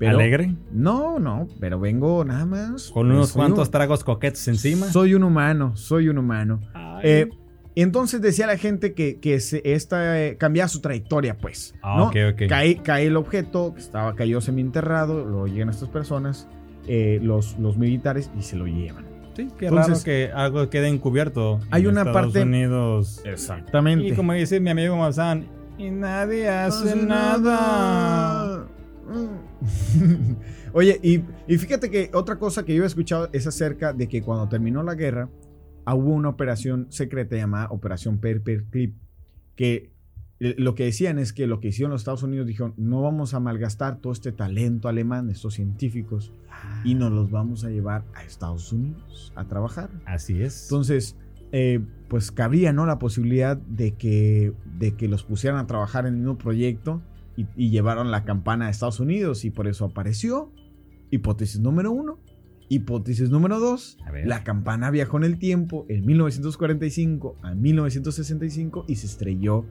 ¿Alegre? 0.00 0.54
No, 0.72 1.18
no, 1.18 1.48
pero 1.60 1.80
vengo 1.80 2.24
nada 2.24 2.44
más. 2.44 2.90
Con 2.90 3.10
unos 3.10 3.30
Soy 3.30 3.40
cuantos 3.40 3.68
un- 3.68 3.72
tragos 3.72 4.04
coquetos 4.04 4.46
encima. 4.48 4.86
Soy 4.86 5.14
un 5.14 5.22
humano, 5.24 5.76
soy 5.76 6.08
un 6.08 6.18
humano. 6.18 6.60
Eh, 7.02 7.28
entonces 7.74 8.20
decía 8.20 8.46
la 8.46 8.56
gente 8.58 8.94
que, 8.94 9.18
que 9.20 9.38
se- 9.40 9.62
esta 9.64 10.22
eh, 10.22 10.36
cambiaba 10.36 10.68
su 10.68 10.80
trayectoria, 10.80 11.36
pues. 11.38 11.74
Ah, 11.82 11.96
¿no? 11.98 12.06
ok, 12.08 12.16
ok. 12.34 12.42
Cae, 12.48 12.76
cae 12.82 13.06
el 13.06 13.16
objeto, 13.16 13.74
estaba, 13.76 14.14
cayó 14.14 14.40
semienterrado, 14.40 15.24
lo 15.24 15.46
llegan 15.46 15.68
estas 15.70 15.88
personas, 15.88 16.48
eh, 16.88 17.18
los, 17.22 17.58
los 17.58 17.76
militares, 17.78 18.30
y 18.38 18.42
se 18.42 18.56
lo 18.56 18.66
llevan. 18.66 19.04
Sí, 19.36 19.48
qué 19.58 19.66
Entonces- 19.66 19.88
raro 19.98 20.04
que 20.04 20.30
algo 20.34 20.70
quede 20.70 20.88
encubierto. 20.88 21.60
Hay 21.70 21.82
en 21.82 21.88
una 21.90 22.00
Estados 22.02 22.22
parte- 22.32 22.42
Unidos. 22.42 23.20
Exactamente. 23.24 24.06
Y 24.06 24.12
como 24.12 24.32
dice 24.32 24.58
mi 24.60 24.70
amigo 24.70 24.96
Mazán, 24.96 25.46
y 25.78 25.90
nadie 25.90 26.48
hace 26.48 26.96
nada. 26.96 28.64
Oye, 30.72 30.98
y, 31.02 31.22
y 31.46 31.58
fíjate 31.58 31.90
que 31.90 32.10
otra 32.12 32.38
cosa 32.38 32.64
que 32.64 32.74
yo 32.74 32.84
he 32.84 32.86
escuchado 32.86 33.28
es 33.32 33.46
acerca 33.46 33.92
de 33.92 34.08
que 34.08 34.22
cuando 34.22 34.48
terminó 34.48 34.82
la 34.82 34.94
guerra, 34.94 35.28
hubo 35.94 36.12
una 36.12 36.28
operación 36.28 36.86
secreta 36.90 37.36
llamada 37.36 37.68
Operación 37.70 38.16
Paperclip, 38.16 38.96
que 39.54 39.92
lo 40.38 40.74
que 40.74 40.84
decían 40.84 41.18
es 41.18 41.32
que 41.32 41.46
lo 41.46 41.60
que 41.60 41.68
hicieron 41.68 41.92
los 41.92 42.02
Estados 42.02 42.22
Unidos 42.22 42.46
dijeron, 42.46 42.74
no 42.76 43.00
vamos 43.00 43.32
a 43.32 43.40
malgastar 43.40 44.00
todo 44.00 44.12
este 44.12 44.32
talento 44.32 44.88
alemán, 44.88 45.30
estos 45.30 45.54
científicos, 45.54 46.32
y 46.84 46.94
nos 46.94 47.12
los 47.12 47.30
vamos 47.30 47.64
a 47.64 47.70
llevar 47.70 48.04
a 48.14 48.24
Estados 48.24 48.72
Unidos 48.72 49.32
a 49.34 49.46
trabajar. 49.46 49.88
Así 50.04 50.42
es. 50.42 50.64
Entonces, 50.64 51.16
eh, 51.52 51.80
pues 52.08 52.32
cabría 52.32 52.72
¿no? 52.72 52.84
la 52.84 52.98
posibilidad 52.98 53.56
de 53.56 53.92
que, 53.92 54.52
de 54.78 54.94
que 54.94 55.08
los 55.08 55.22
pusieran 55.22 55.58
a 55.58 55.66
trabajar 55.66 56.06
en 56.06 56.14
el 56.14 56.20
mismo 56.20 56.36
proyecto 56.36 57.00
y, 57.36 57.46
y 57.56 57.70
llevaron 57.70 58.10
la 58.10 58.24
campana 58.24 58.66
a 58.66 58.70
Estados 58.70 59.00
Unidos 59.00 59.44
y 59.44 59.50
por 59.50 59.68
eso 59.68 59.84
apareció. 59.84 60.52
Hipótesis 61.10 61.60
número 61.60 61.92
uno. 61.92 62.18
Hipótesis 62.68 63.30
número 63.30 63.60
dos. 63.60 63.98
La 64.24 64.42
campana 64.42 64.90
viajó 64.90 65.18
en 65.18 65.24
el 65.24 65.38
tiempo 65.38 65.86
en 65.88 66.04
1945 66.04 67.36
a 67.42 67.54
1965 67.54 68.86
y 68.88 68.96
se 68.96 69.06
estrelló 69.06 69.64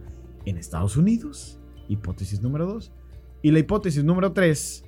en 0.45 0.57
Estados 0.57 0.95
Unidos. 0.95 1.59
Hipótesis 1.89 2.41
número 2.41 2.65
dos. 2.65 2.93
Y 3.41 3.51
la 3.51 3.59
hipótesis 3.59 4.03
número 4.03 4.31
tres 4.31 4.85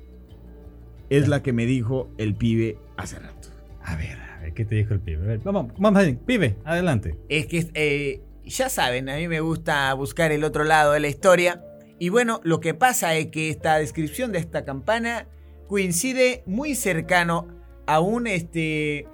es 1.09 1.27
la 1.27 1.43
que 1.43 1.53
me 1.53 1.65
dijo 1.65 2.09
el 2.17 2.35
pibe 2.35 2.79
hace 2.95 3.19
rato. 3.19 3.49
A 3.81 3.95
ver, 3.95 4.17
a 4.17 4.39
ver, 4.39 4.53
¿qué 4.53 4.65
te 4.65 4.75
dijo 4.75 4.93
el 4.93 5.01
pibe? 5.01 5.23
A 5.23 5.27
ver, 5.27 5.39
vamos, 5.43 5.73
vamos, 5.77 6.03
a 6.03 6.25
pibe, 6.25 6.57
adelante. 6.63 7.19
Es 7.29 7.45
que 7.47 7.69
eh, 7.73 8.21
ya 8.45 8.69
saben, 8.69 9.09
a 9.09 9.17
mí 9.17 9.27
me 9.27 9.41
gusta 9.41 9.93
buscar 9.93 10.31
el 10.31 10.43
otro 10.43 10.63
lado 10.63 10.93
de 10.93 11.01
la 11.01 11.07
historia. 11.07 11.61
Y 11.99 12.09
bueno, 12.09 12.41
lo 12.43 12.59
que 12.59 12.73
pasa 12.73 13.15
es 13.15 13.27
que 13.27 13.49
esta 13.49 13.77
descripción 13.77 14.31
de 14.31 14.39
esta 14.39 14.65
campana 14.65 15.27
coincide 15.67 16.43
muy 16.45 16.75
cercano 16.75 17.47
a 17.85 17.99
un 17.99 18.27
este 18.27 19.07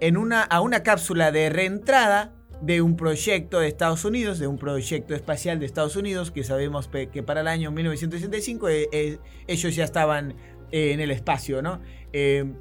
en 0.00 0.16
una 0.16 0.42
a 0.42 0.60
una 0.60 0.82
cápsula 0.82 1.32
de 1.32 1.48
reentrada 1.48 2.36
de 2.60 2.80
un 2.80 2.96
proyecto 2.96 3.60
de 3.60 3.68
Estados 3.68 4.04
Unidos, 4.04 4.38
de 4.38 4.46
un 4.46 4.58
proyecto 4.58 5.14
espacial 5.14 5.58
de 5.58 5.66
Estados 5.66 5.96
Unidos, 5.96 6.30
que 6.30 6.42
sabemos 6.42 6.88
que 6.88 7.22
para 7.22 7.42
el 7.42 7.48
año 7.48 7.70
1965 7.70 8.68
eh, 8.68 8.88
eh, 8.92 9.18
ellos 9.46 9.76
ya 9.76 9.84
estaban 9.84 10.34
eh, 10.72 10.92
en 10.92 11.00
el 11.00 11.10
espacio, 11.10 11.62
¿no? 11.62 11.80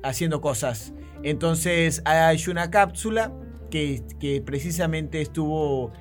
Haciendo 0.03 0.41
cosas. 0.41 0.93
Entonces 1.23 2.01
hay 2.03 2.37
una 2.49 2.69
cápsula 2.69 3.33
que, 3.71 4.43
precisamente 4.45 5.21
estuvo 5.21 5.93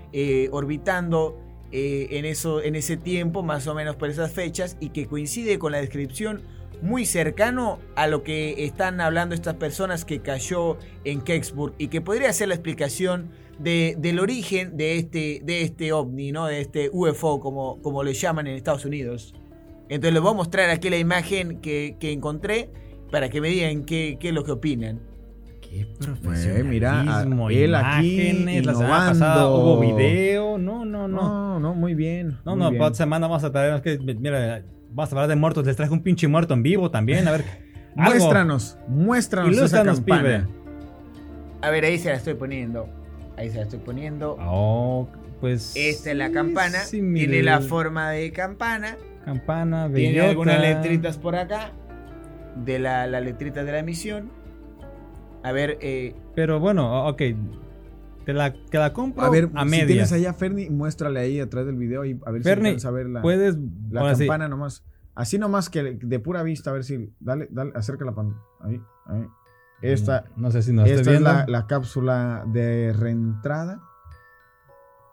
orbitando 0.50 1.43
eh, 1.76 2.18
en, 2.18 2.24
eso, 2.24 2.62
en 2.62 2.76
ese 2.76 2.96
tiempo, 2.96 3.42
más 3.42 3.66
o 3.66 3.74
menos 3.74 3.96
por 3.96 4.08
esas 4.08 4.30
fechas, 4.32 4.76
y 4.80 4.90
que 4.90 5.06
coincide 5.06 5.58
con 5.58 5.72
la 5.72 5.78
descripción 5.80 6.42
muy 6.82 7.04
cercano 7.04 7.78
a 7.96 8.06
lo 8.06 8.22
que 8.22 8.64
están 8.64 9.00
hablando 9.00 9.34
estas 9.34 9.54
personas 9.56 10.04
que 10.04 10.20
cayó 10.20 10.78
en 11.04 11.20
Kecksburg 11.20 11.74
y 11.78 11.88
que 11.88 12.00
podría 12.00 12.32
ser 12.32 12.48
la 12.48 12.54
explicación 12.54 13.30
de- 13.58 13.96
del 13.98 14.18
origen 14.20 14.76
de 14.76 14.98
este, 14.98 15.40
de 15.44 15.62
este 15.62 15.92
ovni, 15.92 16.30
¿no? 16.32 16.46
de 16.46 16.60
este 16.60 16.90
UFO, 16.92 17.40
como, 17.40 17.80
como 17.82 18.02
le 18.02 18.12
llaman 18.14 18.46
en 18.46 18.54
Estados 18.56 18.84
Unidos. 18.84 19.34
Entonces 19.88 20.12
les 20.14 20.22
voy 20.22 20.30
a 20.32 20.34
mostrar 20.34 20.70
aquí 20.70 20.90
la 20.90 20.98
imagen 20.98 21.60
que, 21.60 21.96
que 21.98 22.12
encontré 22.12 22.70
para 23.10 23.28
que 23.30 23.40
me 23.40 23.48
digan 23.48 23.84
qué, 23.84 24.16
qué 24.20 24.28
es 24.28 24.34
lo 24.34 24.44
que 24.44 24.52
opinan. 24.52 25.00
Qué 25.74 25.86
Pues, 26.22 26.64
mira, 26.64 27.02
él 27.50 27.74
aquí 27.74 28.20
imágenes, 28.30 28.66
la 28.66 28.74
semana 28.74 29.06
pasada 29.08 29.48
hubo 29.48 29.80
video, 29.80 30.56
no, 30.58 30.84
no, 30.84 31.08
no. 31.08 31.22
No, 31.22 31.60
no, 31.60 31.74
muy 31.74 31.94
bien. 31.94 32.38
No, 32.44 32.52
muy 32.52 32.64
no, 32.64 32.70
bien. 32.70 32.78
para 32.78 32.88
otra 32.88 32.96
semana 32.98 33.26
vamos 33.26 33.42
a 33.42 33.50
traer, 33.50 33.74
es 33.74 33.80
que, 33.82 33.98
mira, 33.98 34.62
vamos 34.90 35.12
a 35.12 35.16
hablar 35.16 35.28
de 35.28 35.36
muertos, 35.36 35.66
les 35.66 35.74
traje 35.76 35.92
un 35.92 36.02
pinche 36.02 36.28
muerto 36.28 36.54
en 36.54 36.62
vivo 36.62 36.90
también, 36.90 37.26
a 37.26 37.32
ver. 37.32 37.44
Muéstranos, 37.96 38.76
muéstranos 38.88 39.50
esa 39.52 39.58
Ilústranos, 39.60 39.96
campana. 40.00 40.22
pibe. 40.22 40.46
A 41.62 41.70
ver, 41.70 41.84
ahí 41.84 41.98
se 41.98 42.10
la 42.10 42.16
estoy 42.16 42.34
poniendo. 42.34 42.88
Ahí 43.36 43.50
se 43.50 43.56
la 43.56 43.62
estoy 43.62 43.78
poniendo. 43.80 44.36
Oh, 44.40 45.08
pues... 45.40 45.72
Esta 45.76 46.10
es 46.10 46.16
la 46.16 46.30
campana. 46.30 46.80
sí, 46.80 47.00
tiene 47.14 47.42
la 47.42 47.60
forma 47.60 48.10
de 48.10 48.30
campana. 48.32 48.96
Campana, 49.24 49.88
Tiene 49.92 50.10
bellota. 50.10 50.30
algunas 50.30 50.60
letritas 50.60 51.18
por 51.18 51.34
acá. 51.36 51.70
De 52.64 52.78
la, 52.78 53.06
la 53.06 53.20
letrita 53.20 53.64
de 53.64 53.72
la 53.72 53.82
misión. 53.82 54.30
A 55.44 55.52
ver, 55.52 55.78
eh, 55.80 56.14
Pero 56.34 56.58
bueno, 56.58 57.06
ok. 57.06 57.22
Te 58.24 58.32
la, 58.32 58.52
te 58.54 58.78
la 58.78 58.92
compro 58.94 59.22
A 59.22 59.28
ver, 59.28 59.50
a 59.54 59.64
si 59.64 59.68
medias. 59.70 59.86
tienes 59.86 60.12
allá 60.12 60.30
a 60.30 60.32
Ferni, 60.32 60.70
muéstrale 60.70 61.20
ahí 61.20 61.38
atrás 61.40 61.66
del 61.66 61.76
video 61.76 62.06
y 62.06 62.18
a 62.24 62.30
ver 62.30 62.42
Ferni, 62.42 62.80
si 62.80 62.86
la, 62.86 63.20
Puedes... 63.20 63.56
la 63.90 64.00
ahora 64.00 64.14
sí, 64.14 64.20
campana 64.26 64.48
nomás. 64.48 64.82
Así 65.14 65.38
nomás 65.38 65.68
que 65.68 65.98
de 66.00 66.18
pura 66.20 66.42
vista, 66.42 66.70
a 66.70 66.72
ver 66.72 66.84
si. 66.84 67.12
Dale, 67.20 67.46
dale, 67.50 67.72
acerca 67.74 68.04
la 68.06 68.14
pantalla. 68.14 68.42
Ahí, 68.60 68.80
ahí. 69.06 69.26
Esta, 69.82 70.24
No 70.36 70.50
sé 70.50 70.62
si 70.62 70.72
nos 70.72 70.88
esta 70.88 71.00
estoy 71.02 71.16
es 71.16 71.20
la, 71.20 71.44
la 71.46 71.66
cápsula 71.66 72.44
de 72.50 72.94
reentrada. 72.94 73.82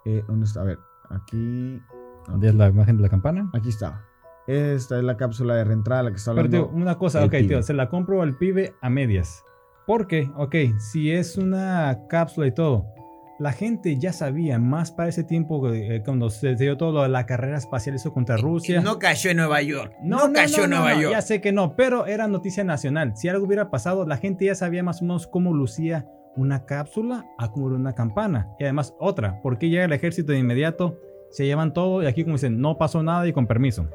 Eh, 0.05 0.23
¿Dónde 0.27 0.45
está? 0.45 0.61
A 0.61 0.63
ver, 0.63 0.79
aquí. 1.09 1.81
¿Dónde 2.29 2.47
es 2.47 2.55
la 2.55 2.69
imagen 2.69 2.95
de 2.95 3.03
la 3.03 3.09
campana? 3.09 3.49
Aquí 3.53 3.69
está. 3.69 4.05
Esta 4.47 4.97
es 4.97 5.03
la 5.03 5.17
cápsula 5.17 5.55
de 5.55 5.65
reentrada, 5.65 6.03
la 6.03 6.11
que 6.11 6.15
está 6.17 6.31
Pero, 6.31 6.45
hablando. 6.45 6.67
tío, 6.69 6.75
una 6.77 6.97
cosa, 6.97 7.23
ok, 7.25 7.31
tío, 7.47 7.61
se 7.61 7.73
la 7.73 7.89
compro 7.89 8.21
al 8.21 8.37
pibe 8.37 8.73
a 8.81 8.89
medias. 8.89 9.43
Porque, 9.91 10.31
ok, 10.37 10.55
si 10.79 11.11
es 11.11 11.35
una 11.35 12.07
cápsula 12.07 12.47
y 12.47 12.53
todo, 12.53 12.85
la 13.39 13.51
gente 13.51 13.97
ya 13.99 14.13
sabía, 14.13 14.57
más 14.57 14.89
para 14.89 15.09
ese 15.09 15.25
tiempo, 15.25 15.69
eh, 15.69 16.01
cuando 16.05 16.29
se 16.29 16.55
dio 16.55 16.77
todo 16.77 16.93
lo 16.93 17.03
de 17.03 17.09
la 17.09 17.25
carrera 17.25 17.57
espacial, 17.57 17.97
eso 17.97 18.13
contra 18.13 18.37
Rusia. 18.37 18.79
no 18.79 18.99
cayó 18.99 19.31
en 19.31 19.35
Nueva 19.35 19.61
York. 19.61 19.93
No, 20.01 20.31
cayó 20.31 20.63
en 20.63 20.69
Nueva 20.69 20.93
York. 20.93 21.11
Ya 21.11 21.21
sé 21.21 21.41
que 21.41 21.51
no, 21.51 21.75
pero 21.75 22.05
era 22.05 22.29
noticia 22.29 22.63
nacional. 22.63 23.17
Si 23.17 23.27
algo 23.27 23.45
hubiera 23.45 23.69
pasado, 23.69 24.05
la 24.05 24.15
gente 24.15 24.45
ya 24.45 24.55
sabía 24.55 24.81
más 24.81 25.01
o 25.01 25.03
menos 25.03 25.27
cómo 25.27 25.53
lucía 25.53 26.07
una 26.37 26.65
cápsula 26.65 27.25
a 27.37 27.51
cómo 27.51 27.67
era 27.67 27.75
una 27.75 27.93
campana. 27.93 28.47
Y 28.59 28.63
además, 28.63 28.95
otra, 28.97 29.41
porque 29.43 29.67
llega 29.67 29.83
el 29.83 29.91
ejército 29.91 30.31
de 30.31 30.39
inmediato, 30.39 30.97
se 31.31 31.45
llevan 31.45 31.73
todo 31.73 32.01
y 32.01 32.05
aquí 32.05 32.23
como 32.23 32.37
dicen, 32.37 32.61
no 32.61 32.77
pasó 32.77 33.03
nada 33.03 33.27
y 33.27 33.33
con 33.33 33.45
permiso. 33.45 33.89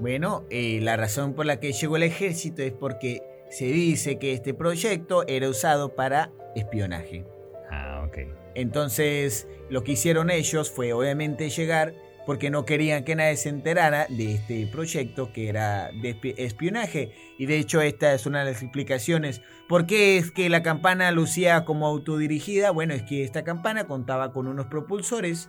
Bueno, 0.00 0.42
eh, 0.50 0.80
la 0.82 0.96
razón 0.96 1.34
por 1.34 1.46
la 1.46 1.60
que 1.60 1.70
llegó 1.70 1.94
el 1.94 2.02
ejército 2.02 2.60
es 2.62 2.72
porque 2.72 3.22
se 3.50 3.66
dice 3.66 4.18
que 4.18 4.32
este 4.32 4.54
proyecto 4.54 5.26
era 5.26 5.48
usado 5.48 5.94
para 5.94 6.30
espionaje. 6.54 7.24
Ah, 7.70 8.04
ok. 8.06 8.18
Entonces, 8.54 9.46
lo 9.70 9.84
que 9.84 9.92
hicieron 9.92 10.30
ellos 10.30 10.70
fue 10.70 10.92
obviamente 10.92 11.48
llegar 11.50 11.94
porque 12.26 12.50
no 12.50 12.66
querían 12.66 13.04
que 13.04 13.14
nadie 13.16 13.36
se 13.36 13.48
enterara 13.48 14.06
de 14.10 14.34
este 14.34 14.66
proyecto 14.66 15.32
que 15.32 15.48
era 15.48 15.90
de 16.02 16.14
espi- 16.14 16.34
espionaje. 16.36 17.12
Y 17.38 17.46
de 17.46 17.58
hecho 17.58 17.80
esta 17.80 18.12
es 18.12 18.26
una 18.26 18.40
de 18.44 18.52
las 18.52 18.62
explicaciones. 18.62 19.40
¿Por 19.66 19.86
qué 19.86 20.18
es 20.18 20.30
que 20.30 20.50
la 20.50 20.62
campana 20.62 21.10
lucía 21.10 21.64
como 21.64 21.86
autodirigida? 21.86 22.70
Bueno, 22.70 22.92
es 22.92 23.02
que 23.02 23.24
esta 23.24 23.44
campana 23.44 23.86
contaba 23.86 24.32
con 24.34 24.46
unos 24.46 24.66
propulsores 24.66 25.48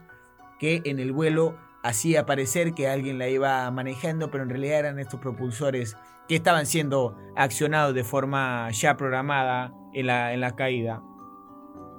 que 0.58 0.82
en 0.86 1.00
el 1.00 1.12
vuelo 1.12 1.58
hacía 1.84 2.26
parecer 2.26 2.74
que 2.74 2.88
alguien 2.88 3.18
la 3.18 3.30
iba 3.30 3.70
manejando, 3.72 4.30
pero 4.32 4.44
en 4.44 4.50
realidad 4.50 4.80
eran 4.80 5.00
estos 5.00 5.20
propulsores 5.20 5.98
que 6.28 6.36
estaban 6.36 6.66
siendo 6.66 7.16
accionados 7.36 7.94
de 7.96 8.04
forma 8.04 8.70
ya 8.72 8.96
programada 8.98 9.74
en 9.94 10.08
la, 10.08 10.34
en 10.34 10.42
la 10.42 10.56
caída. 10.56 11.02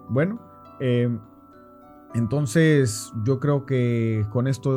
Bueno, 0.08 0.40
eh, 0.80 1.08
entonces 2.14 3.12
yo 3.24 3.40
creo 3.40 3.66
que 3.66 4.24
con 4.30 4.46
esto, 4.46 4.70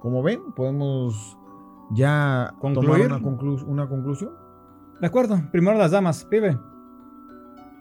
como 0.00 0.22
ven, 0.22 0.52
podemos 0.54 1.36
ya 1.92 2.54
Concluir. 2.60 3.08
tomar 3.08 3.20
una, 3.20 3.20
conclu- 3.20 3.64
una 3.66 3.88
conclusión. 3.88 4.32
De 5.00 5.06
acuerdo, 5.06 5.40
primero 5.50 5.76
las 5.76 5.90
damas, 5.90 6.24
pibe. 6.24 6.56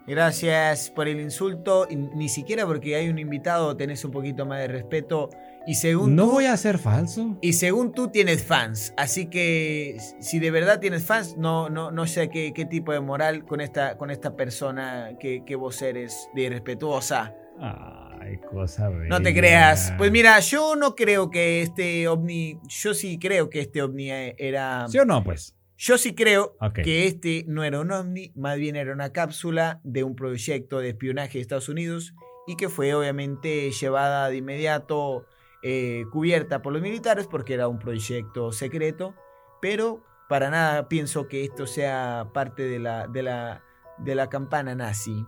Gracias 0.08 0.89
por 0.89 1.08
el 1.08 1.19
insulto, 1.19 1.86
y 1.89 1.95
ni 1.95 2.28
siquiera 2.28 2.65
porque 2.65 2.95
hay 2.95 3.08
un 3.10 3.19
invitado 3.19 3.78
tenés 3.78 4.04
un 4.04 4.12
poquito 4.12 4.45
más 4.45 4.58
de 4.60 4.67
respeto 4.67 5.30
y 5.67 5.76
según 5.76 6.15
No 6.15 6.26
tú, 6.26 6.32
voy 6.32 6.45
a 6.45 6.58
ser 6.58 6.78
falso. 6.78 7.38
y 7.41 7.54
según 7.54 7.91
tú 7.93 8.10
tienes 8.10 8.43
fans, 8.43 8.93
así 8.97 9.28
que 9.28 9.97
si 10.19 10.39
de 10.39 10.52
verdad 10.52 10.80
tienes 10.80 11.04
fans, 11.06 11.38
no, 11.38 11.69
no, 11.69 11.91
no 11.91 12.08
sé 12.08 12.30
qué, 12.30 12.52
qué 12.54 12.65
tipo 12.65 12.91
de 12.91 13.00
moral 13.00 13.45
con 13.45 13.62
esta, 13.62 13.97
con 13.97 14.10
esta 14.12 14.36
persona 14.36 15.12
que, 15.19 15.43
que 15.45 15.56
vos 15.56 15.82
eres 15.82 16.30
de 16.34 16.41
irrespetuosa. 16.43 17.36
Ay, 17.60 18.38
cosa 18.50 18.89
No 18.89 19.17
te 19.17 19.30
bella. 19.30 19.38
creas. 19.39 19.93
Pues 19.97 20.12
mira, 20.12 20.39
yo 20.39 20.76
no 20.76 20.95
creo 20.95 21.30
que 21.30 21.62
este 21.62 22.07
ovni, 22.07 22.59
yo 22.68 22.93
sí 22.93 23.18
creo 23.20 23.49
que 23.49 23.59
este 23.62 23.82
ovni 23.82 24.09
era... 24.09 24.88
¿Sí 24.88 24.97
o 24.99 25.05
no, 25.05 25.24
pues? 25.24 25.55
Yo 25.78 25.97
sí 25.97 26.14
creo 26.14 26.55
que 26.84 27.07
este 27.07 27.43
no 27.47 27.64
era 27.64 27.80
un 27.82 27.91
ovni, 27.91 28.32
más 28.36 28.57
bien 28.57 28.76
era 28.76 28.93
una 28.93 29.12
cápsula 29.12 29.80
de 29.84 30.03
un 30.03 30.16
proyecto 30.16 30.80
de 30.80 30.89
espionaje 30.89 31.34
de 31.39 31.41
Estados 31.41 31.70
Unidos 31.70 32.14
y 32.45 32.55
que 32.55 32.70
fue 32.70 32.93
obviamente 32.93 33.72
llevada 33.72 34.30
de 34.30 34.38
inmediato 34.38 35.26
eh, 35.64 36.05
cubierta 36.12 36.62
por 36.62 36.74
los 36.74 36.82
militares 36.82 37.28
porque 37.28 37.53
era 37.53 37.68
un 37.68 37.80
proyecto 37.80 38.51
secreto, 38.51 39.14
pero 39.62 40.03
para 40.30 40.49
nada 40.49 40.88
pienso 40.88 41.28
que 41.28 41.43
esto 41.43 41.68
sea 41.68 42.30
parte 42.34 42.64
de 42.64 42.80
la, 42.80 43.07
de 43.07 43.24
la, 43.24 43.64
de 43.97 44.16
la 44.16 44.30
campana 44.30 44.76
nazi. 44.76 45.26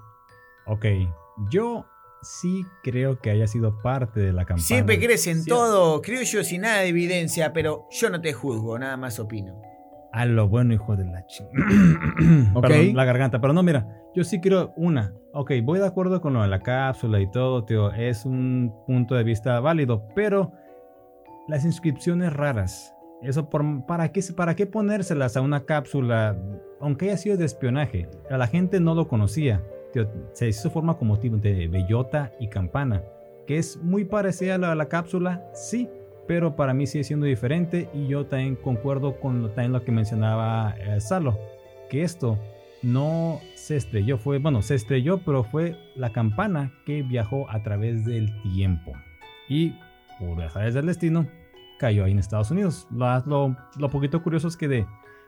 Ok, 0.65 0.85
yo 1.49 1.85
sí 2.21 2.65
creo 2.83 3.19
que 3.19 3.29
haya 3.29 3.47
sido 3.47 3.77
parte 3.81 4.21
de 4.21 4.31
la 4.31 4.45
campaña. 4.45 4.65
Siempre 4.65 4.97
crees 4.99 5.27
en 5.27 5.43
Sí. 5.43 5.49
todo, 5.49 6.01
creo 6.01 6.21
yo 6.23 6.43
sin 6.43 6.61
nada 6.61 6.79
de 6.79 6.87
evidencia, 6.87 7.51
pero 7.51 7.85
yo 7.91 8.09
no 8.09 8.21
te 8.21 8.31
juzgo, 8.33 8.79
nada 8.79 8.95
más 8.97 9.19
opino. 9.19 9.53
A 10.13 10.27
lo 10.27 10.47
bueno, 10.47 10.75
hijo 10.75 10.95
de 10.95 11.05
la 11.05 11.25
ching. 11.25 11.47
Ok. 12.53 12.67
Perdón, 12.67 12.95
la 12.95 13.03
garganta. 13.03 13.41
Pero 13.41 13.51
no, 13.51 13.63
mira, 13.63 13.87
yo 14.13 14.23
sí 14.23 14.39
quiero 14.39 14.71
una. 14.75 15.11
Ok, 15.33 15.53
voy 15.63 15.79
de 15.79 15.87
acuerdo 15.87 16.21
con 16.21 16.33
lo 16.33 16.43
de 16.43 16.47
la 16.47 16.59
cápsula 16.59 17.19
y 17.19 17.29
todo, 17.31 17.65
tío. 17.65 17.91
Es 17.91 18.23
un 18.23 18.71
punto 18.85 19.15
de 19.15 19.23
vista 19.23 19.59
válido, 19.59 20.07
pero 20.15 20.51
las 21.47 21.65
inscripciones 21.65 22.31
raras. 22.31 22.93
Eso 23.23 23.49
por, 23.49 23.87
¿para, 23.87 24.11
qué, 24.11 24.21
¿Para 24.35 24.55
qué 24.55 24.67
ponérselas 24.67 25.35
a 25.35 25.41
una 25.41 25.65
cápsula? 25.65 26.37
Aunque 26.79 27.05
haya 27.05 27.17
sido 27.17 27.35
de 27.35 27.45
espionaje. 27.45 28.07
A 28.29 28.37
la 28.37 28.45
gente 28.45 28.79
no 28.79 28.93
lo 28.93 29.07
conocía. 29.07 29.63
Tío, 29.93 30.07
se 30.33 30.47
hizo 30.47 30.69
forma 30.69 30.95
como 30.95 31.17
tipo 31.17 31.37
de 31.37 31.67
bellota 31.67 32.31
y 32.39 32.49
campana. 32.49 33.01
Que 33.47 33.57
es 33.57 33.77
muy 33.77 34.05
parecida 34.05 34.55
a 34.55 34.57
la, 34.59 34.71
a 34.73 34.75
la 34.75 34.89
cápsula, 34.89 35.43
sí. 35.53 35.89
Pero 36.27 36.55
para 36.55 36.73
mí 36.73 36.87
sigue 36.87 37.03
siendo 37.03 37.25
diferente. 37.25 37.89
Y 37.93 38.07
yo 38.07 38.25
también 38.25 38.55
concuerdo 38.55 39.19
con 39.19 39.41
lo, 39.41 39.49
también 39.49 39.73
lo 39.73 39.83
que 39.83 39.91
mencionaba 39.91 40.75
eh, 40.79 40.99
Salo. 40.99 41.37
Que 41.89 42.03
esto 42.03 42.37
no 42.81 43.39
se 43.55 43.77
estrelló. 43.77 44.17
Fue, 44.17 44.39
bueno, 44.39 44.61
se 44.61 44.75
estrelló, 44.75 45.19
pero 45.19 45.43
fue 45.43 45.77
la 45.95 46.11
campana 46.11 46.73
que 46.85 47.01
viajó 47.01 47.49
a 47.49 47.63
través 47.63 48.05
del 48.05 48.41
tiempo. 48.41 48.93
Y 49.49 49.73
por 50.19 50.41
azares 50.41 50.73
del 50.73 50.85
destino, 50.85 51.27
cayó 51.79 52.05
ahí 52.05 52.11
en 52.11 52.19
Estados 52.19 52.51
Unidos. 52.51 52.87
Lo, 52.91 53.19
lo, 53.25 53.55
lo, 53.77 53.89
poquito 53.89 54.21
curioso 54.21 54.47
es 54.47 54.57
que 54.57 54.67
de 54.67 54.85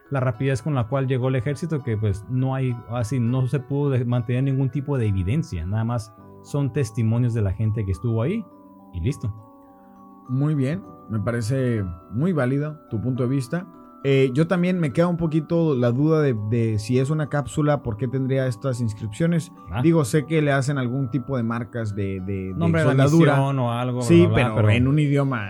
la 0.10 0.20
rapidez 0.20 0.62
con 0.62 0.76
la 0.76 0.88
cual 0.88 1.08
llegó 1.08 1.30
el 1.30 1.36
ejército, 1.36 1.82
que 1.84 1.98
pues 1.98 2.24
no 2.30 2.56
hay, 2.56 2.76
así 2.90 3.20
no 3.20 3.48
se 3.48 3.60
pudo 3.60 4.06
mantener 4.06 4.44
ningún 4.44 4.70
tipo 4.70 4.98
de 4.98 5.08
evidencia, 5.08 5.66
nada 5.66 5.84
más 5.84 6.14
son 6.44 6.72
testimonios 6.72 7.34
de 7.34 7.42
la 7.42 7.54
gente 7.54 7.86
que 7.86 7.92
estuvo 7.92 8.22
ahí 8.22 8.46
y 8.94 9.00
listo. 9.00 9.34
Muy 10.28 10.56
bien, 10.56 10.84
me 11.10 11.20
parece 11.20 11.84
muy 12.12 12.34
válido 12.34 12.80
tu 12.90 13.00
punto 13.02 13.24
de 13.24 13.30
vista. 13.30 13.68
Eh, 14.04 14.30
yo 14.34 14.46
también 14.48 14.80
me 14.80 14.94
queda 14.94 15.08
un 15.08 15.18
poquito 15.18 15.74
la 15.76 15.90
duda 15.92 16.22
de, 16.22 16.36
de 16.52 16.78
si 16.78 17.00
es 17.00 17.10
una 17.10 17.28
cápsula, 17.28 17.82
por 17.82 17.98
qué 17.98 18.08
tendría 18.08 18.46
estas 18.46 18.80
inscripciones. 18.80 19.52
Ah, 19.72 19.82
Digo, 19.82 20.06
sé 20.06 20.26
que 20.28 20.44
le 20.44 20.52
hacen 20.52 20.78
algún 20.78 21.10
tipo 21.10 21.38
de 21.38 21.44
marcas 21.44 21.96
de, 21.96 22.20
de, 22.22 22.34
de 22.50 22.54
nombre 22.56 22.82
de 22.82 22.94
la 22.94 23.08
soldadura. 23.08 23.42
o 23.42 23.72
algo. 23.72 24.02
sí, 24.04 24.28
bla, 24.28 24.50
bla, 24.50 24.56
pero, 24.56 24.70
en 24.70 24.88
un 24.88 25.00
idioma, 25.00 25.50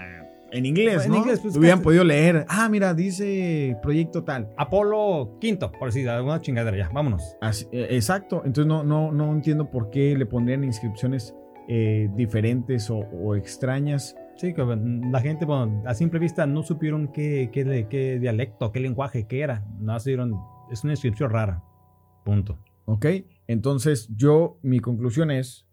en 0.53 0.65
inglés, 0.65 1.03
En 1.05 1.11
¿no? 1.11 1.17
inglés, 1.17 1.41
pues, 1.41 1.53
Lo 1.55 1.59
hubieran 1.59 1.81
podido 1.81 2.05
leer. 2.05 2.45
Ah, 2.47 2.69
mira, 2.69 2.93
dice 2.93 3.75
proyecto 3.81 4.23
tal. 4.23 4.47
Apolo 4.55 5.37
quinto, 5.41 5.69
por 5.73 5.89
decir 5.89 6.07
alguna 6.09 6.39
chingadera 6.39 6.77
ya, 6.77 6.89
vámonos. 6.93 7.35
Así- 7.41 7.67
eh, 7.73 7.87
exacto, 7.91 8.41
entonces 8.45 8.67
no, 8.67 8.85
no, 8.85 9.11
no 9.11 9.33
entiendo 9.33 9.69
por 9.69 9.89
qué 9.89 10.15
le 10.17 10.25
pondrían 10.25 10.63
inscripciones 10.63 11.35
eh, 11.67 12.07
diferentes 12.15 12.89
o, 12.89 12.99
o 12.99 13.35
extrañas. 13.35 14.15
Sí, 14.37 14.53
que 14.53 14.61
bueno, 14.61 15.09
la 15.11 15.21
gente, 15.21 15.45
bueno, 15.45 15.81
a 15.85 15.93
simple 15.93 16.19
vista 16.19 16.45
no 16.45 16.61
supieron 16.61 17.11
qué, 17.13 17.49
qué, 17.53 17.87
qué 17.89 18.19
dialecto, 18.19 18.71
qué 18.71 18.79
lenguaje, 18.81 19.27
qué 19.27 19.41
era. 19.41 19.65
No 19.79 19.97
supieron, 19.99 20.39
es 20.71 20.83
una 20.83 20.93
inscripción 20.93 21.29
rara. 21.29 21.63
Punto. 22.25 22.57
¿Ok? 22.85 23.05
Entonces 23.47 24.09
yo, 24.15 24.59
mi 24.61 24.79
conclusión 24.79 25.31
es, 25.31 25.65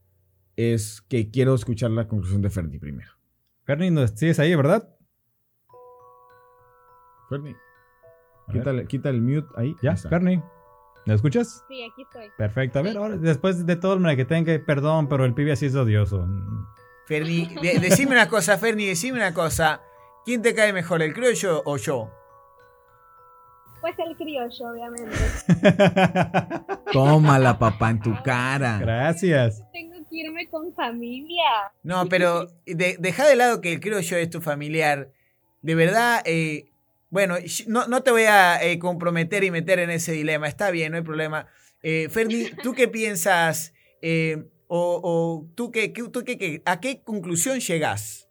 es 0.56 1.02
que 1.02 1.30
quiero 1.30 1.54
escuchar 1.54 1.90
la 1.90 2.06
conclusión 2.06 2.40
de 2.40 2.50
Fernie 2.50 2.78
primero. 2.78 3.10
Fernie, 3.64 3.90
¿no 3.90 4.06
sigues 4.06 4.38
ahí, 4.38 4.54
verdad? 4.54 4.88
Quítale- 8.52 8.86
quita 8.86 9.08
el 9.08 9.22
mute 9.22 9.48
ahí. 9.56 9.74
Ya, 9.82 9.92
está. 9.92 10.08
Fernie. 10.08 10.42
¿Me 11.06 11.14
escuchas? 11.14 11.64
Sí, 11.68 11.82
aquí 11.82 12.02
estoy. 12.02 12.26
Perfecto. 12.38 12.78
A 12.78 12.82
ver, 12.82 12.96
ahora, 12.96 13.16
después 13.16 13.66
de 13.66 13.76
todo 13.76 13.94
el 13.94 14.16
que 14.16 14.24
tenga, 14.24 14.52
perdón, 14.64 15.08
pero 15.08 15.24
el 15.24 15.34
pibe 15.34 15.52
así 15.52 15.66
es 15.66 15.74
odioso. 15.74 16.28
Ferni, 17.12 17.46
de- 17.62 17.78
decime 17.78 18.12
una 18.12 18.28
cosa, 18.28 18.56
Ferni, 18.56 18.86
decime 18.86 19.18
una 19.18 19.34
cosa. 19.34 19.82
¿Quién 20.24 20.40
te 20.40 20.54
cae 20.54 20.72
mejor, 20.72 21.02
el 21.02 21.12
criollo 21.12 21.62
o 21.66 21.76
yo? 21.76 22.10
Pues 23.82 23.94
el 23.98 24.16
criollo, 24.16 24.70
obviamente. 24.70 25.16
Tómala, 26.92 27.58
papá, 27.58 27.90
en 27.90 28.00
tu 28.00 28.14
cara. 28.22 28.78
Gracias. 28.78 29.62
Tengo 29.72 29.96
que 30.08 30.16
irme 30.16 30.48
con 30.48 30.72
familia. 30.74 31.72
No, 31.82 32.08
pero 32.08 32.46
de- 32.64 32.96
deja 32.98 33.26
de 33.26 33.36
lado 33.36 33.60
que 33.60 33.72
el 33.72 33.80
criollo 33.80 34.16
es 34.16 34.30
tu 34.30 34.40
familiar. 34.40 35.10
De 35.62 35.74
verdad, 35.74 36.22
eh, 36.24 36.70
bueno, 37.10 37.34
no, 37.66 37.86
no 37.88 38.02
te 38.02 38.10
voy 38.12 38.22
a 38.24 38.62
eh, 38.62 38.78
comprometer 38.78 39.42
y 39.44 39.50
meter 39.50 39.80
en 39.80 39.90
ese 39.90 40.12
dilema. 40.12 40.46
Está 40.48 40.70
bien, 40.70 40.92
no 40.92 40.98
hay 40.98 41.04
problema. 41.04 41.46
Eh, 41.82 42.08
Ferni, 42.10 42.44
¿tú 42.62 42.72
qué 42.74 42.86
piensas? 42.88 43.74
Eh, 44.00 44.44
o, 44.74 45.00
o 45.04 45.46
tú, 45.54 45.70
qué, 45.70 45.92
qué- 45.92 46.08
tú 46.08 46.24
qué- 46.24 46.38
qué- 46.38 46.62
¿A 46.64 46.80
qué 46.80 47.02
conclusión 47.02 47.60
llegas? 47.60 48.26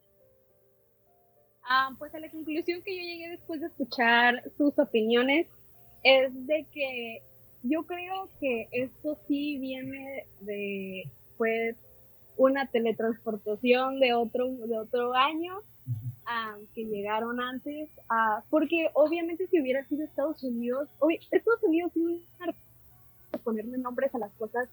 Ah, 1.63 1.91
pues 1.99 2.13
a 2.15 2.19
la 2.19 2.31
conclusión 2.31 2.81
que 2.81 2.95
yo 2.97 3.03
llegué 3.03 3.29
después 3.29 3.61
de 3.61 3.67
escuchar 3.67 4.41
sus 4.57 4.77
opiniones 4.79 5.47
es 6.03 6.33
de 6.47 6.65
que 6.73 7.21
yo 7.61 7.83
creo 7.85 8.27
que 8.39 8.67
esto 8.71 9.19
sí 9.27 9.59
viene 9.59 10.25
de 10.39 11.03
pues 11.37 11.75
una 12.37 12.65
teletransportación 12.65 13.99
de 13.99 14.13
otro 14.15 14.47
de 14.51 14.79
otro 14.79 15.13
año 15.13 15.59
ah, 16.25 16.57
que 16.73 16.85
llegaron 16.85 17.39
antes 17.39 17.87
ah, 18.09 18.43
porque 18.49 18.87
obviamente 18.95 19.45
si 19.45 19.61
hubiera 19.61 19.85
sido 19.87 20.03
Estados 20.05 20.41
Unidos 20.43 20.89
Estados 21.29 21.61
Unidos 21.61 21.91
a 23.31 23.37
ponerle 23.37 23.77
nombres 23.77 24.13
a 24.15 24.17
las 24.17 24.31
cosas 24.33 24.67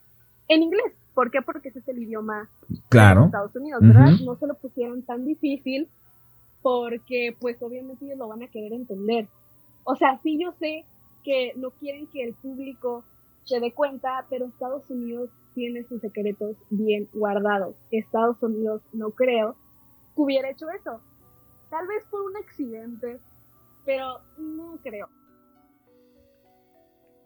en 0.48 0.62
inglés 0.62 0.94
¿por 1.18 1.32
qué? 1.32 1.42
porque 1.42 1.70
ese 1.70 1.80
es 1.80 1.88
el 1.88 1.98
idioma 1.98 2.48
de. 2.88 3.26
Estados 3.26 3.56
Unidos 3.56 3.80
¿verdad? 3.82 4.12
No 4.24 4.36
se 4.36 4.46
lo 4.46 4.54
pusieron 4.54 5.02
tan 5.02 5.24
difícil 5.24 5.88
porque 6.62 7.36
pues 7.40 7.60
obviamente 7.60 8.04
ellos 8.04 8.18
lo 8.18 8.28
van 8.28 8.44
a 8.44 8.46
querer 8.46 8.72
entender. 8.72 9.26
O 9.82 9.96
sea, 9.96 10.20
sí 10.22 10.38
yo 10.40 10.52
sé 10.60 10.84
que 11.24 11.54
no 11.56 11.70
quieren 11.72 12.06
que 12.06 12.22
el 12.22 12.34
público 12.34 13.02
se 13.42 13.58
dé 13.58 13.72
cuenta, 13.72 14.26
pero 14.30 14.46
Estados 14.46 14.88
Unidos 14.90 15.28
tiene 15.54 15.82
sus 15.88 16.00
secretos 16.00 16.56
bien 16.70 17.08
guardados. 17.12 17.74
Estados 17.90 18.40
Unidos 18.40 18.80
no 18.92 19.10
creo 19.10 19.56
que 20.14 20.22
hubiera 20.22 20.50
hecho 20.50 20.70
eso. 20.70 21.00
Tal 21.68 21.88
vez 21.88 22.04
por 22.12 22.22
un 22.22 22.36
accidente, 22.36 23.18
pero 23.84 24.20
no 24.38 24.78
creo. 24.84 25.08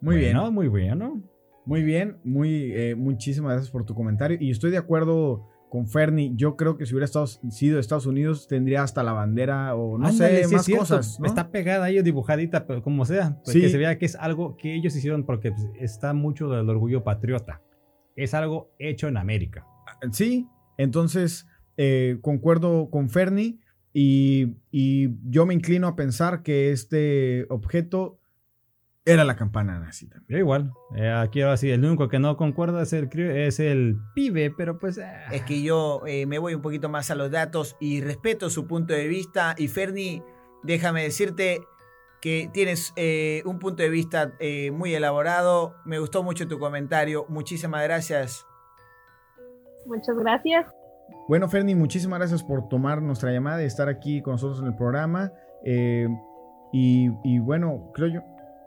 Muy 0.01 0.17
bien. 0.17 0.35
Bueno, 0.35 0.51
muy 0.51 0.67
bueno. 0.67 1.21
Muy 1.65 1.83
bien, 1.83 2.17
muy, 2.23 2.71
eh, 2.73 2.95
muchísimas 2.95 3.53
gracias 3.53 3.71
por 3.71 3.85
tu 3.85 3.95
comentario. 3.95 4.37
Y 4.39 4.51
estoy 4.51 4.71
de 4.71 4.77
acuerdo 4.77 5.47
con 5.69 5.87
Fernie. 5.87 6.33
Yo 6.35 6.55
creo 6.55 6.77
que 6.77 6.85
si 6.85 6.93
hubiera 6.93 7.05
estado, 7.05 7.25
sido 7.25 7.79
Estados 7.79 8.05
Unidos, 8.05 8.47
tendría 8.47 8.83
hasta 8.83 9.01
la 9.01 9.13
bandera 9.13 9.73
o 9.75 9.97
no 9.97 10.07
Ándale, 10.07 10.43
sé, 10.43 10.49
sí 10.49 10.55
más 10.55 10.69
cosas. 10.69 11.19
¿no? 11.19 11.25
Está 11.25 11.51
pegada 11.51 11.85
ahí 11.85 11.97
o 11.97 12.03
dibujadita, 12.03 12.67
pero 12.67 12.83
como 12.83 13.05
sea. 13.05 13.39
Pues 13.43 13.53
Sí. 13.53 13.61
Que 13.61 13.69
se 13.69 13.77
vea 13.77 13.97
que 13.97 14.05
es 14.05 14.15
algo 14.15 14.55
que 14.57 14.75
ellos 14.75 14.95
hicieron 14.95 15.25
porque 15.25 15.51
pues, 15.51 15.65
está 15.79 16.13
mucho 16.13 16.49
del 16.49 16.69
orgullo 16.69 17.03
patriota. 17.03 17.61
Es 18.15 18.33
algo 18.33 18.71
hecho 18.77 19.07
en 19.07 19.17
América. 19.17 19.65
Sí, 20.11 20.47
entonces 20.77 21.47
eh, 21.77 22.19
concuerdo 22.21 22.89
con 22.91 23.09
Fernie 23.09 23.57
y, 23.93 24.57
y 24.69 25.09
yo 25.29 25.45
me 25.45 25.53
inclino 25.53 25.87
a 25.87 25.95
pensar 25.95 26.43
que 26.43 26.71
este 26.71 27.45
objeto 27.49 28.19
era 29.05 29.23
la 29.25 29.35
campana 29.35 29.79
nazi 29.79 30.07
también. 30.07 30.25
Yo 30.29 30.37
igual. 30.37 30.71
Eh, 30.95 31.09
aquí 31.11 31.41
ahora 31.41 31.57
sí, 31.57 31.69
el 31.69 31.83
único 31.83 32.07
que 32.07 32.19
no 32.19 32.37
concuerda 32.37 32.81
es 32.83 32.93
el, 32.93 33.09
cri- 33.09 33.35
es 33.47 33.59
el 33.59 33.97
pibe, 34.15 34.49
pero 34.51 34.79
pues... 34.79 34.97
ah. 34.99 35.33
Es 35.33 35.43
que 35.43 35.61
yo 35.61 36.01
eh, 36.07 36.25
me 36.25 36.39
voy 36.39 36.53
un 36.55 36.61
poquito 36.61 36.87
más 36.89 37.11
a 37.11 37.15
los 37.15 37.29
datos 37.29 37.75
y 37.79 38.01
respeto 38.01 38.49
su 38.49 38.65
punto 38.67 38.93
de 38.93 39.07
vista. 39.07 39.55
Y 39.57 39.67
Ferni, 39.67 40.23
déjame 40.63 41.03
decirte 41.03 41.61
que 42.21 42.49
tienes 42.53 42.93
eh, 42.95 43.43
un 43.45 43.59
punto 43.59 43.83
de 43.83 43.89
vista 43.89 44.33
eh, 44.39 44.71
muy 44.71 44.95
elaborado. 44.95 45.75
Me 45.83 45.99
gustó 45.99 46.23
mucho 46.23 46.47
tu 46.47 46.57
comentario. 46.57 47.25
Muchísimas 47.27 47.83
gracias. 47.83 48.45
Muchas 49.85 50.15
gracias. 50.15 50.65
Bueno, 51.27 51.49
Fernie, 51.49 51.75
muchísimas 51.75 52.19
gracias 52.19 52.41
por 52.41 52.69
tomar 52.69 53.01
nuestra 53.01 53.31
llamada 53.31 53.61
y 53.61 53.65
estar 53.65 53.89
aquí 53.89 54.21
con 54.21 54.35
nosotros 54.35 54.61
en 54.61 54.67
el 54.67 54.75
programa. 54.77 55.33
Eh, 55.65 56.07
y, 56.71 57.09
y 57.25 57.39
bueno, 57.39 57.91
creo 57.93 58.07
yo. 58.07 58.21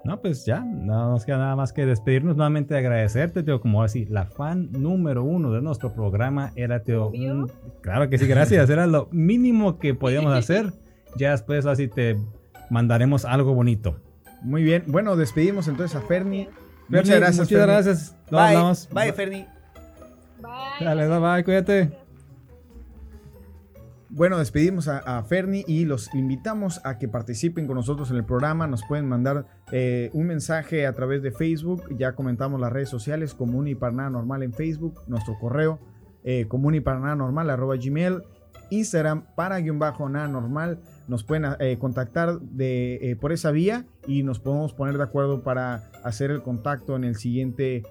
No, 0.07 0.20
pues 0.20 0.44
ya, 0.46 0.61
no 0.61 1.11
nos 1.11 1.24
queda 1.24 1.38
nada 1.38 1.57
más 1.57 1.72
que 1.72 1.84
despedirnos 1.84 2.36
nuevamente, 2.36 2.76
agradecerte, 2.76 3.42
Teo, 3.42 3.61
como 3.61 3.82
así, 3.82 4.07
la 4.07 4.26
fan 4.26 4.70
número 4.72 5.24
uno 5.24 5.52
de 5.52 5.61
nuestro 5.61 5.92
programa 5.92 6.52
era, 6.57 6.82
Teo. 6.82 7.12
Claro 7.80 8.09
que 8.09 8.18
sí, 8.18 8.26
gracias, 8.26 8.70
era 8.70 8.86
lo 8.86 9.09
mínimo 9.11 9.78
que 9.78 9.94
podíamos 9.94 10.32
hacer. 10.38 10.72
Ya 11.16 11.30
después 11.32 11.66
así 11.66 11.88
te 11.88 12.16
mandaremos 12.70 13.24
algo 13.24 13.54
bonito. 13.54 13.96
Muy 14.42 14.62
bien. 14.62 14.84
Bueno, 14.86 15.16
despedimos 15.16 15.66
entonces 15.66 15.96
a 15.96 16.02
Fernie. 16.07 16.44
Fernie, 16.90 17.00
Muchas 17.00 17.16
gracias. 17.18 17.38
Muchas 17.50 17.66
gracias. 17.66 18.16
Nos 18.30 18.30
Bye, 18.30 18.40
hablamos. 18.40 18.88
bye, 18.92 19.12
Ferni. 19.12 19.46
Bye. 20.40 20.84
Dale, 20.86 21.09
bye, 21.09 21.18
bye, 21.18 21.44
cuídate. 21.44 22.05
Bueno, 24.09 24.38
despedimos 24.38 24.88
a, 24.88 25.22
Fernie 25.24 25.64
y 25.66 25.84
los 25.84 26.14
invitamos 26.14 26.80
a 26.84 26.96
que 26.98 27.09
participen 27.09 27.66
con 27.66 27.76
nosotros 27.76 28.11
en 28.11 28.16
el 28.16 28.24
programa. 28.24 28.66
Nos 28.66 28.84
pueden 28.84 29.09
mandar 29.09 29.46
eh, 29.72 30.11
un 30.12 30.26
mensaje 30.26 30.86
a 30.86 30.92
través 30.92 31.22
de 31.22 31.32
Facebook. 31.32 31.82
Ya 31.98 32.12
comentamos 32.12 32.61
las 32.61 32.72
redes 32.72 32.88
sociales, 32.88 33.34
Común 33.34 33.66
y 33.66 33.74
para 33.74 34.07
en 34.07 34.52
Facebook. 34.52 35.02
Nuestro 35.09 35.36
correo, 35.38 35.80
eh, 36.22 36.46
común 36.46 36.76
y 36.76 36.80
para 36.80 37.14
normal, 37.16 37.50
arroba 37.50 37.76
gmail. 37.76 38.22
Instagram, 38.70 39.26
para 39.34 39.59
guion 39.59 39.78
bajo 39.78 40.09
nada 40.09 40.28
normal. 40.28 40.80
nos 41.09 41.22
pueden 41.22 41.46
eh, 41.61 41.78
contactar 41.78 42.40
de, 42.40 42.98
eh, 43.00 43.16
por 43.16 43.32
esa 43.32 43.52
vía 43.52 43.86
y 44.07 44.24
nos 44.24 44.40
podemos 44.40 44.72
poner 44.72 44.96
de 44.96 45.04
acuerdo 45.04 45.42
para 45.42 45.90
hacer 46.02 46.30
el 46.30 46.42
contacto 46.42 46.96
en 46.96 47.04
el 47.04 47.16
siguiente 47.16 47.84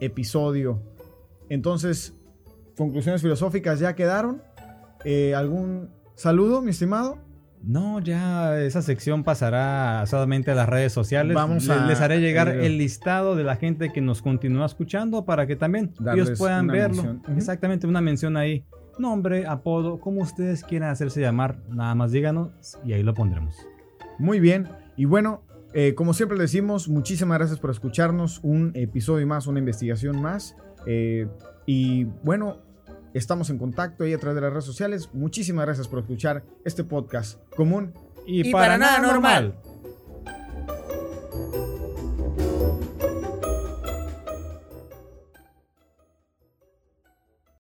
episodio. 0.00 0.82
Entonces, 1.50 2.14
conclusiones 2.76 3.20
filosóficas 3.20 3.78
ya 3.78 3.94
quedaron. 3.94 4.42
Eh, 5.04 5.34
¿Algún 5.34 5.88
saludo, 6.14 6.62
mi 6.62 6.70
estimado? 6.70 7.18
No, 7.64 8.00
ya 8.00 8.58
esa 8.60 8.82
sección 8.82 9.22
pasará 9.22 10.04
solamente 10.06 10.50
a 10.50 10.54
las 10.56 10.68
redes 10.68 10.92
sociales. 10.92 11.34
Vamos 11.34 11.68
a- 11.70 11.86
les 11.86 12.00
haré 12.00 12.20
llegar 12.20 12.48
el 12.48 12.76
listado 12.76 13.36
de 13.36 13.44
la 13.44 13.54
gente 13.54 13.92
que 13.92 14.00
nos 14.00 14.20
continúa 14.20 14.66
escuchando 14.66 15.24
para 15.24 15.46
que 15.46 15.54
también 15.54 15.92
Darles 16.00 16.26
ellos 16.28 16.38
puedan 16.40 16.66
verlo. 16.66 17.02
mención. 17.04 17.36
Exactamente, 17.36 17.86
una 17.86 18.00
mención 18.00 18.36
ahí. 18.36 18.64
Nombre, 18.98 19.46
apodo, 19.46 20.00
como 20.00 20.20
ustedes 20.22 20.64
quieran 20.64 20.90
hacerse 20.90 21.20
llamar, 21.20 21.58
nada 21.70 21.94
más 21.94 22.10
díganos 22.10 22.50
y 22.84 22.92
ahí 22.94 23.02
lo 23.04 23.14
pondremos. 23.14 23.54
Muy 24.18 24.40
bien. 24.40 24.68
Y 24.96 25.04
bueno, 25.04 25.42
eh, 25.72 25.94
como 25.94 26.14
siempre 26.14 26.36
decimos, 26.38 26.88
muchísimas 26.88 27.38
gracias 27.38 27.60
por 27.60 27.70
escucharnos. 27.70 28.40
Un 28.42 28.72
episodio 28.74 29.26
más, 29.26 29.46
una 29.46 29.60
investigación 29.60 30.20
más. 30.20 30.56
Eh, 30.84 31.28
y 31.64 32.04
bueno, 32.24 32.58
estamos 33.14 33.50
en 33.50 33.58
contacto 33.58 34.04
ahí 34.04 34.12
a 34.12 34.18
través 34.18 34.36
de 34.36 34.40
las 34.42 34.50
redes 34.50 34.64
sociales. 34.64 35.10
Muchísimas 35.12 35.66
gracias 35.66 35.88
por 35.88 36.00
escuchar 36.00 36.44
este 36.64 36.84
podcast 36.84 37.38
común. 37.54 37.92
Y, 38.26 38.48
Y 38.48 38.52
para 38.52 38.78
nada 38.78 38.98
normal. 39.00 39.54